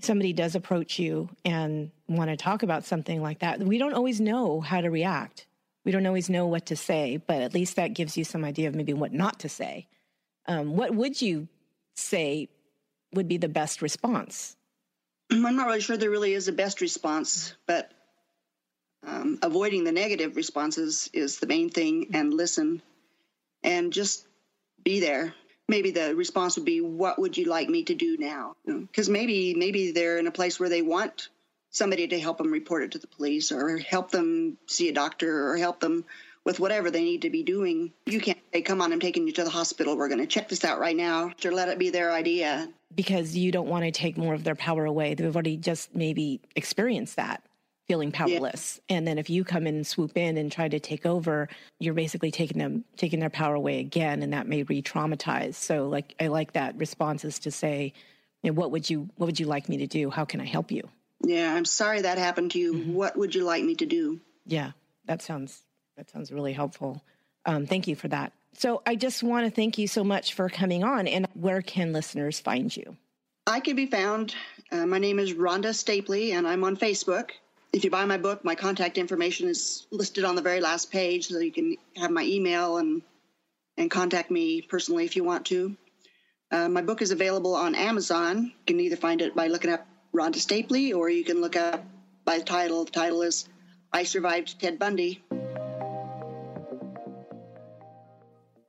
somebody 0.00 0.32
does 0.32 0.54
approach 0.56 0.98
you 0.98 1.28
and 1.44 1.90
want 2.08 2.30
to 2.30 2.36
talk 2.36 2.62
about 2.62 2.84
something 2.84 3.22
like 3.22 3.38
that. 3.40 3.60
We 3.60 3.78
don't 3.78 3.94
always 3.94 4.20
know 4.20 4.60
how 4.60 4.80
to 4.80 4.90
react. 4.90 5.46
We 5.84 5.92
don't 5.92 6.06
always 6.06 6.28
know 6.28 6.46
what 6.46 6.66
to 6.66 6.76
say, 6.76 7.18
but 7.24 7.42
at 7.42 7.54
least 7.54 7.76
that 7.76 7.94
gives 7.94 8.16
you 8.16 8.24
some 8.24 8.44
idea 8.44 8.68
of 8.68 8.74
maybe 8.74 8.92
what 8.92 9.12
not 9.12 9.40
to 9.40 9.48
say. 9.48 9.86
Um, 10.46 10.76
what 10.76 10.94
would 10.94 11.22
you 11.22 11.46
say 11.94 12.48
would 13.16 13.28
be 13.28 13.38
the 13.38 13.48
best 13.48 13.82
response? 13.82 14.56
I'm 15.30 15.56
not 15.56 15.66
really 15.66 15.80
sure 15.80 15.96
there 15.96 16.10
really 16.10 16.34
is 16.34 16.48
a 16.48 16.52
best 16.52 16.80
response, 16.80 17.54
but 17.66 17.90
um, 19.04 19.38
avoiding 19.42 19.84
the 19.84 19.92
negative 19.92 20.36
responses 20.36 21.10
is 21.12 21.38
the 21.38 21.46
main 21.46 21.70
thing 21.70 22.10
and 22.14 22.32
listen 22.32 22.82
and 23.62 23.92
just 23.92 24.26
be 24.82 25.00
there. 25.00 25.34
Maybe 25.68 25.90
the 25.90 26.14
response 26.14 26.56
would 26.56 26.64
be, 26.64 26.80
What 26.80 27.18
would 27.18 27.36
you 27.36 27.46
like 27.46 27.68
me 27.68 27.82
to 27.84 27.94
do 27.94 28.16
now? 28.18 28.54
Because 28.64 29.08
maybe, 29.08 29.54
maybe 29.54 29.90
they're 29.90 30.18
in 30.18 30.28
a 30.28 30.32
place 30.32 30.60
where 30.60 30.68
they 30.68 30.82
want 30.82 31.28
somebody 31.70 32.06
to 32.08 32.20
help 32.20 32.38
them 32.38 32.52
report 32.52 32.84
it 32.84 32.92
to 32.92 32.98
the 32.98 33.06
police 33.08 33.52
or 33.52 33.76
help 33.78 34.10
them 34.10 34.56
see 34.66 34.88
a 34.88 34.94
doctor 34.94 35.50
or 35.50 35.56
help 35.56 35.80
them 35.80 36.04
with 36.46 36.60
whatever 36.60 36.90
they 36.90 37.02
need 37.02 37.22
to 37.22 37.30
be 37.30 37.42
doing. 37.42 37.92
You 38.06 38.20
can't 38.20 38.38
say, 38.54 38.62
come 38.62 38.80
on, 38.80 38.92
I'm 38.92 39.00
taking 39.00 39.26
you 39.26 39.32
to 39.34 39.44
the 39.44 39.50
hospital. 39.50 39.96
We're 39.96 40.08
going 40.08 40.20
to 40.20 40.26
check 40.26 40.48
this 40.48 40.64
out 40.64 40.78
right 40.78 40.96
now. 40.96 41.32
Or 41.44 41.50
let 41.50 41.68
it 41.68 41.78
be 41.78 41.90
their 41.90 42.12
idea. 42.12 42.68
Because 42.94 43.36
you 43.36 43.50
don't 43.50 43.68
want 43.68 43.84
to 43.84 43.90
take 43.90 44.16
more 44.16 44.32
of 44.32 44.44
their 44.44 44.54
power 44.54 44.86
away. 44.86 45.14
They've 45.14 45.34
already 45.34 45.56
just 45.56 45.94
maybe 45.94 46.40
experienced 46.54 47.16
that 47.16 47.42
feeling 47.88 48.10
powerless 48.10 48.80
yeah. 48.88 48.96
and 48.96 49.06
then 49.06 49.16
if 49.16 49.30
you 49.30 49.44
come 49.44 49.64
in 49.64 49.76
and 49.76 49.86
swoop 49.86 50.16
in 50.16 50.36
and 50.38 50.50
try 50.50 50.68
to 50.68 50.80
take 50.80 51.06
over 51.06 51.48
you're 51.78 51.94
basically 51.94 52.32
taking 52.32 52.58
them 52.58 52.84
taking 52.96 53.20
their 53.20 53.30
power 53.30 53.54
away 53.54 53.78
again 53.78 54.24
and 54.24 54.32
that 54.32 54.48
may 54.48 54.64
re-traumatize 54.64 55.54
so 55.54 55.88
like 55.88 56.12
i 56.18 56.26
like 56.26 56.52
that 56.54 56.76
response 56.76 57.24
is 57.24 57.38
to 57.38 57.48
say 57.52 57.92
you 58.42 58.50
know, 58.50 58.54
what 58.54 58.72
would 58.72 58.90
you 58.90 59.08
what 59.14 59.26
would 59.26 59.38
you 59.38 59.46
like 59.46 59.68
me 59.68 59.76
to 59.76 59.86
do 59.86 60.10
how 60.10 60.24
can 60.24 60.40
i 60.40 60.44
help 60.44 60.72
you 60.72 60.82
yeah 61.20 61.54
i'm 61.54 61.64
sorry 61.64 62.00
that 62.00 62.18
happened 62.18 62.50
to 62.50 62.58
you 62.58 62.74
mm-hmm. 62.74 62.92
what 62.92 63.16
would 63.16 63.36
you 63.36 63.44
like 63.44 63.62
me 63.62 63.76
to 63.76 63.86
do 63.86 64.20
yeah 64.46 64.72
that 65.04 65.22
sounds 65.22 65.62
that 65.96 66.10
sounds 66.10 66.30
really 66.30 66.52
helpful. 66.52 67.02
Um, 67.44 67.66
thank 67.66 67.86
you 67.88 67.96
for 67.96 68.08
that. 68.08 68.32
So 68.52 68.82
I 68.86 68.96
just 68.96 69.22
want 69.22 69.46
to 69.46 69.50
thank 69.50 69.78
you 69.78 69.86
so 69.86 70.02
much 70.02 70.34
for 70.34 70.48
coming 70.48 70.84
on. 70.84 71.06
And 71.06 71.26
where 71.34 71.62
can 71.62 71.92
listeners 71.92 72.40
find 72.40 72.74
you? 72.74 72.96
I 73.46 73.60
can 73.60 73.76
be 73.76 73.86
found. 73.86 74.34
Uh, 74.72 74.86
my 74.86 74.98
name 74.98 75.18
is 75.18 75.34
Rhonda 75.34 75.72
Stapley, 75.72 76.32
and 76.32 76.48
I'm 76.48 76.64
on 76.64 76.76
Facebook. 76.76 77.30
If 77.72 77.84
you 77.84 77.90
buy 77.90 78.04
my 78.04 78.16
book, 78.16 78.44
my 78.44 78.54
contact 78.54 78.98
information 78.98 79.48
is 79.48 79.86
listed 79.90 80.24
on 80.24 80.34
the 80.34 80.42
very 80.42 80.60
last 80.60 80.90
page, 80.90 81.28
so 81.28 81.38
you 81.38 81.52
can 81.52 81.76
have 81.96 82.10
my 82.10 82.22
email 82.24 82.78
and 82.78 83.02
and 83.78 83.90
contact 83.90 84.30
me 84.30 84.62
personally 84.62 85.04
if 85.04 85.16
you 85.16 85.22
want 85.22 85.44
to. 85.46 85.76
Uh, 86.50 86.68
my 86.68 86.80
book 86.80 87.02
is 87.02 87.10
available 87.10 87.54
on 87.54 87.74
Amazon. 87.74 88.44
You 88.44 88.52
can 88.66 88.80
either 88.80 88.96
find 88.96 89.20
it 89.20 89.34
by 89.34 89.48
looking 89.48 89.70
up 89.70 89.86
Rhonda 90.14 90.36
Stapley 90.36 90.94
or 90.94 91.10
you 91.10 91.24
can 91.24 91.42
look 91.42 91.56
up 91.56 91.84
by 92.24 92.38
title. 92.40 92.84
The 92.84 92.90
title 92.90 93.22
is 93.22 93.46
I 93.92 94.04
Survived 94.04 94.58
Ted 94.58 94.78
Bundy. 94.78 95.22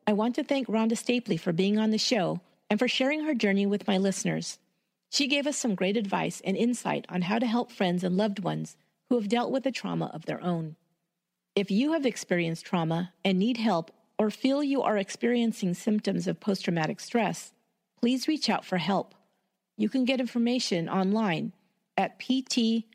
I 0.09 0.13
want 0.13 0.35
to 0.35 0.43
thank 0.43 0.69
Rhonda 0.69 0.93
Stapley 0.93 1.37
for 1.37 1.51
being 1.51 1.77
on 1.77 1.91
the 1.91 1.97
show 1.97 2.39
and 2.69 2.79
for 2.79 2.87
sharing 2.87 3.25
her 3.25 3.35
journey 3.35 3.65
with 3.65 3.85
my 3.89 3.97
listeners. 3.97 4.57
She 5.09 5.27
gave 5.27 5.45
us 5.45 5.57
some 5.57 5.75
great 5.75 5.97
advice 5.97 6.41
and 6.45 6.55
insight 6.55 7.05
on 7.09 7.23
how 7.23 7.39
to 7.39 7.45
help 7.45 7.73
friends 7.73 8.05
and 8.05 8.15
loved 8.15 8.39
ones 8.39 8.77
who 9.09 9.15
have 9.15 9.27
dealt 9.27 9.51
with 9.51 9.65
a 9.65 9.71
trauma 9.71 10.09
of 10.13 10.25
their 10.25 10.41
own. 10.41 10.77
If 11.55 11.69
you 11.69 11.91
have 11.91 12.05
experienced 12.05 12.65
trauma 12.65 13.11
and 13.25 13.37
need 13.37 13.57
help 13.57 13.91
or 14.17 14.29
feel 14.29 14.63
you 14.63 14.81
are 14.81 14.97
experiencing 14.97 15.73
symptoms 15.73 16.25
of 16.25 16.39
post 16.39 16.63
traumatic 16.63 17.01
stress, 17.01 17.51
please 17.99 18.29
reach 18.29 18.49
out 18.49 18.63
for 18.63 18.77
help. 18.77 19.13
You 19.75 19.89
can 19.89 20.05
get 20.05 20.21
information 20.21 20.87
online 20.87 21.51
at 21.97 22.17
ptsd.va.gov, 22.17 22.87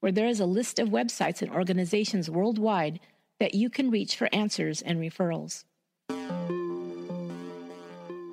where 0.00 0.12
there 0.12 0.26
is 0.26 0.40
a 0.40 0.46
list 0.46 0.78
of 0.80 0.88
websites 0.88 1.40
and 1.40 1.52
organizations 1.52 2.28
worldwide 2.28 2.98
that 3.40 3.54
you 3.54 3.70
can 3.70 3.90
reach 3.90 4.16
for 4.16 4.28
answers 4.32 4.82
and 4.82 4.98
referrals. 4.98 5.64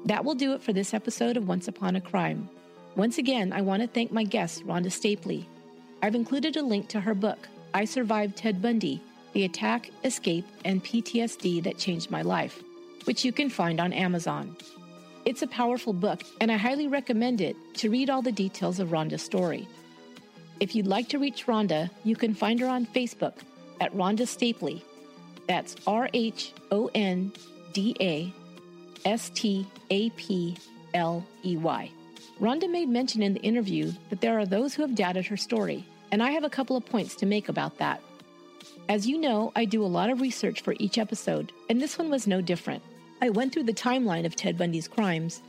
That 0.06 0.23
will 0.23 0.36
do 0.36 0.53
it 0.53 0.61
for 0.61 0.73
this 0.73 0.94
episode 0.94 1.38
of 1.38 1.48
Once 1.48 1.68
Upon 1.68 1.95
a 1.95 2.02
Crime. 2.02 2.49
Once 2.95 3.18
again, 3.18 3.52
I 3.52 3.61
want 3.61 3.82
to 3.82 3.88
thank 3.88 4.11
my 4.11 4.23
guest, 4.23 4.65
Rhonda 4.65 4.88
Stapley. 4.88 5.45
I've 6.02 6.15
included 6.15 6.57
a 6.57 6.61
link 6.61 6.88
to 6.90 6.99
her 6.99 7.15
book, 7.15 7.48
I 7.73 7.86
Survived 7.86 8.38
Ted 8.38 8.61
Bundy 8.61 9.02
The 9.34 9.45
Attack, 9.45 9.90
Escape, 10.03 10.45
and 10.64 10.84
PTSD 10.84 11.64
That 11.64 11.77
Changed 11.77 12.11
My 12.11 12.22
Life, 12.22 12.64
which 13.06 13.26
you 13.26 13.32
can 13.32 13.49
find 13.49 13.80
on 13.80 13.94
Amazon. 13.94 14.56
It's 15.26 15.41
a 15.41 15.48
powerful 15.48 15.91
book, 15.91 16.22
and 16.40 16.52
I 16.52 16.57
highly 16.57 16.88
recommend 16.88 17.41
it 17.41 17.56
to 17.76 17.90
read 17.90 18.10
all 18.10 18.22
the 18.22 18.32
details 18.32 18.80
of 18.80 18.90
Rhonda's 18.90 19.23
story. 19.23 19.68
If 20.60 20.76
you'd 20.76 20.88
like 20.88 21.10
to 21.10 21.19
reach 21.19 21.48
Rhonda, 21.48 21.90
you 22.03 22.15
can 22.15 22.34
find 22.34 22.60
her 22.60 22.68
on 22.68 22.86
Facebook 22.86 23.34
at 23.82 23.94
Rhonda 23.94 24.22
Stapley. 24.22 24.84
That's 25.47 25.76
R 25.85 26.09
H 26.13 26.53
O 26.72 26.89
N 26.93 27.31
D 27.73 27.95
A 27.99 28.34
S 29.05 29.30
T 29.30 29.67
A 29.89 30.09
P 30.11 30.57
L 30.93 31.26
E 31.43 31.57
Y. 31.57 31.91
Rhonda 32.41 32.69
made 32.69 32.89
mention 32.89 33.22
in 33.22 33.34
the 33.34 33.41
interview 33.41 33.91
that 34.09 34.22
there 34.22 34.38
are 34.38 34.45
those 34.45 34.73
who 34.73 34.81
have 34.81 34.95
doubted 34.95 35.26
her 35.27 35.38
story, 35.38 35.85
and 36.11 36.22
I 36.22 36.31
have 36.31 36.43
a 36.43 36.49
couple 36.49 36.76
of 36.76 36.85
points 36.85 37.15
to 37.15 37.26
make 37.26 37.47
about 37.47 37.77
that. 37.77 38.01
As 38.89 39.07
you 39.07 39.17
know, 39.17 39.51
I 39.55 39.65
do 39.65 39.84
a 39.84 39.88
lot 39.88 40.09
of 40.09 40.22
research 40.22 40.61
for 40.61 40.76
each 40.80 40.97
episode, 40.97 41.51
and 41.69 41.81
this 41.81 41.97
one 41.97 42.09
was 42.09 42.27
no 42.27 42.41
different. 42.41 42.84
I 43.22 43.30
went 43.30 43.53
through 43.53 43.63
the 43.63 43.73
timeline 43.73 44.26
of 44.26 44.35
Ted 44.35 44.57
Bundy's 44.57 44.88
crimes, 44.88 45.41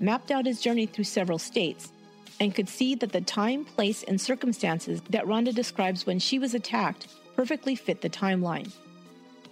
mapped 0.00 0.30
out 0.30 0.46
his 0.46 0.60
journey 0.60 0.86
through 0.86 1.04
several 1.04 1.38
states, 1.38 1.92
and 2.40 2.54
could 2.54 2.68
see 2.68 2.94
that 2.96 3.12
the 3.12 3.20
time, 3.20 3.64
place, 3.64 4.02
and 4.02 4.20
circumstances 4.20 5.00
that 5.10 5.24
Rhonda 5.24 5.54
describes 5.54 6.04
when 6.04 6.18
she 6.18 6.38
was 6.38 6.54
attacked 6.54 7.08
perfectly 7.36 7.74
fit 7.74 8.00
the 8.00 8.10
timeline. 8.10 8.70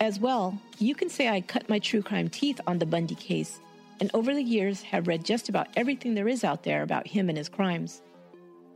As 0.03 0.19
well, 0.19 0.59
you 0.81 0.97
can 0.97 1.09
say 1.09 1.29
I 1.29 1.43
cut 1.43 1.69
my 1.69 1.79
true 1.79 2.03
crime 2.03 2.29
teeth 2.29 2.61
on 2.67 2.81
the 2.81 2.87
Bundy 2.87 3.15
case 3.15 3.61
and 4.01 4.11
over 4.15 4.35
the 4.35 4.43
years 4.43 4.83
have 4.83 5.07
read 5.07 5.25
just 5.25 5.49
about 5.49 5.69
everything 5.77 6.15
there 6.15 6.27
is 6.27 6.43
out 6.43 6.65
there 6.65 6.83
about 6.83 7.07
him 7.07 7.29
and 7.29 7.39
his 7.39 7.49
crimes. 7.49 8.03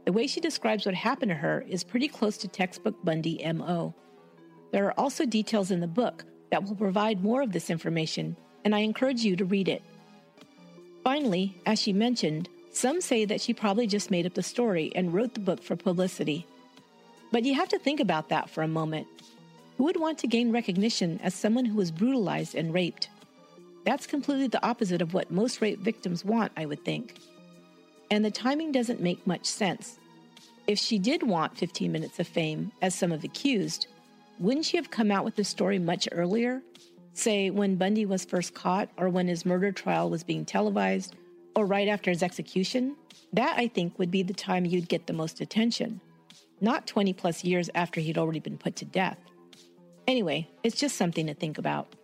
The 0.05 0.13
way 0.13 0.29
she 0.29 0.39
describes 0.39 0.87
what 0.87 0.95
happened 0.95 1.31
to 1.31 1.35
her 1.35 1.65
is 1.69 1.83
pretty 1.83 2.07
close 2.07 2.37
to 2.37 2.47
textbook 2.47 2.95
Bundy 3.03 3.43
MO. 3.53 3.93
There 4.71 4.87
are 4.87 4.95
also 4.97 5.27
details 5.27 5.73
in 5.73 5.81
the 5.81 5.89
book 5.89 6.25
that 6.53 6.63
will 6.63 6.77
provide 6.77 7.25
more 7.25 7.43
of 7.43 7.51
this 7.51 7.71
information, 7.71 8.37
and 8.65 8.73
I 8.73 8.79
encourage 8.79 9.25
you 9.25 9.35
to 9.35 9.45
read 9.45 9.67
it. 9.67 9.83
Finally, 11.03 11.61
as 11.67 11.81
she 11.81 11.93
mentioned, 11.93 12.49
some 12.71 13.01
say 13.01 13.25
that 13.25 13.41
she 13.41 13.53
probably 13.53 13.89
just 13.89 14.13
made 14.13 14.27
up 14.27 14.35
the 14.35 14.45
story 14.45 14.93
and 14.95 15.13
wrote 15.13 15.35
the 15.35 15.41
book 15.41 15.61
for 15.61 15.75
publicity. 15.75 16.47
But 17.33 17.43
you 17.43 17.55
have 17.57 17.71
to 17.71 17.81
think 17.81 17.99
about 17.99 18.29
that 18.29 18.49
for 18.49 18.63
a 18.63 18.69
moment. 18.69 19.09
Who 19.77 19.85
would 19.85 20.01
want 20.01 20.19
to 20.19 20.27
gain 20.27 20.53
recognition 20.53 21.21
as 21.23 21.35
someone 21.35 21.67
who 21.67 21.77
was 21.77 21.91
brutalized 21.91 22.55
and 22.55 22.73
raped? 22.73 23.11
That's 23.85 24.07
completely 24.07 24.49
the 24.49 24.65
opposite 24.67 25.03
of 25.03 25.13
what 25.13 25.31
most 25.31 25.61
rape 25.61 25.81
victims 25.81 26.25
want, 26.25 26.53
I 26.57 26.65
would 26.65 26.85
think. 26.85 27.15
And 28.11 28.25
the 28.25 28.31
timing 28.31 28.73
doesn't 28.73 29.03
make 29.03 29.27
much 29.27 29.45
sense. 29.45 29.99
If 30.67 30.79
she 30.79 30.99
did 30.99 31.23
want 31.23 31.59
15 31.59 31.93
minutes 31.93 32.19
of 32.19 32.27
fame, 32.27 32.73
as 32.81 32.95
some 32.95 33.11
have 33.11 33.23
accused, 33.23 33.87
wouldn't 34.39 34.65
she 34.65 34.77
have 34.79 34.91
come 34.91 35.11
out 35.11 35.25
with 35.25 35.37
the 35.37 35.45
story 35.45 35.79
much 35.79 36.09
earlier? 36.11 36.63
Say, 37.13 37.51
when 37.51 37.77
Bundy 37.77 38.07
was 38.07 38.25
first 38.25 38.55
caught, 38.55 38.89
or 38.97 39.09
when 39.09 39.29
his 39.29 39.47
murder 39.47 39.73
trial 39.73 40.11
was 40.11 40.25
being 40.25 40.45
televised, 40.45 41.15
or 41.55 41.67
right 41.67 41.89
after 41.89 42.11
his 42.11 42.23
execution? 42.23 42.97
That, 43.33 43.59
I 43.59 43.69
think, 43.69 43.99
would 43.99 44.11
be 44.11 44.23
the 44.23 44.35
time 44.35 44.65
you'd 44.65 44.89
get 44.89 45.07
the 45.07 45.13
most 45.13 45.41
attention, 45.41 46.01
not 46.61 46.87
20 46.87 47.13
plus 47.13 47.45
years 47.45 47.71
after 47.75 48.01
he'd 48.01 48.19
already 48.19 48.41
been 48.41 48.59
put 48.59 48.77
to 48.77 48.85
death. 48.85 49.19
Anyway, 50.07 50.49
it's 50.63 50.79
just 50.79 50.97
something 50.97 51.27
to 51.27 51.35
think 51.35 51.59
about. 51.59 51.95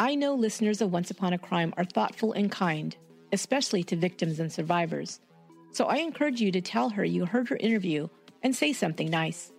I 0.00 0.14
know 0.14 0.34
listeners 0.34 0.80
of 0.80 0.92
Once 0.92 1.10
Upon 1.10 1.32
a 1.32 1.38
Crime 1.38 1.74
are 1.76 1.84
thoughtful 1.84 2.32
and 2.32 2.50
kind, 2.50 2.96
especially 3.32 3.82
to 3.84 3.96
victims 3.96 4.38
and 4.38 4.52
survivors. 4.52 5.20
So 5.72 5.86
I 5.86 5.96
encourage 5.96 6.40
you 6.40 6.52
to 6.52 6.60
tell 6.60 6.90
her 6.90 7.04
you 7.04 7.26
heard 7.26 7.48
her 7.48 7.56
interview 7.56 8.08
and 8.42 8.54
say 8.54 8.72
something 8.72 9.10
nice. 9.10 9.52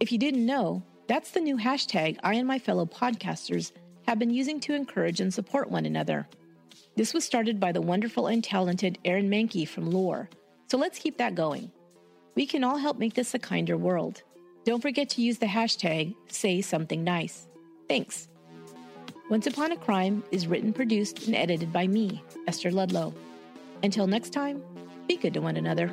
If 0.00 0.12
you 0.12 0.18
didn't 0.18 0.44
know, 0.44 0.82
that's 1.06 1.30
the 1.30 1.40
new 1.40 1.56
hashtag 1.56 2.18
I 2.22 2.34
and 2.34 2.46
my 2.46 2.58
fellow 2.58 2.84
podcasters 2.84 3.72
have 4.06 4.18
been 4.18 4.30
using 4.30 4.60
to 4.60 4.74
encourage 4.74 5.20
and 5.20 5.32
support 5.32 5.70
one 5.70 5.86
another. 5.86 6.28
This 6.96 7.14
was 7.14 7.24
started 7.24 7.58
by 7.58 7.72
the 7.72 7.80
wonderful 7.80 8.26
and 8.26 8.44
talented 8.44 8.98
Aaron 9.04 9.30
Mahnke 9.30 9.66
from 9.66 9.90
Lore, 9.90 10.28
so 10.68 10.76
let's 10.76 10.98
keep 10.98 11.18
that 11.18 11.34
going. 11.34 11.70
We 12.34 12.46
can 12.46 12.64
all 12.64 12.76
help 12.76 12.98
make 12.98 13.14
this 13.14 13.34
a 13.34 13.38
kinder 13.38 13.76
world. 13.76 14.22
Don't 14.64 14.80
forget 14.80 15.10
to 15.10 15.22
use 15.22 15.38
the 15.38 15.46
hashtag 15.46 16.14
Say 16.28 16.62
Something 16.62 17.04
Nice. 17.04 17.46
Thanks. 17.86 18.28
Once 19.28 19.46
Upon 19.46 19.72
a 19.72 19.76
Crime 19.76 20.24
is 20.30 20.46
written, 20.46 20.72
produced, 20.72 21.26
and 21.26 21.36
edited 21.36 21.70
by 21.70 21.86
me, 21.86 22.22
Esther 22.46 22.70
Ludlow. 22.70 23.12
Until 23.82 24.06
next 24.06 24.32
time, 24.32 24.62
be 25.06 25.16
good 25.18 25.34
to 25.34 25.40
one 25.40 25.58
another. 25.58 25.92